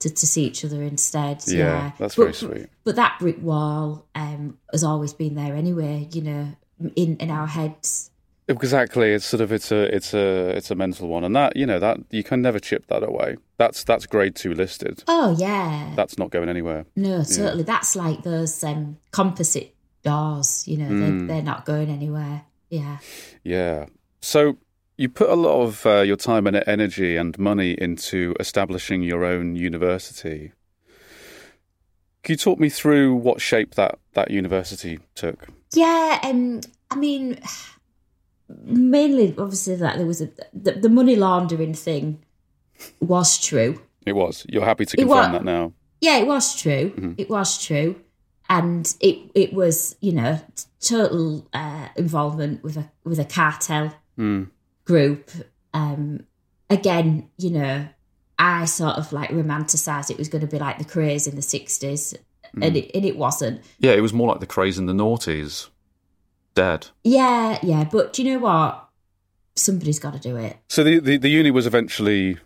to, 0.00 0.10
to 0.10 0.26
see 0.26 0.44
each 0.44 0.64
other 0.64 0.82
instead. 0.82 1.42
Yeah, 1.46 1.56
Yeah, 1.58 1.92
that's 1.98 2.16
But- 2.16 2.22
very 2.22 2.34
sweet. 2.34 2.66
But 2.84 2.96
that 2.96 3.16
brick 3.20 3.40
wall 3.40 4.06
um, 4.14 4.58
has 4.72 4.84
always 4.84 5.14
been 5.14 5.34
there 5.34 5.54
anyway. 5.54 6.08
You 6.12 6.22
know, 6.22 6.48
in 6.96 7.16
in 7.18 7.30
our 7.30 7.46
heads. 7.46 8.10
Exactly. 8.46 9.12
It's 9.12 9.24
sort 9.24 9.40
of 9.40 9.52
it's 9.52 9.72
a 9.72 9.94
it's 9.94 10.12
a 10.12 10.48
it's 10.56 10.70
a 10.70 10.74
mental 10.74 11.08
one, 11.08 11.24
and 11.24 11.34
that 11.34 11.56
you 11.56 11.64
know 11.64 11.78
that 11.78 11.98
you 12.10 12.22
can 12.22 12.42
never 12.42 12.58
chip 12.58 12.86
that 12.88 13.02
away. 13.02 13.36
That's 13.56 13.84
that's 13.84 14.04
grade 14.06 14.34
two 14.36 14.52
listed. 14.52 15.02
Oh 15.08 15.34
yeah. 15.38 15.92
That's 15.96 16.18
not 16.18 16.30
going 16.30 16.50
anywhere. 16.50 16.84
No, 16.94 17.18
Yeah. 17.18 17.22
totally. 17.24 17.62
That's 17.62 17.96
like 17.96 18.22
those 18.22 18.62
um, 18.62 18.98
composite 19.12 19.74
doors. 20.02 20.68
You 20.68 20.76
know, 20.76 20.88
Mm. 20.90 21.00
they're, 21.00 21.26
they're 21.36 21.42
not 21.42 21.64
going 21.64 21.88
anywhere. 21.88 22.42
Yeah. 22.68 22.98
Yeah. 23.44 23.86
So 24.20 24.58
you 24.98 25.08
put 25.08 25.30
a 25.30 25.34
lot 25.36 25.62
of 25.62 25.86
uh, 25.86 26.00
your 26.02 26.16
time 26.16 26.46
and 26.46 26.62
energy 26.66 27.16
and 27.16 27.38
money 27.38 27.72
into 27.72 28.34
establishing 28.38 29.02
your 29.02 29.24
own 29.24 29.56
university. 29.56 30.52
Can 32.22 32.34
you 32.34 32.36
talk 32.36 32.58
me 32.58 32.68
through 32.68 33.14
what 33.14 33.40
shape 33.40 33.74
that, 33.74 33.98
that 34.12 34.30
university 34.30 34.98
took? 35.14 35.46
Yeah. 35.72 36.18
Um. 36.22 36.60
I 36.90 36.96
mean, 36.96 37.40
mainly, 38.48 39.34
obviously, 39.38 39.76
that 39.76 39.96
there 39.96 40.06
was 40.06 40.20
a 40.20 40.30
the, 40.52 40.72
the 40.72 40.88
money 40.88 41.16
laundering 41.16 41.74
thing 41.74 42.22
was 43.00 43.38
true. 43.38 43.80
It 44.06 44.12
was. 44.12 44.44
You're 44.48 44.64
happy 44.64 44.84
to 44.86 44.96
confirm 44.96 45.08
wa- 45.32 45.32
that 45.32 45.44
now. 45.44 45.72
Yeah, 46.00 46.18
it 46.18 46.26
was 46.26 46.54
true. 46.60 46.90
Mhm. 46.96 47.14
It 47.18 47.30
was 47.30 47.62
true, 47.64 47.96
and 48.48 48.94
it 49.00 49.18
it 49.34 49.52
was 49.54 49.96
you 50.00 50.12
know 50.12 50.40
total 50.80 51.46
uh, 51.54 51.88
involvement 51.96 52.62
with 52.62 52.76
a 52.76 52.90
with 53.04 53.18
a 53.18 53.24
cartel 53.24 53.94
Mm. 54.18 54.48
group. 54.84 55.30
Um, 55.72 56.20
again, 56.70 57.28
you 57.36 57.50
know, 57.50 57.88
I 58.38 58.64
sort 58.66 58.96
of 58.96 59.12
like 59.12 59.30
romanticized 59.30 60.10
it 60.10 60.18
was 60.18 60.28
going 60.28 60.42
to 60.42 60.46
be 60.46 60.58
like 60.58 60.78
the 60.78 60.84
craze 60.84 61.26
in 61.26 61.34
the 61.36 61.42
sixties, 61.42 62.14
and 62.52 62.74
Mm. 62.74 62.76
it 62.76 62.90
and 62.94 63.04
it 63.04 63.16
wasn't. 63.16 63.62
Yeah, 63.78 63.92
it 63.92 64.00
was 64.02 64.12
more 64.12 64.28
like 64.28 64.40
the 64.40 64.46
craze 64.46 64.78
in 64.78 64.86
the 64.86 64.92
noughties. 64.92 65.68
Dead. 66.54 66.88
Yeah, 67.02 67.58
yeah, 67.62 67.84
but 67.84 68.12
do 68.12 68.22
you 68.22 68.34
know 68.34 68.38
what? 68.40 68.84
somebody's 69.56 69.98
got 69.98 70.12
to 70.14 70.18
do 70.18 70.36
it. 70.36 70.56
So 70.68 70.84
the, 70.84 70.98
the, 70.98 71.16
the 71.16 71.28
uni 71.28 71.50
was 71.50 71.66
eventually 71.66 72.38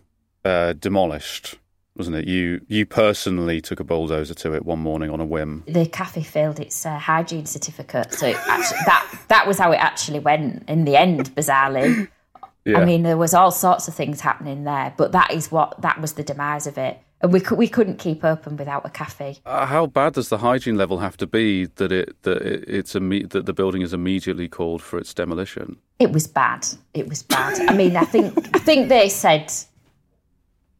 uh, 0.45 0.73
demolished, 0.73 1.55
wasn't 1.95 2.17
it? 2.17 2.27
You 2.27 2.61
you 2.67 2.85
personally 2.85 3.61
took 3.61 3.79
a 3.79 3.83
bulldozer 3.83 4.33
to 4.33 4.53
it 4.53 4.65
one 4.65 4.79
morning 4.79 5.09
on 5.09 5.19
a 5.19 5.25
whim. 5.25 5.63
The 5.67 5.85
cafe 5.85 6.23
failed 6.23 6.59
its 6.59 6.85
uh, 6.85 6.97
hygiene 6.97 7.45
certificate, 7.45 8.13
so 8.13 8.27
actually, 8.27 8.79
that 8.85 9.25
that 9.27 9.47
was 9.47 9.57
how 9.57 9.71
it 9.71 9.77
actually 9.77 10.19
went 10.19 10.67
in 10.69 10.85
the 10.85 10.95
end. 10.95 11.35
Bizarrely, 11.35 12.07
Yeah. 12.65 12.79
I 12.79 12.85
mean, 12.85 13.03
there 13.03 13.17
was 13.17 13.33
all 13.33 13.51
sorts 13.51 13.87
of 13.87 13.95
things 13.95 14.21
happening 14.21 14.65
there, 14.65 14.93
but 14.97 15.13
that 15.13 15.31
is 15.31 15.51
what 15.51 15.81
that 15.81 15.99
was 16.01 16.13
the 16.13 16.23
demise 16.23 16.67
of 16.67 16.77
it, 16.77 16.99
and 17.21 17.33
we 17.33 17.39
could, 17.39 17.57
we 17.57 17.67
couldn't 17.67 17.97
keep 17.99 18.23
open 18.23 18.55
without 18.57 18.85
a 18.85 18.89
cafe. 18.89 19.37
Uh, 19.45 19.65
how 19.65 19.85
bad 19.85 20.13
does 20.13 20.29
the 20.29 20.37
hygiene 20.37 20.77
level 20.77 20.99
have 20.99 21.17
to 21.17 21.27
be 21.27 21.65
that 21.75 21.91
it 21.91 22.21
that 22.23 22.41
it, 22.41 22.63
it's 22.67 22.93
imme- 22.93 23.29
that 23.31 23.45
the 23.45 23.53
building 23.53 23.81
is 23.81 23.93
immediately 23.93 24.47
called 24.47 24.81
for 24.81 24.97
its 24.97 25.13
demolition? 25.13 25.77
It 25.99 26.11
was 26.11 26.27
bad. 26.27 26.65
It 26.93 27.07
was 27.09 27.23
bad. 27.23 27.59
I 27.69 27.75
mean, 27.75 27.97
I 27.97 28.05
think 28.05 28.55
I 28.55 28.59
think 28.59 28.89
they 28.89 29.09
said, 29.09 29.51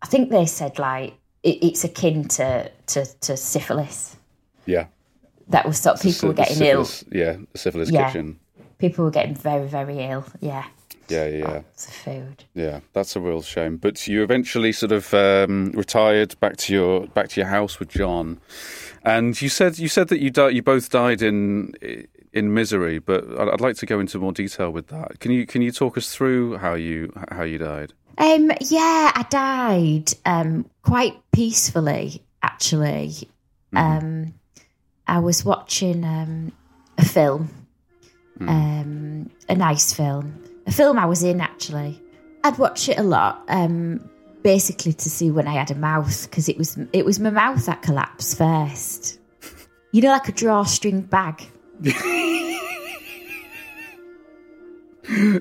I 0.01 0.05
think 0.07 0.29
they 0.29 0.45
said 0.45 0.79
like 0.79 1.13
it, 1.43 1.57
it's 1.63 1.83
akin 1.83 2.27
to, 2.29 2.71
to 2.87 3.05
to 3.21 3.35
syphilis. 3.37 4.15
Yeah, 4.65 4.85
That 5.49 5.65
was 5.65 5.79
sort 5.79 5.95
of 5.95 6.01
people 6.01 6.29
were 6.29 6.35
getting 6.35 6.61
ill. 6.61 6.85
syphilis, 6.85 7.05
Yeah, 7.11 7.37
the 7.51 7.57
syphilis 7.57 7.89
Yeah. 7.91 8.07
kitchen. 8.07 8.39
People 8.77 9.03
were 9.05 9.11
getting 9.11 9.35
very 9.35 9.67
very 9.67 9.99
ill. 9.99 10.23
Yeah, 10.39 10.65
Yeah, 11.09 11.25
yeah, 11.27 11.61
the 11.75 11.91
food. 11.91 12.43
Yeah, 12.53 12.79
that's 12.93 13.15
a 13.15 13.19
real 13.19 13.41
shame. 13.41 13.77
But 13.77 14.07
you 14.07 14.23
eventually 14.23 14.71
sort 14.71 14.91
of 14.91 15.13
um, 15.13 15.71
retired 15.75 16.39
back 16.39 16.57
to 16.57 16.73
your 16.73 17.07
back 17.07 17.29
to 17.29 17.41
your 17.41 17.49
house 17.49 17.79
with 17.79 17.89
Jon, 17.89 18.39
and 19.03 19.39
you 19.41 19.49
said 19.49 19.79
you 19.79 19.87
said 19.87 20.07
that 20.09 20.19
you 20.19 20.29
di- 20.29 20.49
you 20.49 20.61
both 20.61 20.89
died 20.89 21.21
in 21.21 21.73
in 22.33 22.53
misery. 22.53 22.99
But 22.99 23.25
I'd, 23.39 23.49
I'd 23.49 23.61
like 23.61 23.75
to 23.77 23.85
go 23.85 23.99
into 23.99 24.19
more 24.19 24.31
detail 24.31 24.71
with 24.71 24.87
that. 24.87 25.19
Can 25.19 25.31
you 25.31 25.45
can 25.45 25.61
you 25.61 25.71
talk 25.71 25.97
us 25.97 26.13
through 26.13 26.57
how 26.57 26.75
you 26.75 27.11
how 27.31 27.43
you 27.43 27.57
died? 27.57 27.93
Um, 28.17 28.51
yeah, 28.59 29.11
I 29.15 29.25
died 29.29 30.11
um, 30.25 30.69
quite 30.83 31.15
peacefully, 31.31 32.21
actually. 32.43 33.29
Um, 33.73 34.33
I 35.07 35.19
was 35.19 35.45
watching 35.45 36.03
um, 36.03 36.51
a 36.97 37.05
film, 37.05 37.49
um, 38.41 39.29
a 39.47 39.55
nice 39.55 39.93
film, 39.93 40.43
a 40.69 40.71
film 40.71 40.97
I 40.97 41.05
was 41.05 41.23
in, 41.23 41.41
actually. 41.41 42.01
I'd 42.43 42.57
watch 42.57 42.87
it 42.87 42.97
a 42.97 43.03
lot, 43.03 43.43
um, 43.49 43.99
basically 44.43 44.93
to 44.93 45.09
see 45.09 45.29
when 45.31 45.47
I 45.47 45.53
had 45.53 45.71
a 45.71 45.75
mouth, 45.75 46.29
because 46.29 46.47
it 46.47 46.57
was, 46.57 46.77
it 46.93 47.03
was 47.05 47.19
my 47.19 47.29
mouth 47.31 47.65
that 47.65 47.81
collapsed 47.81 48.37
first. 48.37 49.19
You 49.91 50.01
know, 50.01 50.09
like 50.11 50.29
a 50.29 50.31
drawstring 50.31 51.01
bag. 51.01 51.43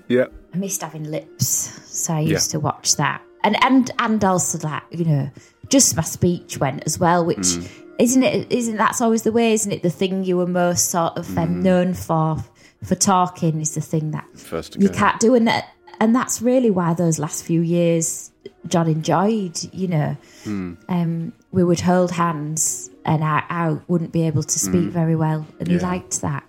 Yeah, 0.08 0.26
I 0.54 0.56
missed 0.56 0.80
having 0.80 1.04
lips, 1.04 1.46
so 1.46 2.14
I 2.14 2.20
Yeah. 2.20 2.30
used 2.30 2.50
to 2.52 2.60
watch 2.60 2.96
that, 2.96 3.20
and 3.44 3.62
and 3.62 3.90
and 3.98 4.24
also 4.24 4.56
that 4.58 4.84
you 4.90 5.04
know, 5.04 5.30
just 5.68 5.94
my 5.94 6.02
speech 6.02 6.56
went 6.58 6.84
as 6.86 6.98
well, 6.98 7.22
which 7.26 7.38
Mm. 7.58 7.68
isn't 7.98 8.22
it? 8.22 8.50
Isn't 8.50 8.76
that's 8.78 9.02
always 9.02 9.22
the 9.24 9.32
way? 9.32 9.52
Isn't 9.52 9.72
it 9.72 9.82
the 9.82 9.90
thing 9.90 10.24
you 10.24 10.38
were 10.38 10.46
most 10.46 10.88
sort 10.90 11.18
of 11.18 11.26
Mm. 11.28 11.38
um, 11.42 11.62
known 11.62 11.92
for? 11.94 12.38
For 12.84 12.94
talking 12.94 13.60
is 13.60 13.74
the 13.74 13.80
thing 13.80 14.12
that 14.12 14.24
first 14.38 14.80
you 14.80 14.88
can't 14.88 15.18
do, 15.20 15.34
and 15.34 15.46
that, 15.48 15.68
and 16.00 16.14
that's 16.14 16.40
really 16.40 16.70
why 16.70 16.94
those 16.94 17.18
last 17.18 17.44
few 17.44 17.60
years 17.60 18.30
Jon 18.68 18.86
enjoyed. 18.88 19.58
You 19.74 19.88
know, 19.88 20.16
Hmm. 20.44 20.74
um, 20.88 21.32
we 21.50 21.64
would 21.64 21.80
hold 21.80 22.10
hands, 22.12 22.88
and 23.04 23.24
I, 23.24 23.42
I 23.50 23.76
wouldn't 23.88 24.12
be 24.12 24.22
able 24.26 24.42
to 24.44 24.58
speak 24.58 24.82
Mm. 24.86 24.90
very 24.92 25.16
well, 25.16 25.44
and 25.58 25.66
he 25.68 25.78
liked 25.80 26.20
that. 26.22 26.44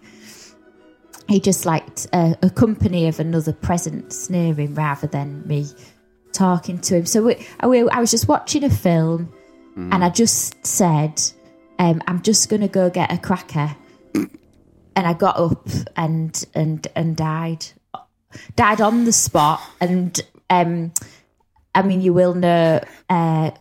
He 1.27 1.39
just 1.39 1.65
liked 1.65 2.07
uh, 2.13 2.33
a 2.41 2.49
company 2.49 3.07
of 3.07 3.19
another 3.19 3.53
presence 3.53 4.29
near 4.29 4.53
him 4.53 4.75
rather 4.75 5.07
than 5.07 5.47
me 5.47 5.67
talking 6.31 6.79
to 6.79 6.97
him. 6.97 7.05
So 7.05 7.23
we, 7.23 7.45
I, 7.59 7.67
we- 7.67 7.89
I 7.89 7.99
was 7.99 8.11
just 8.11 8.27
watching 8.27 8.63
a 8.63 8.69
film, 8.69 9.31
Hmm. 9.75 9.91
and 9.93 10.03
I 10.03 10.09
just 10.09 10.63
said, 10.65 11.21
um, 11.79 12.01
"I'm 12.07 12.21
just 12.21 12.49
going 12.49 12.61
to 12.61 12.67
go 12.67 12.89
get 12.91 13.11
a 13.11 13.17
cracker," 13.17 13.75
and 14.99 15.07
I 15.07 15.13
got 15.13 15.37
up 15.37 15.69
and 15.95 16.45
and 16.53 16.85
and 16.93 17.15
died, 17.15 17.65
died 18.57 18.81
on 18.81 19.05
the 19.05 19.13
spot. 19.13 19.61
And 19.79 20.19
um, 20.49 20.91
I 21.73 21.83
mean, 21.83 22.01
you 22.01 22.11
will 22.11 22.33
know 22.33 22.81
uh, 23.09 23.51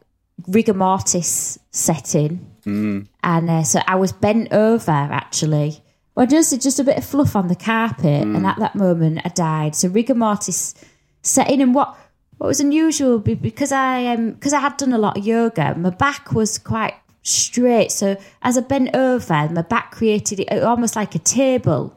rigor 0.48 0.74
mortis 0.74 1.58
set 1.70 2.14
in, 2.14 2.44
Mm. 2.66 3.06
and 3.22 3.48
uh, 3.48 3.62
so 3.62 3.80
I 3.86 3.94
was 3.94 4.12
bent 4.12 4.52
over 4.52 4.90
actually. 4.90 5.80
Well, 6.16 6.26
just 6.26 6.60
just 6.60 6.80
a 6.80 6.84
bit 6.84 6.98
of 6.98 7.04
fluff 7.04 7.36
on 7.36 7.46
the 7.46 7.54
carpet, 7.54 8.22
and 8.24 8.44
at 8.44 8.58
that 8.58 8.74
moment 8.74 9.20
I 9.24 9.28
died. 9.28 9.76
So 9.76 9.88
rigor 9.88 10.16
mortis 10.16 10.74
set 11.22 11.48
in, 11.48 11.60
and 11.60 11.72
what 11.72 11.96
what 12.38 12.48
was 12.48 12.60
unusual 12.60 13.20
because 13.20 13.70
I 13.70 14.06
um 14.06 14.32
because 14.32 14.52
I 14.52 14.58
had 14.60 14.76
done 14.76 14.92
a 14.92 14.98
lot 14.98 15.16
of 15.16 15.24
yoga, 15.24 15.76
my 15.76 15.90
back 15.90 16.32
was 16.32 16.58
quite 16.58 16.94
straight. 17.28 17.92
So 17.92 18.16
as 18.42 18.58
I 18.58 18.62
bent 18.62 18.94
over, 18.94 19.48
my 19.50 19.62
back 19.62 19.92
created 19.92 20.40
it 20.40 20.62
almost 20.62 20.96
like 20.96 21.14
a 21.14 21.18
table, 21.18 21.94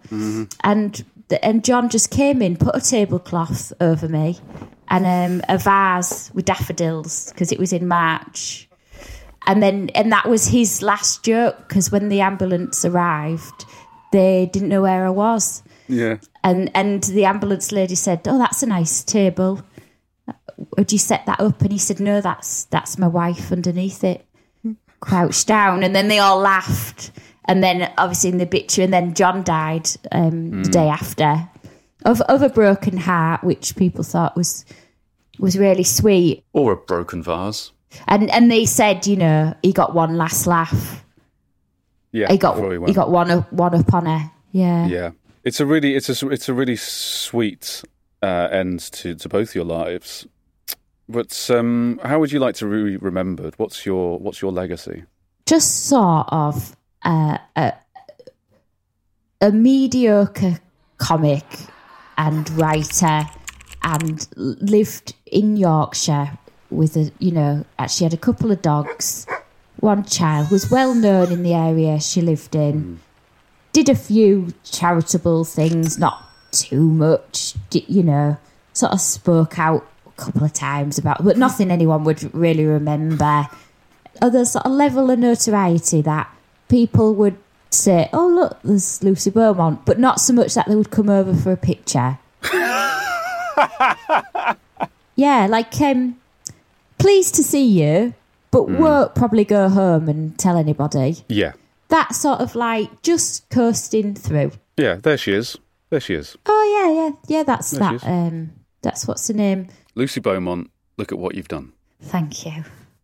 and 0.63 1.03
the, 1.29 1.43
and 1.43 1.63
Jon 1.63 1.89
just 1.89 2.11
came 2.11 2.41
in, 2.41 2.57
put 2.57 2.75
a 2.75 2.81
tablecloth 2.81 3.73
over 3.79 4.07
me, 4.07 4.37
and 4.89 5.05
um, 5.05 5.41
a 5.47 5.57
vase 5.57 6.31
with 6.33 6.45
daffodils 6.45 7.31
because 7.31 7.51
it 7.51 7.59
was 7.59 7.73
in 7.73 7.87
March. 7.87 8.67
And 9.47 9.63
then 9.63 9.89
and 9.95 10.11
that 10.11 10.29
was 10.29 10.47
his 10.47 10.83
last 10.83 11.23
joke 11.23 11.67
because 11.67 11.91
when 11.91 12.09
the 12.09 12.21
ambulance 12.21 12.85
arrived 12.85 13.65
they 14.11 14.49
didn't 14.51 14.69
know 14.69 14.83
where 14.83 15.05
i 15.05 15.09
was. 15.09 15.63
Yeah, 15.87 16.17
and 16.43 16.69
and 16.75 17.01
the 17.03 17.25
ambulance 17.25 17.71
lady 17.71 17.95
said 17.95 18.21
oh 18.27 18.37
that's 18.37 18.61
a 18.61 18.67
nice 18.67 19.03
table. 19.03 19.63
Would 20.77 20.91
you 20.91 20.99
set 20.99 21.25
that 21.25 21.39
up? 21.39 21.61
And 21.61 21.71
he 21.71 21.79
said 21.79 21.99
no 21.99 22.21
that's 22.21 22.65
that's 22.65 22.99
my 22.99 23.07
wife 23.07 23.51
underneath 23.51 24.03
it 24.03 24.27
crouched 25.01 25.47
down 25.47 25.83
and 25.83 25.95
then 25.95 26.07
they 26.07 26.19
all 26.19 26.39
laughed 26.39 27.11
and 27.45 27.61
then 27.63 27.91
obviously 27.97 28.29
in 28.29 28.37
the 28.37 28.45
obituary 28.45 28.85
and 28.85 28.93
then 28.93 29.13
Jon 29.13 29.43
died 29.43 29.89
um, 30.11 30.63
the 30.63 30.69
day 30.69 30.87
after 30.87 31.49
of, 32.05 32.21
of 32.21 32.41
a 32.41 32.49
broken 32.49 32.97
heart 32.97 33.43
which 33.43 33.75
people 33.75 34.03
thought 34.03 34.37
was 34.37 34.65
was 35.39 35.57
really 35.57 35.83
sweet 35.83 36.45
or 36.53 36.71
a 36.71 36.77
broken 36.77 37.21
vase. 37.23 37.71
and 38.07 38.29
and 38.29 38.49
they 38.49 38.65
said, 38.65 39.07
you 39.07 39.17
know, 39.17 39.53
he 39.61 39.73
got 39.73 39.93
one 39.93 40.17
last 40.17 40.47
laugh. 40.47 41.03
Yeah, 42.11 42.31
he 42.31 42.37
got 42.37 42.57
he, 42.57 42.77
went. 42.77 42.95
got 42.95 43.09
one 43.09 43.31
up 43.31 43.51
one 43.51 43.73
up 43.73 43.93
on 43.93 44.05
her. 44.05 44.31
Yeah. 44.51 44.87
Yeah, 44.87 45.11
it's 45.43 45.59
a 45.59 45.65
really 45.65 45.95
it's 45.95 46.09
a 46.09 46.29
it's 46.29 46.47
a 46.47 46.53
really 46.53 46.75
sweet 46.75 47.83
uh, 48.21 48.49
end 48.51 48.79
to 48.93 49.15
to 49.15 49.29
both 49.29 49.55
your 49.55 49.65
lives. 49.65 50.27
But 51.11 51.49
um, 51.51 51.99
how 52.03 52.19
would 52.19 52.31
you 52.31 52.39
like 52.39 52.55
to 52.55 52.65
be 52.65 52.95
remembered? 52.95 53.53
What's 53.57 53.85
your 53.85 54.17
what's 54.17 54.41
your 54.41 54.51
legacy? 54.51 55.03
Just 55.45 55.87
sort 55.87 56.27
of 56.29 56.75
uh, 57.03 57.37
a 57.55 57.73
a 59.41 59.51
mediocre 59.51 60.59
comic 60.97 61.43
and 62.17 62.49
writer, 62.51 63.27
and 63.83 64.27
lived 64.35 65.13
in 65.25 65.57
Yorkshire 65.57 66.37
with 66.69 66.95
a 66.95 67.11
you 67.19 67.31
know 67.31 67.65
actually 67.77 68.05
had 68.05 68.13
a 68.13 68.17
couple 68.17 68.49
of 68.49 68.61
dogs. 68.61 69.27
One 69.81 70.05
child 70.05 70.49
was 70.49 70.71
well 70.71 70.93
known 70.93 71.31
in 71.31 71.43
the 71.43 71.53
area 71.53 71.99
she 71.99 72.21
lived 72.21 72.55
in. 72.55 72.99
Did 73.73 73.89
a 73.89 73.95
few 73.95 74.53
charitable 74.63 75.43
things, 75.43 75.97
not 75.97 76.23
too 76.51 76.81
much, 76.81 77.55
you 77.71 78.03
know. 78.03 78.37
Sort 78.73 78.93
of 78.93 79.01
spoke 79.01 79.59
out 79.59 79.85
couple 80.21 80.43
of 80.43 80.53
times 80.53 80.97
about, 80.97 81.23
but 81.23 81.37
nothing 81.37 81.71
anyone 81.71 82.03
would 82.03 82.33
really 82.33 82.65
remember. 82.65 83.47
Other 84.21 84.45
sort 84.45 84.65
of 84.65 84.71
level 84.73 85.09
of 85.09 85.19
notoriety 85.19 86.01
that 86.03 86.29
people 86.69 87.13
would 87.15 87.37
say, 87.69 88.09
"Oh 88.13 88.27
look, 88.27 88.59
there's 88.63 89.01
Lucy 89.03 89.29
Beaumont," 89.31 89.85
but 89.85 89.99
not 89.99 90.19
so 90.21 90.33
much 90.33 90.53
that 90.55 90.67
they 90.67 90.75
would 90.75 90.91
come 90.91 91.09
over 91.09 91.33
for 91.33 91.51
a 91.51 91.57
picture. 91.57 92.19
yeah, 95.15 95.47
like 95.49 95.79
um, 95.81 96.17
pleased 96.97 97.35
to 97.35 97.43
see 97.43 97.65
you, 97.65 98.13
but 98.51 98.69
won't 98.69 99.15
probably 99.15 99.45
go 99.45 99.69
home 99.69 100.09
and 100.09 100.37
tell 100.37 100.57
anybody. 100.57 101.17
Yeah, 101.27 101.53
That 101.89 102.13
sort 102.15 102.39
of 102.41 102.55
like 102.55 103.01
just 103.01 103.49
coasting 103.49 104.15
through. 104.15 104.51
yeah. 104.77 104.95
There 104.95 105.17
she 105.17 105.33
is. 105.33 105.57
There 105.89 105.99
she 105.99 106.13
is. 106.15 106.37
Oh 106.45 106.63
yeah, 106.75 106.91
yeah, 107.03 107.11
yeah. 107.39 107.43
That's 107.43 107.71
There 107.71 107.79
that. 107.97 108.03
Um, 108.07 108.51
that's 108.81 109.07
what's 109.07 109.27
the 109.27 109.33
name. 109.33 109.67
Lucy 109.95 110.19
Beaumont. 110.19 110.69
Look 110.97 111.11
at 111.11 111.19
what 111.19 111.35
you've 111.35 111.47
done. 111.47 111.73
Thank 112.01 112.45
you. 112.45 112.63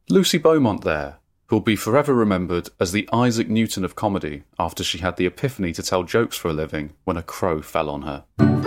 Lucy 0.09 0.37
Beaumont 0.37 0.83
there, 0.83 1.17
who'll 1.47 1.59
be 1.59 1.75
forever 1.75 2.13
remembered 2.13 2.69
as 2.79 2.91
the 2.91 3.09
Isaac 3.11 3.49
Newton 3.49 3.83
of 3.83 3.95
comedy 3.95 4.43
after 4.59 4.83
she 4.83 4.99
had 4.99 5.17
the 5.17 5.25
epiphany 5.25 5.73
to 5.73 5.83
tell 5.83 6.03
jokes 6.03 6.37
for 6.37 6.49
a 6.49 6.53
living 6.53 6.93
when 7.05 7.17
a 7.17 7.23
crow 7.23 7.61
fell 7.61 7.89
on 7.89 8.03
her. 8.03 8.66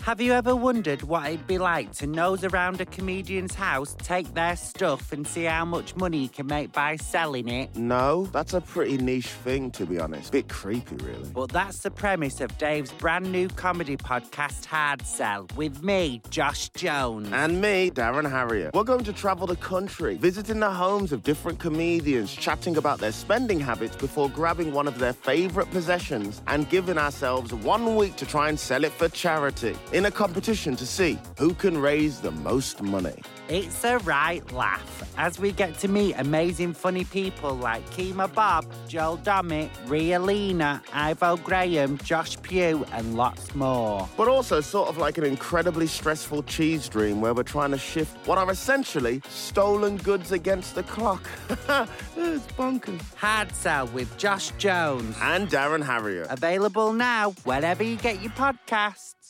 Have 0.00 0.20
you 0.20 0.32
ever 0.32 0.56
wondered 0.56 1.02
what 1.02 1.26
it'd 1.26 1.46
be 1.46 1.58
like 1.58 1.92
to 1.92 2.08
nose 2.08 2.42
around 2.42 2.80
a 2.80 2.86
comedian's 2.86 3.54
house, 3.54 3.94
take 3.98 4.34
their 4.34 4.56
stuff, 4.56 5.12
and 5.12 5.24
see 5.24 5.44
how 5.44 5.64
much 5.64 5.94
money 5.94 6.18
you 6.18 6.28
can 6.28 6.46
make 6.46 6.72
by 6.72 6.96
selling 6.96 7.48
it? 7.48 7.76
No, 7.76 8.26
that's 8.32 8.52
a 8.52 8.60
pretty 8.60 8.96
niche 8.96 9.28
thing, 9.28 9.70
to 9.72 9.86
be 9.86 10.00
honest. 10.00 10.32
Bit 10.32 10.48
creepy, 10.48 10.96
really. 10.96 11.28
But 11.32 11.50
that's 11.50 11.78
the 11.78 11.90
premise 11.90 12.40
of 12.40 12.56
Dave's 12.58 12.90
brand 12.90 13.30
new 13.30 13.48
comedy 13.48 13.96
podcast, 13.96 14.64
Hard 14.64 15.06
Sell, 15.06 15.46
with 15.54 15.84
me, 15.84 16.20
Josh 16.30 16.68
Jones. 16.70 17.28
And 17.32 17.60
me, 17.60 17.90
Darren 17.90 18.28
Harriott. 18.28 18.74
We're 18.74 18.82
going 18.82 19.04
to 19.04 19.12
travel 19.12 19.46
the 19.46 19.56
country, 19.56 20.16
visiting 20.16 20.58
the 20.58 20.70
homes 20.70 21.12
of 21.12 21.22
different 21.22 21.60
comedians, 21.60 22.34
chatting 22.34 22.76
about 22.76 22.98
their 22.98 23.12
spending 23.12 23.60
habits 23.60 23.94
before 23.94 24.28
grabbing 24.30 24.72
one 24.72 24.88
of 24.88 24.98
their 24.98 25.12
favourite 25.12 25.70
possessions 25.70 26.42
and 26.48 26.68
giving 26.70 26.98
ourselves 26.98 27.54
one 27.54 27.94
week 27.94 28.16
to 28.16 28.26
try 28.26 28.48
and 28.48 28.58
sell 28.58 28.82
it 28.82 28.90
for 28.90 29.08
charity 29.08 29.76
in 29.92 30.06
a 30.06 30.10
competition 30.10 30.76
to 30.76 30.86
see 30.86 31.18
who 31.38 31.54
can 31.54 31.76
raise 31.76 32.20
the 32.20 32.30
most 32.30 32.82
money. 32.82 33.22
It's 33.48 33.84
a 33.84 33.98
right 33.98 34.50
laugh 34.52 35.02
as 35.18 35.38
we 35.38 35.52
get 35.52 35.78
to 35.80 35.88
meet 35.88 36.14
amazing 36.14 36.72
funny 36.72 37.04
people 37.04 37.54
like 37.54 37.84
Kemah 37.90 38.32
Bob, 38.34 38.64
Joel 38.88 39.18
Dommett, 39.18 39.68
Ria 39.86 40.18
Lina, 40.18 40.82
Ivo 40.92 41.36
Graham, 41.36 41.98
Josh 41.98 42.40
Pugh, 42.40 42.86
and 42.92 43.16
lots 43.16 43.54
more. 43.54 44.08
But 44.16 44.28
also 44.28 44.60
sort 44.60 44.88
of 44.88 44.96
like 44.96 45.18
an 45.18 45.24
incredibly 45.24 45.86
stressful 45.86 46.44
cheese 46.44 46.88
dream 46.88 47.20
where 47.20 47.34
we're 47.34 47.42
trying 47.42 47.72
to 47.72 47.78
shift 47.78 48.16
what 48.26 48.38
are 48.38 48.50
essentially 48.50 49.20
stolen 49.28 49.98
goods 49.98 50.32
against 50.32 50.74
the 50.74 50.82
clock. 50.84 51.28
it's 51.50 52.46
bonkers. 52.58 53.02
Hard 53.16 53.54
Sell 53.54 53.86
with 53.88 54.16
Josh 54.16 54.50
Jones 54.58 55.16
and 55.20 55.48
Darren 55.48 55.84
Harriott. 55.84 56.28
Available 56.30 56.92
now 56.92 57.32
wherever 57.44 57.82
you 57.82 57.96
get 57.96 58.22
your 58.22 58.32
podcasts. 58.32 59.21